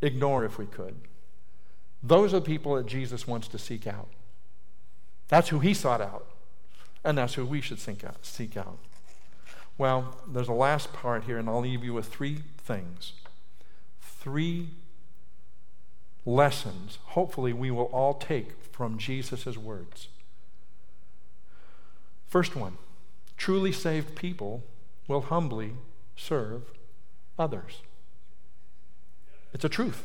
Ignore 0.01 0.45
if 0.45 0.57
we 0.57 0.65
could. 0.65 0.95
Those 2.01 2.33
are 2.33 2.39
the 2.39 2.45
people 2.45 2.75
that 2.75 2.85
Jesus 2.85 3.27
wants 3.27 3.49
to 3.49 3.57
seek 3.57 3.85
out. 3.85 4.07
That's 5.27 5.49
who 5.49 5.59
he 5.59 5.73
sought 5.73 5.99
out, 5.99 6.25
and 7.03 7.17
that's 7.17 7.33
who 7.33 7.45
we 7.45 7.59
should 7.59 7.79
out. 8.05 8.25
Seek 8.25 8.55
out. 8.55 8.77
Well, 9.77 10.15
there's 10.25 10.47
a 10.47 10.53
last 10.53 10.93
part 10.93 11.25
here, 11.25 11.37
and 11.37 11.49
I'll 11.49 11.59
leave 11.59 11.83
you 11.83 11.93
with 11.93 12.05
three 12.05 12.43
things. 12.59 13.11
Three 13.99 14.69
lessons, 16.27 16.99
hopefully, 17.05 17.53
we 17.53 17.71
will 17.71 17.85
all 17.85 18.13
take 18.13 18.61
from 18.71 18.97
Jesus' 18.97 19.57
words. 19.57 20.09
First 22.27 22.55
one 22.55 22.77
truly 23.37 23.71
saved 23.71 24.15
people 24.15 24.63
will 25.07 25.21
humbly 25.21 25.73
serve 26.15 26.63
others. 27.39 27.81
It's 29.53 29.63
a 29.63 29.69
truth. 29.69 30.03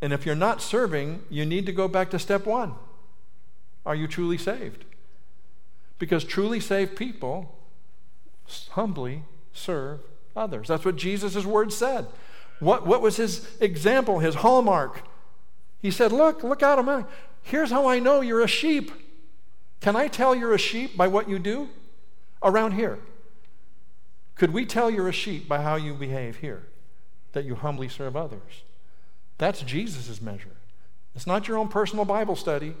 And 0.00 0.12
if 0.12 0.24
you're 0.24 0.36
not 0.36 0.62
serving, 0.62 1.24
you 1.28 1.44
need 1.44 1.66
to 1.66 1.72
go 1.72 1.88
back 1.88 2.10
to 2.10 2.18
step 2.18 2.46
one. 2.46 2.74
Are 3.84 3.96
you 3.96 4.06
truly 4.06 4.38
saved? 4.38 4.84
Because 5.98 6.24
truly 6.24 6.60
saved 6.60 6.96
people 6.96 7.56
humbly 8.70 9.24
serve 9.52 10.00
others. 10.36 10.68
That's 10.68 10.84
what 10.84 10.96
Jesus' 10.96 11.44
word 11.44 11.72
said. 11.72 12.06
What, 12.60 12.86
what 12.86 13.00
was 13.00 13.16
his 13.16 13.46
example, 13.60 14.18
his 14.18 14.36
hallmark? 14.36 15.02
He 15.80 15.90
said, 15.90 16.12
Look, 16.12 16.42
look 16.42 16.62
out 16.62 16.78
of 16.78 16.84
my. 16.84 17.04
Here's 17.42 17.70
how 17.70 17.88
I 17.88 17.98
know 17.98 18.20
you're 18.20 18.42
a 18.42 18.48
sheep. 18.48 18.90
Can 19.80 19.94
I 19.94 20.08
tell 20.08 20.34
you're 20.34 20.54
a 20.54 20.58
sheep 20.58 20.96
by 20.96 21.06
what 21.06 21.28
you 21.28 21.38
do? 21.38 21.68
Around 22.42 22.72
here. 22.72 22.98
Could 24.34 24.52
we 24.52 24.66
tell 24.66 24.90
you're 24.90 25.08
a 25.08 25.12
sheep 25.12 25.48
by 25.48 25.62
how 25.62 25.76
you 25.76 25.94
behave 25.94 26.38
here? 26.38 26.66
That 27.32 27.44
you 27.44 27.54
humbly 27.54 27.88
serve 27.88 28.16
others. 28.16 28.62
That's 29.38 29.60
Jesus' 29.62 30.20
measure. 30.20 30.56
It's 31.14 31.26
not 31.26 31.48
your 31.48 31.56
own 31.56 31.68
personal 31.68 32.04
Bible 32.04 32.36
study, 32.36 32.74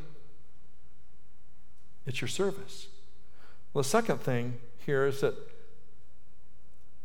it's 2.06 2.20
your 2.20 2.28
service. 2.28 2.88
Well, 3.72 3.82
the 3.82 3.88
second 3.88 4.20
thing 4.20 4.58
here 4.78 5.06
is 5.06 5.20
that 5.20 5.34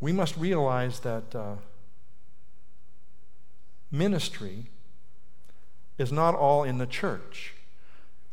we 0.00 0.12
must 0.12 0.36
realize 0.36 1.00
that. 1.00 1.34
Uh, 1.34 1.54
ministry 3.94 4.66
is 5.98 6.10
not 6.10 6.34
all 6.34 6.64
in 6.64 6.78
the 6.78 6.86
church. 6.86 7.54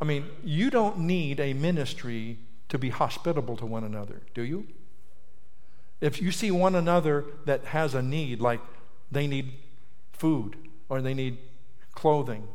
I 0.02 0.06
mean, 0.06 0.26
you 0.44 0.70
don't 0.70 1.00
need 1.00 1.40
a 1.40 1.54
ministry 1.54 2.40
to 2.70 2.80
be 2.80 2.90
hospitable 2.90 3.56
to 3.58 3.66
one 3.66 3.84
another, 3.84 4.22
do 4.34 4.42
you? 4.42 4.68
If 6.00 6.22
you 6.22 6.32
see 6.32 6.50
one 6.50 6.74
another 6.74 7.26
that 7.46 7.66
has 7.66 7.94
a 7.94 8.02
need, 8.02 8.42
like 8.42 8.60
they 9.12 9.28
need 9.28 9.54
food 10.14 10.56
or 10.90 11.02
they 11.02 11.14
need 11.14 11.38
clothing, 11.94 12.48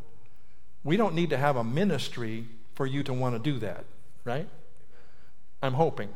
we 0.83 0.97
don't 0.97 1.15
need 1.15 1.31
to 1.31 1.37
have 1.37 1.57
a 1.57 1.63
ministry 1.63 2.47
for 2.75 2.87
you 2.87 3.03
to 3.05 3.13
want 3.13 3.37
to 3.37 3.39
do 3.39 3.59
that, 3.61 3.85
right? 4.25 4.49
I'm 5.63 5.75
hoping. 5.75 6.11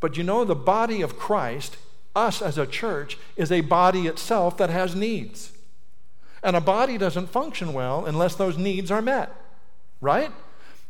But 0.00 0.16
you 0.16 0.24
know, 0.24 0.44
the 0.44 0.54
body 0.54 1.02
of 1.02 1.18
Christ, 1.18 1.76
us 2.14 2.40
as 2.40 2.56
a 2.56 2.66
church, 2.66 3.18
is 3.36 3.52
a 3.52 3.60
body 3.60 4.06
itself 4.06 4.56
that 4.56 4.70
has 4.70 4.94
needs. 4.94 5.52
And 6.46 6.54
a 6.54 6.60
body 6.60 6.96
doesn't 6.96 7.26
function 7.30 7.72
well 7.72 8.06
unless 8.06 8.36
those 8.36 8.56
needs 8.56 8.92
are 8.92 9.02
met, 9.02 9.34
right? 10.00 10.30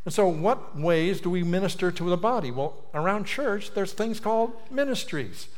And 0.05 0.13
so, 0.13 0.29
what 0.29 0.79
ways 0.79 1.19
do 1.19 1.31
we 1.31 1.43
minister 1.45 1.91
to 1.91 2.11
the 2.11 2.17
body? 2.19 2.51
Well, 2.51 2.85
around 2.93 3.25
church, 3.25 3.73
there's 3.73 3.95
things 3.95 4.21
called 4.21 4.53
ministries. 4.71 5.49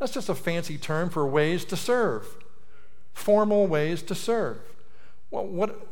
That's 0.00 0.10
just 0.10 0.28
a 0.28 0.34
fancy 0.34 0.76
term 0.76 1.08
for 1.08 1.24
ways 1.24 1.64
to 1.66 1.76
serve, 1.76 2.26
formal 3.12 3.68
ways 3.68 4.02
to 4.02 4.14
serve. 4.16 4.58
Well, 5.30 5.46
what 5.46 5.86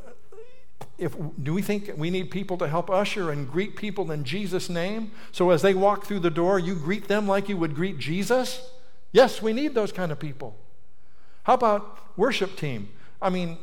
if 0.98 1.14
do 1.40 1.54
we 1.54 1.62
think 1.62 1.92
we 1.96 2.10
need 2.10 2.32
people 2.32 2.58
to 2.58 2.66
help 2.66 2.90
usher 2.90 3.30
and 3.30 3.48
greet 3.48 3.76
people 3.76 4.10
in 4.10 4.24
Jesus' 4.24 4.68
name? 4.68 5.12
So 5.30 5.50
as 5.50 5.62
they 5.62 5.72
walk 5.72 6.04
through 6.04 6.20
the 6.20 6.30
door, 6.30 6.58
you 6.58 6.74
greet 6.74 7.06
them 7.06 7.28
like 7.28 7.48
you 7.48 7.56
would 7.58 7.76
greet 7.76 7.98
Jesus? 7.98 8.68
Yes, 9.12 9.40
we 9.40 9.52
need 9.52 9.76
those 9.76 9.92
kind 9.92 10.10
of 10.10 10.18
people. 10.18 10.56
How 11.44 11.54
about 11.54 12.00
worship 12.16 12.56
team? 12.56 12.88
I 13.20 13.30
mean, 13.30 13.58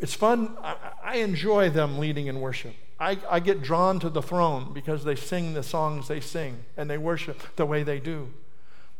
it's 0.00 0.14
fun. 0.14 0.56
I, 0.62 0.76
I 1.02 1.16
enjoy 1.16 1.70
them 1.70 1.98
leading 1.98 2.26
in 2.26 2.40
worship. 2.40 2.74
I, 2.98 3.18
I 3.28 3.40
get 3.40 3.62
drawn 3.62 3.98
to 4.00 4.10
the 4.10 4.22
throne 4.22 4.72
because 4.72 5.04
they 5.04 5.16
sing 5.16 5.54
the 5.54 5.62
songs 5.62 6.08
they 6.08 6.20
sing 6.20 6.64
and 6.76 6.88
they 6.88 6.98
worship 6.98 7.56
the 7.56 7.66
way 7.66 7.82
they 7.82 7.98
do. 7.98 8.32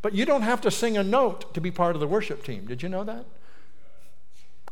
But 0.01 0.15
you 0.15 0.25
don't 0.25 0.43
have 0.43 0.61
to 0.63 0.71
sing 0.71 0.97
a 0.97 1.05
note 1.05 1.55
to 1.55 1.61
be 1.61 1.71
part 1.71 1.95
of 1.95 2.01
the 2.01 2.09
worship 2.09 2.43
team. 2.45 2.67
Did 2.67 2.83
you 2.83 2.89
know 2.89 3.05
that? 3.05 3.25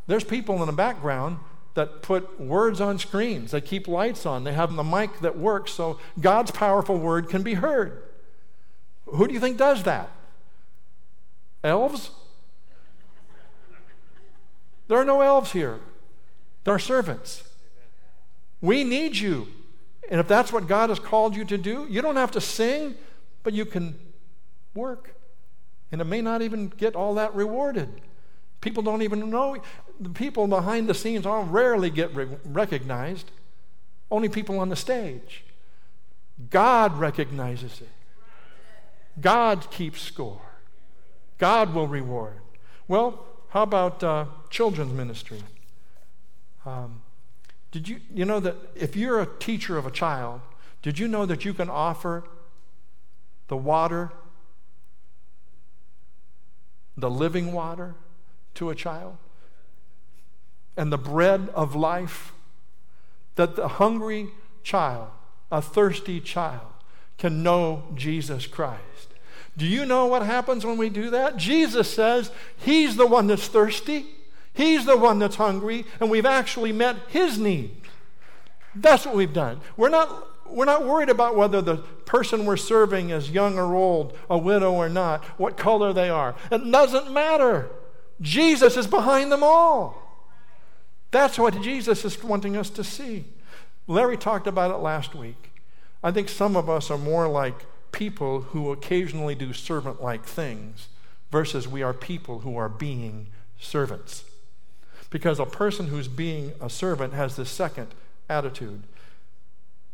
There's 0.08 0.24
people 0.24 0.60
in 0.60 0.66
the 0.66 0.72
background 0.72 1.38
that 1.74 2.02
put 2.02 2.40
words 2.40 2.80
on 2.80 2.98
screens, 2.98 3.52
they 3.52 3.60
keep 3.60 3.86
lights 3.86 4.26
on, 4.26 4.42
they 4.42 4.52
have 4.52 4.74
the 4.74 4.82
mic 4.82 5.20
that 5.20 5.38
works 5.38 5.72
so 5.72 6.00
God's 6.20 6.50
powerful 6.50 6.98
word 6.98 7.28
can 7.28 7.44
be 7.44 7.54
heard. 7.54 8.02
Who 9.06 9.28
do 9.28 9.34
you 9.34 9.38
think 9.38 9.56
does 9.56 9.84
that? 9.84 10.10
Elves? 11.62 12.10
There 14.90 14.98
are 14.98 15.04
no 15.04 15.20
elves 15.20 15.52
here, 15.52 15.78
they're 16.64 16.80
servants. 16.80 17.44
We 18.60 18.82
need 18.82 19.16
you. 19.16 19.46
And 20.10 20.18
if 20.18 20.26
that's 20.26 20.52
what 20.52 20.66
God 20.66 20.90
has 20.90 20.98
called 20.98 21.36
you 21.36 21.44
to 21.44 21.56
do, 21.56 21.86
you 21.88 22.02
don't 22.02 22.16
have 22.16 22.32
to 22.32 22.40
sing, 22.40 22.96
but 23.44 23.52
you 23.52 23.64
can 23.64 23.96
work. 24.74 25.14
And 25.92 26.00
it 26.00 26.06
may 26.06 26.20
not 26.20 26.42
even 26.42 26.70
get 26.70 26.96
all 26.96 27.14
that 27.14 27.32
rewarded. 27.36 28.00
People 28.60 28.82
don't 28.82 29.02
even 29.02 29.30
know. 29.30 29.58
The 30.00 30.08
people 30.08 30.48
behind 30.48 30.88
the 30.88 30.94
scenes 30.94 31.24
all 31.24 31.44
rarely 31.44 31.90
get 31.90 32.12
re- 32.12 32.26
recognized, 32.44 33.30
only 34.10 34.28
people 34.28 34.58
on 34.58 34.70
the 34.70 34.76
stage. 34.76 35.44
God 36.50 36.98
recognizes 36.98 37.80
it. 37.80 37.88
God 39.20 39.70
keeps 39.70 40.02
score. 40.02 40.42
God 41.38 41.74
will 41.74 41.86
reward. 41.86 42.40
Well, 42.88 43.24
how 43.50 43.62
about 43.62 44.02
uh, 44.02 44.24
children's 44.50 44.92
ministry? 44.92 45.42
Um, 46.66 47.02
did 47.70 47.88
you, 47.88 48.00
you 48.12 48.24
know 48.24 48.40
that 48.40 48.56
if 48.74 48.96
you're 48.96 49.20
a 49.20 49.26
teacher 49.26 49.78
of 49.78 49.86
a 49.86 49.90
child, 49.90 50.40
did 50.82 50.98
you 50.98 51.08
know 51.08 51.24
that 51.26 51.44
you 51.44 51.54
can 51.54 51.70
offer 51.70 52.24
the 53.48 53.56
water, 53.56 54.10
the 56.96 57.10
living 57.10 57.52
water, 57.52 57.94
to 58.54 58.70
a 58.70 58.74
child? 58.74 59.16
And 60.76 60.92
the 60.92 60.98
bread 60.98 61.48
of 61.54 61.74
life? 61.74 62.32
That 63.36 63.56
the 63.56 63.68
hungry 63.68 64.28
child, 64.62 65.08
a 65.50 65.62
thirsty 65.62 66.20
child, 66.20 66.66
can 67.16 67.42
know 67.42 67.84
Jesus 67.94 68.46
Christ. 68.46 68.80
Do 69.56 69.66
you 69.66 69.84
know 69.84 70.06
what 70.06 70.22
happens 70.22 70.64
when 70.64 70.76
we 70.76 70.88
do 70.88 71.10
that? 71.10 71.36
Jesus 71.36 71.92
says 71.92 72.30
He's 72.56 72.96
the 72.96 73.06
one 73.06 73.26
that's 73.26 73.46
thirsty, 73.46 74.06
He's 74.60 74.84
the 74.84 74.98
one 74.98 75.18
that's 75.18 75.36
hungry, 75.36 75.86
and 76.00 76.10
we've 76.10 76.26
actually 76.26 76.70
met 76.70 76.96
His 77.08 77.38
need. 77.38 77.80
That's 78.74 79.06
what 79.06 79.16
we've 79.16 79.32
done. 79.32 79.62
We're 79.74 79.88
not. 79.88 80.26
We're 80.46 80.66
not 80.66 80.84
worried 80.84 81.08
about 81.08 81.36
whether 81.36 81.62
the 81.62 81.76
person 81.76 82.44
we're 82.44 82.56
serving 82.56 83.10
is 83.10 83.30
young 83.30 83.56
or 83.56 83.74
old, 83.74 84.18
a 84.28 84.36
widow 84.36 84.72
or 84.72 84.88
not, 84.88 85.24
what 85.38 85.56
color 85.56 85.92
they 85.92 86.10
are. 86.10 86.34
It 86.50 86.70
doesn't 86.70 87.10
matter. 87.10 87.70
Jesus 88.20 88.76
is 88.76 88.88
behind 88.88 89.30
them 89.30 89.44
all. 89.44 90.26
That's 91.12 91.38
what 91.38 91.62
Jesus 91.62 92.04
is 92.04 92.22
wanting 92.22 92.56
us 92.56 92.68
to 92.70 92.82
see. 92.82 93.26
Larry 93.86 94.16
talked 94.16 94.48
about 94.48 94.72
it 94.72 94.82
last 94.82 95.14
week. 95.14 95.52
I 96.02 96.10
think 96.10 96.28
some 96.28 96.56
of 96.56 96.68
us 96.68 96.90
are 96.90 96.98
more 96.98 97.28
like 97.28 97.64
people 97.92 98.40
who 98.40 98.72
occasionally 98.72 99.36
do 99.36 99.52
servant 99.52 100.02
like 100.02 100.24
things 100.24 100.88
versus 101.30 101.68
we 101.68 101.80
are 101.80 101.94
people 101.94 102.40
who 102.40 102.56
are 102.56 102.68
being 102.68 103.28
servants. 103.56 104.24
Because 105.10 105.40
a 105.40 105.46
person 105.46 105.88
who's 105.88 106.08
being 106.08 106.52
a 106.60 106.70
servant 106.70 107.12
has 107.14 107.36
this 107.36 107.50
second 107.50 107.88
attitude, 108.28 108.84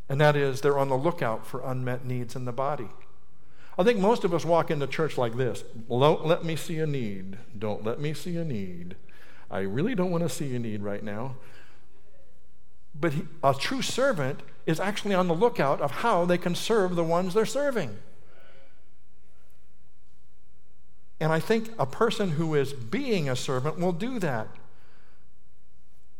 and 0.09 0.21
that 0.21 0.37
is 0.37 0.61
they're 0.61 0.79
on 0.79 0.91
the 0.91 0.97
lookout 0.97 1.47
for 1.47 1.61
unmet 1.63 2.05
needs 2.05 2.37
in 2.37 2.45
the 2.45 2.53
body. 2.53 2.89
I 3.79 3.83
think 3.83 3.99
most 3.99 4.25
of 4.25 4.33
us 4.33 4.45
walk 4.45 4.71
into 4.71 4.87
church 4.87 5.19
like 5.19 5.37
this 5.37 5.65
Don't 5.89 6.27
let 6.27 6.45
me 6.45 6.57
see 6.57 6.79
a 6.79 6.87
need. 6.87 7.39
Don't 7.59 7.85
let 7.85 8.01
me 8.01 8.15
see 8.15 8.37
a 8.37 8.45
need. 8.45 8.97
I 9.51 9.61
really 9.61 9.95
don't 9.95 10.11
want 10.11 10.23
to 10.23 10.29
see 10.29 10.55
a 10.55 10.59
need 10.59 10.83
right 10.83 11.03
now. 11.03 11.37
But 12.99 13.13
he, 13.13 13.23
a 13.43 13.55
true 13.55 13.83
servant 13.83 14.41
is 14.65 14.81
actually 14.81 15.15
on 15.15 15.29
the 15.29 15.35
lookout 15.35 15.81
of 15.81 15.91
how 15.91 16.25
they 16.25 16.39
can 16.39 16.55
serve 16.55 16.97
the 16.97 17.05
ones 17.05 17.35
they're 17.35 17.47
serving. 17.47 17.97
And 21.21 21.33
I 21.33 21.41
think 21.41 21.71
a 21.79 21.87
person 21.87 22.33
who 22.33 22.55
is 22.55 22.73
being 22.73 23.29
a 23.29 23.37
servant 23.37 23.79
will 23.79 23.93
do 23.93 24.19
that. 24.19 24.49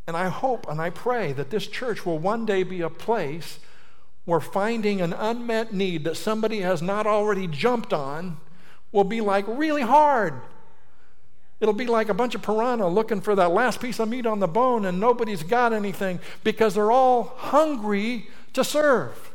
And 0.07 0.17
I 0.17 0.29
hope 0.29 0.69
and 0.69 0.81
I 0.81 0.91
pray 0.91 1.33
that 1.33 1.51
this 1.51 1.67
church 1.67 2.07
will 2.07 2.19
one 2.19 2.47
day 2.47 2.63
be 2.63 2.81
a 2.81 2.91
place 2.91 3.59
where 4.25 4.41
finding 4.41 5.01
an 5.01 5.13
unmet 5.13 5.73
need 5.73 6.05
that 6.05 6.17
somebody 6.17 6.61
has 6.61 6.83
not 6.83 7.07
already 7.07 7.47
jumped 7.47 7.93
on 7.93 8.39
will 8.93 9.05
be 9.05 9.21
like 9.21 9.45
really 9.49 9.83
hard. 9.83 10.35
It'll 11.59 11.75
be 11.75 11.87
like 11.87 12.09
a 12.09 12.15
bunch 12.15 12.35
of 12.35 12.43
piranha 12.43 12.89
looking 12.89 13.21
for 13.21 13.35
that 13.35 13.51
last 13.53 13.81
piece 13.81 13.99
of 13.99 14.09
meat 14.09 14.27
on 14.27 14.41
the 14.41 14.47
bone 14.47 14.85
and 14.85 15.01
nobody's 15.01 15.43
got 15.43 15.73
anything 15.73 16.21
because 16.45 16.75
they're 16.75 16.93
all 16.93 17.35
hungry 17.37 18.29
to 18.53 18.63
serve. 18.63 19.33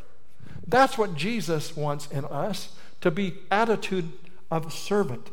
That's 0.68 0.98
what 0.98 1.16
Jesus 1.16 1.76
wants 1.76 2.08
in 2.08 2.26
us 2.26 2.76
to 3.02 3.12
be 3.12 3.36
attitude 3.50 4.12
of 4.52 4.72
servant. 4.72 5.30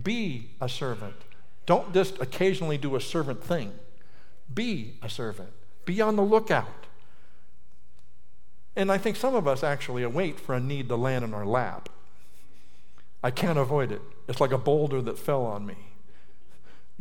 Be 0.00 0.50
a 0.60 0.68
servant. 0.68 1.14
Don't 1.66 1.92
just 1.92 2.20
occasionally 2.20 2.78
do 2.78 2.96
a 2.96 3.00
servant 3.00 3.44
thing. 3.44 3.72
Be 4.52 4.98
a 5.02 5.08
servant. 5.08 5.50
Be 5.84 6.00
on 6.00 6.16
the 6.16 6.22
lookout. 6.22 6.86
And 8.74 8.90
I 8.90 8.98
think 8.98 9.16
some 9.16 9.34
of 9.34 9.46
us 9.46 9.62
actually 9.62 10.02
await 10.02 10.40
for 10.40 10.54
a 10.54 10.60
need 10.60 10.88
to 10.88 10.96
land 10.96 11.24
in 11.24 11.34
our 11.34 11.44
lap. 11.44 11.88
I 13.22 13.30
can't 13.30 13.58
avoid 13.58 13.92
it. 13.92 14.00
It's 14.28 14.40
like 14.40 14.52
a 14.52 14.58
boulder 14.58 15.02
that 15.02 15.18
fell 15.18 15.44
on 15.44 15.66
me. 15.66 15.76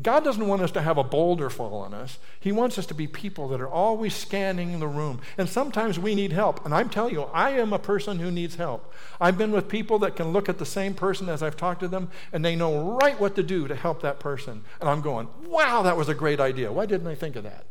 God 0.02 0.24
doesn't 0.24 0.47
want 0.47 0.62
us 0.62 0.72
to 0.72 0.82
have 0.82 0.97
a 0.97 1.04
boulder 1.04 1.49
fall 1.49 1.76
on 1.76 1.93
us. 1.93 2.18
He 2.39 2.52
wants 2.52 2.78
us 2.78 2.86
to 2.88 2.93
be 2.93 3.08
people 3.08 3.49
that 3.49 3.60
are 3.60 3.68
always 3.68 4.16
scanning 4.16 4.80
the 4.80 4.88
room. 4.88 5.20
And 5.38 5.49
sometimes 5.49 5.99
we 5.99 6.16
need 6.16 6.32
help. 6.32 6.64
And 6.66 6.74
I'm 6.74 6.89
telling 6.89 7.14
you, 7.14 7.24
I 7.24 7.52
am 7.52 7.74
a 7.74 7.80
person 7.80 8.20
who 8.20 8.32
needs 8.32 8.56
help. 8.56 8.93
I've 9.20 9.38
been 9.38 9.52
with 9.52 9.68
people 9.68 9.99
that 9.99 10.16
can 10.16 10.32
look 10.32 10.47
at 10.47 10.60
the 10.60 10.66
same 10.66 10.93
person 10.93 11.28
as 11.28 11.43
I've 11.43 11.58
talked 11.58 11.82
to 11.82 11.88
them, 11.88 12.10
and 12.32 12.43
they 12.43 12.56
know 12.56 12.97
right 13.02 13.20
what 13.20 13.36
to 13.36 13.43
do 13.43 13.68
to 13.68 13.76
help 13.76 14.02
that 14.02 14.20
person. 14.20 14.64
And 14.80 14.89
I'm 14.89 15.02
going, 15.02 15.28
wow, 15.45 15.82
that 15.82 15.97
was 15.97 16.10
a 16.10 16.16
great 16.16 16.39
idea. 16.39 16.72
Why 16.72 16.86
didn't 16.86 17.08
I 17.08 17.16
think 17.16 17.36
of 17.36 17.43
that? 17.43 17.66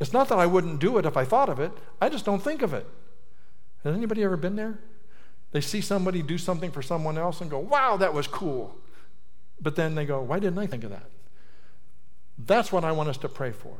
It's 0.00 0.12
not 0.12 0.28
that 0.28 0.38
I 0.38 0.46
wouldn't 0.46 0.80
do 0.80 0.96
it 0.98 1.04
if 1.04 1.16
I 1.16 1.24
thought 1.24 1.48
of 1.48 1.60
it, 1.60 1.72
I 2.00 2.08
just 2.08 2.24
don't 2.24 2.42
think 2.42 2.62
of 2.62 2.72
it. 2.72 2.86
Has 3.84 3.94
anybody 3.94 4.22
ever 4.22 4.36
been 4.36 4.56
there? 4.56 4.78
They 5.50 5.60
see 5.60 5.80
somebody 5.80 6.22
do 6.22 6.38
something 6.38 6.70
for 6.70 6.82
someone 6.82 7.18
else 7.18 7.40
and 7.40 7.50
go, 7.50 7.58
wow, 7.58 7.96
that 7.96 8.12
was 8.12 8.26
cool. 8.26 8.76
But 9.60 9.76
then 9.76 9.94
they 9.94 10.04
go, 10.04 10.20
why 10.20 10.38
didn't 10.38 10.58
I 10.58 10.66
think 10.66 10.84
of 10.84 10.90
that? 10.90 11.10
That's 12.38 12.70
what 12.70 12.84
I 12.84 12.92
want 12.92 13.08
us 13.08 13.18
to 13.18 13.28
pray 13.28 13.50
for. 13.50 13.76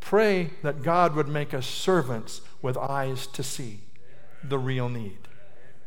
Pray 0.00 0.50
that 0.62 0.82
God 0.82 1.14
would 1.16 1.28
make 1.28 1.52
us 1.52 1.66
servants 1.66 2.40
with 2.62 2.76
eyes 2.76 3.26
to 3.28 3.42
see 3.42 3.80
the 4.44 4.58
real 4.58 4.88
need. 4.88 5.18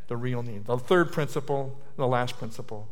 The 0.07 0.17
real 0.17 0.43
need. 0.43 0.65
The 0.65 0.77
third 0.77 1.13
principle, 1.13 1.79
the 1.95 2.07
last 2.07 2.37
principle, 2.37 2.89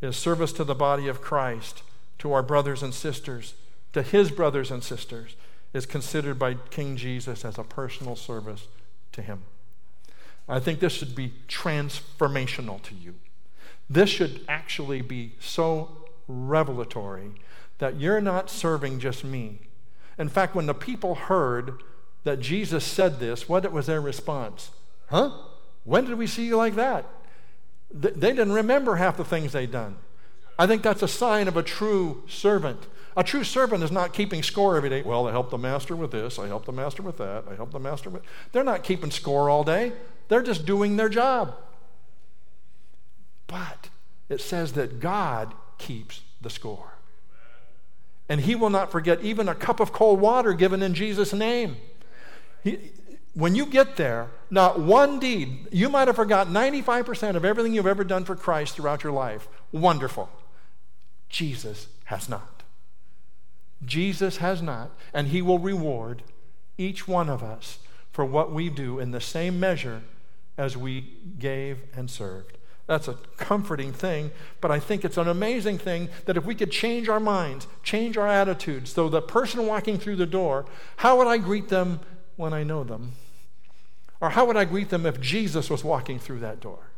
is 0.00 0.16
service 0.16 0.52
to 0.54 0.64
the 0.64 0.74
body 0.74 1.08
of 1.08 1.20
Christ, 1.20 1.82
to 2.18 2.32
our 2.32 2.42
brothers 2.42 2.82
and 2.82 2.94
sisters, 2.94 3.54
to 3.92 4.02
his 4.02 4.30
brothers 4.30 4.70
and 4.70 4.84
sisters, 4.84 5.34
is 5.72 5.86
considered 5.86 6.38
by 6.38 6.54
King 6.54 6.96
Jesus 6.96 7.44
as 7.44 7.58
a 7.58 7.64
personal 7.64 8.14
service 8.14 8.68
to 9.12 9.22
him. 9.22 9.42
I 10.48 10.60
think 10.60 10.80
this 10.80 10.92
should 10.92 11.14
be 11.14 11.32
transformational 11.48 12.82
to 12.82 12.94
you. 12.94 13.16
This 13.90 14.08
should 14.08 14.42
actually 14.48 15.02
be 15.02 15.32
so 15.40 16.06
revelatory 16.28 17.32
that 17.78 17.98
you're 17.98 18.20
not 18.20 18.48
serving 18.48 19.00
just 19.00 19.24
me. 19.24 19.58
In 20.16 20.28
fact, 20.28 20.54
when 20.54 20.66
the 20.66 20.74
people 20.74 21.16
heard 21.16 21.82
that 22.22 22.38
Jesus 22.38 22.84
said 22.84 23.18
this, 23.18 23.48
what 23.48 23.70
was 23.72 23.86
their 23.86 24.00
response? 24.00 24.70
Huh? 25.08 25.32
When 25.82 26.04
did 26.04 26.18
we 26.18 26.28
see 26.28 26.46
you 26.46 26.56
like 26.56 26.76
that? 26.76 27.04
They 27.92 28.10
didn't 28.30 28.52
remember 28.52 28.96
half 28.96 29.16
the 29.16 29.24
things 29.24 29.52
they'd 29.52 29.72
done. 29.72 29.96
I 30.56 30.68
think 30.68 30.82
that's 30.82 31.02
a 31.02 31.08
sign 31.08 31.48
of 31.48 31.56
a 31.56 31.62
true 31.62 32.22
servant. 32.28 32.86
A 33.16 33.24
true 33.24 33.42
servant 33.42 33.82
is 33.82 33.90
not 33.90 34.12
keeping 34.12 34.42
score 34.42 34.76
every 34.76 34.90
day. 34.90 35.02
Well, 35.02 35.26
I 35.26 35.32
helped 35.32 35.50
the 35.50 35.58
master 35.58 35.96
with 35.96 36.12
this, 36.12 36.38
I 36.38 36.46
helped 36.46 36.66
the 36.66 36.72
master 36.72 37.02
with 37.02 37.16
that, 37.16 37.44
I 37.50 37.56
helped 37.56 37.72
the 37.72 37.80
master 37.80 38.08
with. 38.08 38.22
They're 38.52 38.62
not 38.62 38.84
keeping 38.84 39.10
score 39.10 39.50
all 39.50 39.64
day. 39.64 39.92
They're 40.28 40.42
just 40.42 40.64
doing 40.64 40.96
their 40.96 41.08
job. 41.08 41.56
But 43.50 43.88
it 44.28 44.40
says 44.40 44.74
that 44.74 45.00
God 45.00 45.54
keeps 45.76 46.22
the 46.40 46.50
score. 46.50 46.94
And 48.28 48.42
he 48.42 48.54
will 48.54 48.70
not 48.70 48.92
forget 48.92 49.22
even 49.22 49.48
a 49.48 49.56
cup 49.56 49.80
of 49.80 49.92
cold 49.92 50.20
water 50.20 50.52
given 50.52 50.82
in 50.82 50.94
Jesus' 50.94 51.32
name. 51.32 51.76
He, 52.62 52.92
when 53.34 53.56
you 53.56 53.66
get 53.66 53.96
there, 53.96 54.28
not 54.50 54.78
one 54.78 55.18
deed, 55.18 55.66
you 55.72 55.88
might 55.88 56.06
have 56.06 56.16
forgotten 56.16 56.52
95% 56.52 57.34
of 57.34 57.44
everything 57.44 57.74
you've 57.74 57.86
ever 57.86 58.04
done 58.04 58.24
for 58.24 58.36
Christ 58.36 58.76
throughout 58.76 59.02
your 59.02 59.12
life. 59.12 59.48
Wonderful. 59.72 60.28
Jesus 61.28 61.88
has 62.04 62.28
not. 62.28 62.62
Jesus 63.84 64.36
has 64.36 64.62
not, 64.62 64.90
and 65.12 65.28
he 65.28 65.42
will 65.42 65.58
reward 65.58 66.22
each 66.78 67.08
one 67.08 67.28
of 67.28 67.42
us 67.42 67.78
for 68.12 68.24
what 68.24 68.52
we 68.52 68.68
do 68.68 68.98
in 68.98 69.10
the 69.10 69.20
same 69.20 69.58
measure 69.58 70.02
as 70.56 70.76
we 70.76 71.16
gave 71.38 71.78
and 71.96 72.10
served. 72.10 72.58
That's 72.90 73.06
a 73.06 73.14
comforting 73.36 73.92
thing, 73.92 74.32
but 74.60 74.72
I 74.72 74.80
think 74.80 75.04
it's 75.04 75.16
an 75.16 75.28
amazing 75.28 75.78
thing 75.78 76.08
that 76.24 76.36
if 76.36 76.44
we 76.44 76.56
could 76.56 76.72
change 76.72 77.08
our 77.08 77.20
minds, 77.20 77.68
change 77.84 78.16
our 78.16 78.26
attitudes, 78.26 78.92
so 78.92 79.08
the 79.08 79.22
person 79.22 79.64
walking 79.64 79.96
through 79.96 80.16
the 80.16 80.26
door, 80.26 80.66
how 80.96 81.16
would 81.16 81.28
I 81.28 81.38
greet 81.38 81.68
them 81.68 82.00
when 82.34 82.52
I 82.52 82.64
know 82.64 82.82
them? 82.82 83.12
Or 84.20 84.30
how 84.30 84.44
would 84.44 84.56
I 84.56 84.64
greet 84.64 84.88
them 84.88 85.06
if 85.06 85.20
Jesus 85.20 85.70
was 85.70 85.84
walking 85.84 86.18
through 86.18 86.40
that 86.40 86.58
door? 86.58 86.90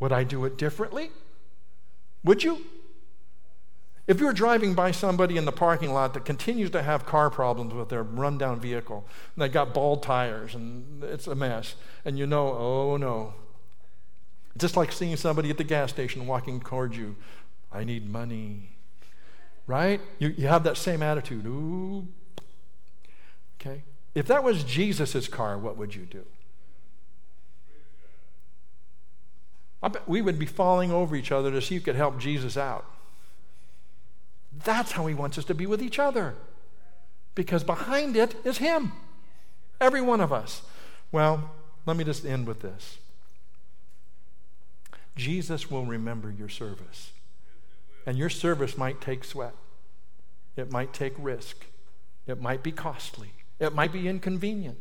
Would 0.00 0.10
I 0.10 0.24
do 0.24 0.44
it 0.44 0.58
differently? 0.58 1.12
Would 2.24 2.42
you? 2.42 2.66
If 4.08 4.18
you're 4.18 4.32
driving 4.32 4.74
by 4.74 4.90
somebody 4.90 5.36
in 5.36 5.44
the 5.44 5.52
parking 5.52 5.92
lot 5.92 6.14
that 6.14 6.24
continues 6.24 6.70
to 6.70 6.82
have 6.82 7.06
car 7.06 7.30
problems 7.30 7.72
with 7.74 7.90
their 7.90 8.02
rundown 8.02 8.58
vehicle, 8.58 9.06
and 9.36 9.42
they 9.42 9.48
got 9.48 9.72
bald 9.72 10.02
tires 10.02 10.56
and 10.56 11.04
it's 11.04 11.28
a 11.28 11.36
mess, 11.36 11.76
and 12.04 12.18
you 12.18 12.26
know, 12.26 12.48
oh 12.58 12.96
no, 12.96 13.34
just 14.56 14.76
like 14.76 14.92
seeing 14.92 15.16
somebody 15.16 15.50
at 15.50 15.58
the 15.58 15.64
gas 15.64 15.90
station 15.90 16.26
walking 16.26 16.60
towards 16.60 16.96
you. 16.96 17.16
I 17.70 17.84
need 17.84 18.10
money. 18.10 18.70
Right? 19.66 20.00
You, 20.18 20.28
you 20.36 20.48
have 20.48 20.64
that 20.64 20.76
same 20.76 21.02
attitude. 21.02 21.46
Ooh. 21.46 22.06
Okay. 23.60 23.82
If 24.14 24.26
that 24.26 24.42
was 24.42 24.64
Jesus' 24.64 25.28
car, 25.28 25.58
what 25.58 25.76
would 25.76 25.94
you 25.94 26.06
do? 26.06 26.24
I 29.82 29.88
bet 29.88 30.08
we 30.08 30.22
would 30.22 30.38
be 30.38 30.46
falling 30.46 30.90
over 30.90 31.14
each 31.14 31.30
other 31.30 31.50
to 31.50 31.62
see 31.62 31.76
who 31.76 31.80
could 31.80 31.94
help 31.94 32.18
Jesus 32.18 32.56
out. 32.56 32.84
That's 34.64 34.92
how 34.92 35.06
he 35.06 35.14
wants 35.14 35.38
us 35.38 35.44
to 35.44 35.54
be 35.54 35.66
with 35.66 35.82
each 35.82 35.98
other. 35.98 36.34
Because 37.34 37.62
behind 37.62 38.16
it 38.16 38.34
is 38.44 38.58
him. 38.58 38.92
Every 39.80 40.00
one 40.00 40.20
of 40.20 40.32
us. 40.32 40.62
Well, 41.12 41.50
let 41.86 41.96
me 41.96 42.02
just 42.02 42.24
end 42.24 42.46
with 42.46 42.60
this. 42.60 42.98
Jesus 45.18 45.70
will 45.70 45.84
remember 45.84 46.30
your 46.30 46.48
service. 46.48 47.12
And 48.06 48.16
your 48.16 48.30
service 48.30 48.78
might 48.78 49.02
take 49.02 49.24
sweat, 49.24 49.54
it 50.56 50.72
might 50.72 50.94
take 50.94 51.12
risk, 51.18 51.66
it 52.26 52.40
might 52.40 52.62
be 52.62 52.72
costly, 52.72 53.32
it 53.58 53.74
might 53.74 53.92
be 53.92 54.08
inconvenient. 54.08 54.78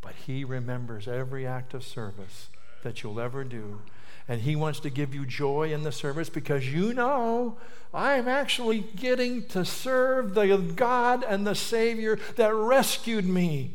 But 0.00 0.14
He 0.26 0.44
remembers 0.44 1.06
every 1.06 1.46
act 1.46 1.74
of 1.74 1.84
service 1.84 2.48
that 2.82 3.02
you'll 3.02 3.20
ever 3.20 3.44
do. 3.44 3.82
And 4.28 4.40
He 4.40 4.56
wants 4.56 4.80
to 4.80 4.90
give 4.90 5.14
you 5.14 5.26
joy 5.26 5.72
in 5.72 5.82
the 5.82 5.92
service 5.92 6.30
because 6.30 6.72
you 6.72 6.94
know 6.94 7.58
I'm 7.92 8.26
actually 8.26 8.80
getting 8.96 9.46
to 9.48 9.64
serve 9.64 10.34
the 10.34 10.56
God 10.56 11.24
and 11.28 11.46
the 11.46 11.54
Savior 11.54 12.18
that 12.36 12.54
rescued 12.54 13.26
me. 13.26 13.74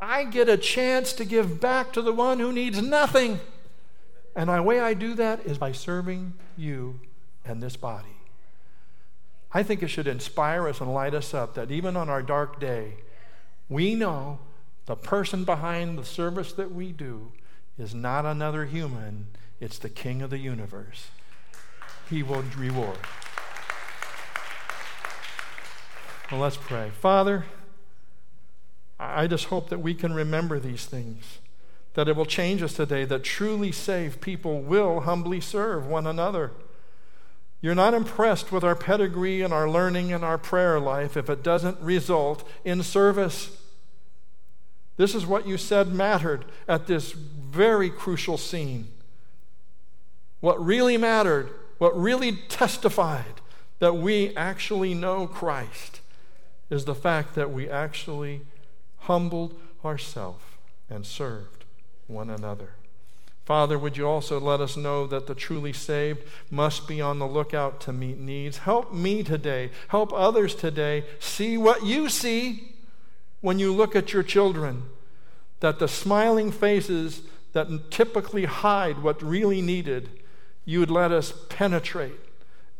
I 0.00 0.24
get 0.24 0.48
a 0.48 0.56
chance 0.56 1.12
to 1.14 1.24
give 1.24 1.60
back 1.60 1.92
to 1.94 2.02
the 2.02 2.12
one 2.12 2.38
who 2.38 2.52
needs 2.52 2.80
nothing. 2.82 3.40
And 4.34 4.50
the 4.50 4.62
way 4.62 4.80
I 4.80 4.94
do 4.94 5.14
that 5.14 5.46
is 5.46 5.56
by 5.56 5.72
serving 5.72 6.34
you 6.56 7.00
and 7.44 7.62
this 7.62 7.76
body. 7.76 8.16
I 9.52 9.62
think 9.62 9.82
it 9.82 9.88
should 9.88 10.06
inspire 10.06 10.68
us 10.68 10.80
and 10.80 10.92
light 10.92 11.14
us 11.14 11.32
up 11.32 11.54
that 11.54 11.70
even 11.70 11.96
on 11.96 12.10
our 12.10 12.22
dark 12.22 12.60
day, 12.60 12.94
we 13.68 13.94
know 13.94 14.38
the 14.84 14.96
person 14.96 15.44
behind 15.44 15.98
the 15.98 16.04
service 16.04 16.52
that 16.52 16.72
we 16.72 16.92
do 16.92 17.32
is 17.78 17.94
not 17.94 18.26
another 18.26 18.66
human, 18.66 19.26
it's 19.60 19.78
the 19.78 19.88
King 19.88 20.20
of 20.22 20.30
the 20.30 20.38
universe. 20.38 21.08
He 22.10 22.22
will 22.22 22.44
reward. 22.56 22.98
Well, 26.30 26.40
let's 26.40 26.56
pray. 26.56 26.90
Father, 27.00 27.44
I 28.98 29.26
just 29.26 29.46
hope 29.46 29.68
that 29.68 29.80
we 29.80 29.94
can 29.94 30.14
remember 30.14 30.58
these 30.58 30.86
things, 30.86 31.38
that 31.94 32.08
it 32.08 32.16
will 32.16 32.26
change 32.26 32.62
us 32.62 32.74
today, 32.74 33.04
that 33.04 33.24
truly 33.24 33.72
saved 33.72 34.20
people 34.20 34.60
will 34.60 35.00
humbly 35.00 35.40
serve 35.40 35.86
one 35.86 36.06
another. 36.06 36.52
You're 37.60 37.74
not 37.74 37.94
impressed 37.94 38.52
with 38.52 38.64
our 38.64 38.74
pedigree 38.74 39.42
and 39.42 39.52
our 39.52 39.68
learning 39.68 40.12
and 40.12 40.24
our 40.24 40.38
prayer 40.38 40.78
life 40.78 41.16
if 41.16 41.28
it 41.28 41.42
doesn't 41.42 41.80
result 41.80 42.46
in 42.64 42.82
service. 42.82 43.56
This 44.96 45.14
is 45.14 45.26
what 45.26 45.46
you 45.46 45.58
said 45.58 45.88
mattered 45.88 46.44
at 46.68 46.86
this 46.86 47.12
very 47.12 47.90
crucial 47.90 48.38
scene. 48.38 48.88
What 50.40 50.64
really 50.64 50.96
mattered, 50.96 51.50
what 51.78 51.98
really 51.98 52.32
testified 52.48 53.40
that 53.78 53.94
we 53.94 54.34
actually 54.36 54.94
know 54.94 55.26
Christ, 55.26 56.00
is 56.70 56.84
the 56.84 56.94
fact 56.94 57.34
that 57.34 57.50
we 57.50 57.68
actually 57.68 58.42
humbled 59.06 59.58
ourselves 59.84 60.44
and 60.90 61.06
served 61.06 61.64
one 62.06 62.30
another. 62.30 62.70
Father, 63.44 63.78
would 63.78 63.96
you 63.96 64.06
also 64.08 64.40
let 64.40 64.60
us 64.60 64.76
know 64.76 65.06
that 65.06 65.28
the 65.28 65.34
truly 65.34 65.72
saved 65.72 66.24
must 66.50 66.88
be 66.88 67.00
on 67.00 67.20
the 67.20 67.28
lookout 67.28 67.80
to 67.82 67.92
meet 67.92 68.18
needs? 68.18 68.58
Help 68.58 68.92
me 68.92 69.22
today, 69.22 69.70
help 69.88 70.12
others 70.12 70.54
today 70.54 71.04
see 71.20 71.56
what 71.56 71.84
you 71.84 72.08
see 72.08 72.72
when 73.40 73.60
you 73.60 73.72
look 73.72 73.94
at 73.94 74.12
your 74.12 74.24
children. 74.24 74.82
That 75.60 75.78
the 75.78 75.86
smiling 75.86 76.50
faces 76.50 77.22
that 77.52 77.90
typically 77.90 78.46
hide 78.46 79.02
what 79.02 79.22
really 79.22 79.62
needed, 79.62 80.10
you 80.64 80.80
would 80.80 80.90
let 80.90 81.12
us 81.12 81.32
penetrate 81.48 82.18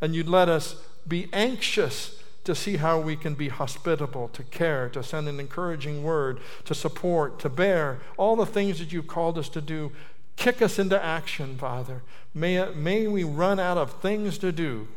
and 0.00 0.14
you'd 0.16 0.28
let 0.28 0.48
us 0.48 0.76
be 1.06 1.28
anxious 1.32 2.15
to 2.46 2.54
see 2.54 2.76
how 2.76 2.98
we 2.98 3.16
can 3.16 3.34
be 3.34 3.48
hospitable, 3.48 4.28
to 4.28 4.42
care, 4.44 4.88
to 4.88 5.02
send 5.02 5.28
an 5.28 5.38
encouraging 5.38 6.02
word, 6.02 6.40
to 6.64 6.74
support, 6.74 7.38
to 7.40 7.48
bear, 7.48 7.98
all 8.16 8.36
the 8.36 8.46
things 8.46 8.78
that 8.78 8.92
you've 8.92 9.06
called 9.06 9.36
us 9.36 9.48
to 9.50 9.60
do. 9.60 9.92
Kick 10.36 10.62
us 10.62 10.78
into 10.78 11.02
action, 11.02 11.58
Father. 11.58 12.02
May, 12.34 12.72
may 12.74 13.06
we 13.06 13.24
run 13.24 13.58
out 13.58 13.76
of 13.76 14.00
things 14.00 14.38
to 14.38 14.52
do 14.52 14.88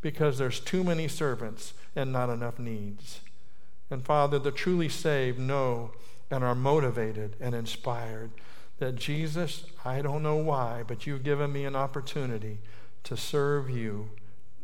because 0.00 0.38
there's 0.38 0.60
too 0.60 0.84
many 0.84 1.08
servants 1.08 1.74
and 1.94 2.12
not 2.12 2.30
enough 2.30 2.58
needs. 2.58 3.20
And 3.90 4.04
Father, 4.04 4.38
the 4.38 4.50
truly 4.50 4.88
saved 4.88 5.38
know 5.38 5.92
and 6.30 6.42
are 6.42 6.54
motivated 6.54 7.36
and 7.40 7.54
inspired 7.54 8.30
that 8.78 8.96
Jesus, 8.96 9.64
I 9.84 10.02
don't 10.02 10.22
know 10.22 10.36
why, 10.36 10.82
but 10.86 11.06
you've 11.06 11.22
given 11.22 11.52
me 11.52 11.64
an 11.64 11.76
opportunity 11.76 12.58
to 13.04 13.16
serve 13.16 13.68
you 13.68 14.10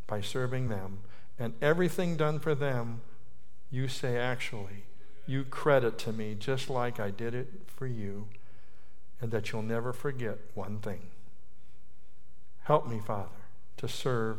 by 0.07 0.21
serving 0.21 0.69
them. 0.69 1.01
And 1.39 1.55
everything 1.63 2.17
done 2.17 2.39
for 2.41 2.55
them, 2.55 3.03
you 3.71 3.89
say, 3.89 4.17
actually, 4.17 4.85
you 5.27 5.45
credit 5.45 5.99
to 5.99 6.13
me 6.13 6.35
just 6.39 6.69
like 6.69 6.99
I 6.99 7.11
did 7.11 7.35
it 7.35 7.49
for 7.67 7.87
you, 7.87 8.27
and 9.21 9.31
that 9.31 9.53
you'll 9.53 9.63
never 9.63 9.93
forget 9.93 10.39
one 10.55 10.79
thing. 10.79 11.03
Help 12.63 12.89
me, 12.89 13.01
Father, 13.05 13.29
to 13.77 13.89
serve 13.89 14.39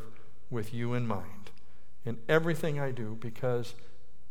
with 0.49 0.73
you 0.73 0.93
in 0.93 1.07
mind 1.07 1.51
in 2.05 2.17
everything 2.27 2.79
I 2.79 2.91
do 2.91 3.17
because 3.19 3.75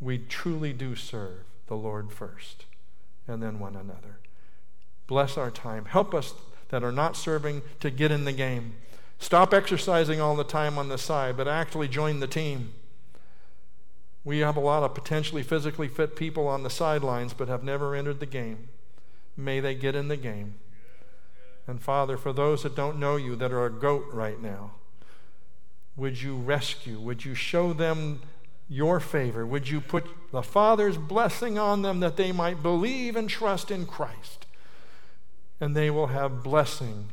we 0.01 0.19
truly 0.19 0.73
do 0.73 0.95
serve 0.95 1.45
the 1.67 1.77
Lord 1.77 2.13
first 2.13 2.65
and 3.27 3.43
then 3.43 3.59
one 3.59 3.77
another. 3.77 4.19
Bless 5.07 5.37
our 5.37 5.51
time. 5.51 5.87
Help 5.87 6.15
us 6.15 6.35
that 6.71 6.83
are 6.83 6.93
not 6.93 7.17
serving 7.17 7.63
to 7.81 7.91
get 7.91 8.11
in 8.11 8.25
the 8.25 8.33
game 8.33 8.75
Stop 9.19 9.53
exercising 9.53 10.21
all 10.21 10.37
the 10.37 10.45
time 10.45 10.79
on 10.79 10.89
the 10.89 10.99
side, 10.99 11.37
but 11.37 11.49
actually 11.49 11.89
join 11.89 12.21
the 12.21 12.27
team. 12.27 12.73
We 14.25 14.39
have 14.41 14.57
a 14.57 14.61
lot 14.61 14.83
of 14.83 14.95
potentially 14.95 15.43
physically 15.43 15.89
fit 15.89 16.17
people 16.17 16.47
on 16.47 16.63
the 16.63 16.71
sidelines, 16.71 17.33
but 17.33 17.49
have 17.49 17.63
never 17.65 17.95
entered 17.95 18.21
the 18.21 18.27
game. 18.27 18.69
May 19.37 19.61
they 19.61 19.75
get 19.75 19.95
in 19.95 20.09
the 20.09 20.17
game. 20.17 20.55
And 21.67 21.83
Father, 21.83 22.17
for 22.17 22.33
those 22.33 22.63
that 22.63 22.77
don't 22.77 22.99
know 22.99 23.17
you, 23.17 23.37
that 23.37 23.53
are 23.53 23.67
a 23.67 23.71
goat 23.71 24.07
right 24.13 24.41
now, 24.41 24.73
would 25.97 26.23
you 26.23 26.37
rescue? 26.37 26.99
Would 27.01 27.25
you 27.25 27.35
show 27.35 27.73
them 27.73 28.21
your 28.69 29.01
favor? 29.01 29.45
Would 29.45 29.69
you 29.69 29.81
put 29.81 30.07
the 30.31 30.43
Father's 30.43 30.97
blessing 30.97 31.59
on 31.59 31.83
them 31.83 32.01
that 32.01 32.17
they 32.17 32.33
might 32.33 32.63
believe 32.63 33.17
and 33.17 33.29
trust 33.29 33.71
in 33.71 33.85
Christ? 33.85 34.47
And 35.61 35.75
they 35.75 35.91
will 35.91 36.07
have 36.09 36.43
blessing 36.43 37.09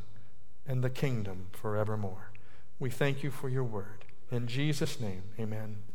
and 0.66 0.82
the 0.82 0.90
kingdom 0.90 1.46
forevermore. 1.52 2.30
We 2.78 2.90
thank 2.90 3.22
you 3.22 3.30
for 3.30 3.48
your 3.48 3.64
word. 3.64 4.04
In 4.30 4.46
Jesus' 4.46 5.00
name, 5.00 5.22
amen. 5.38 5.85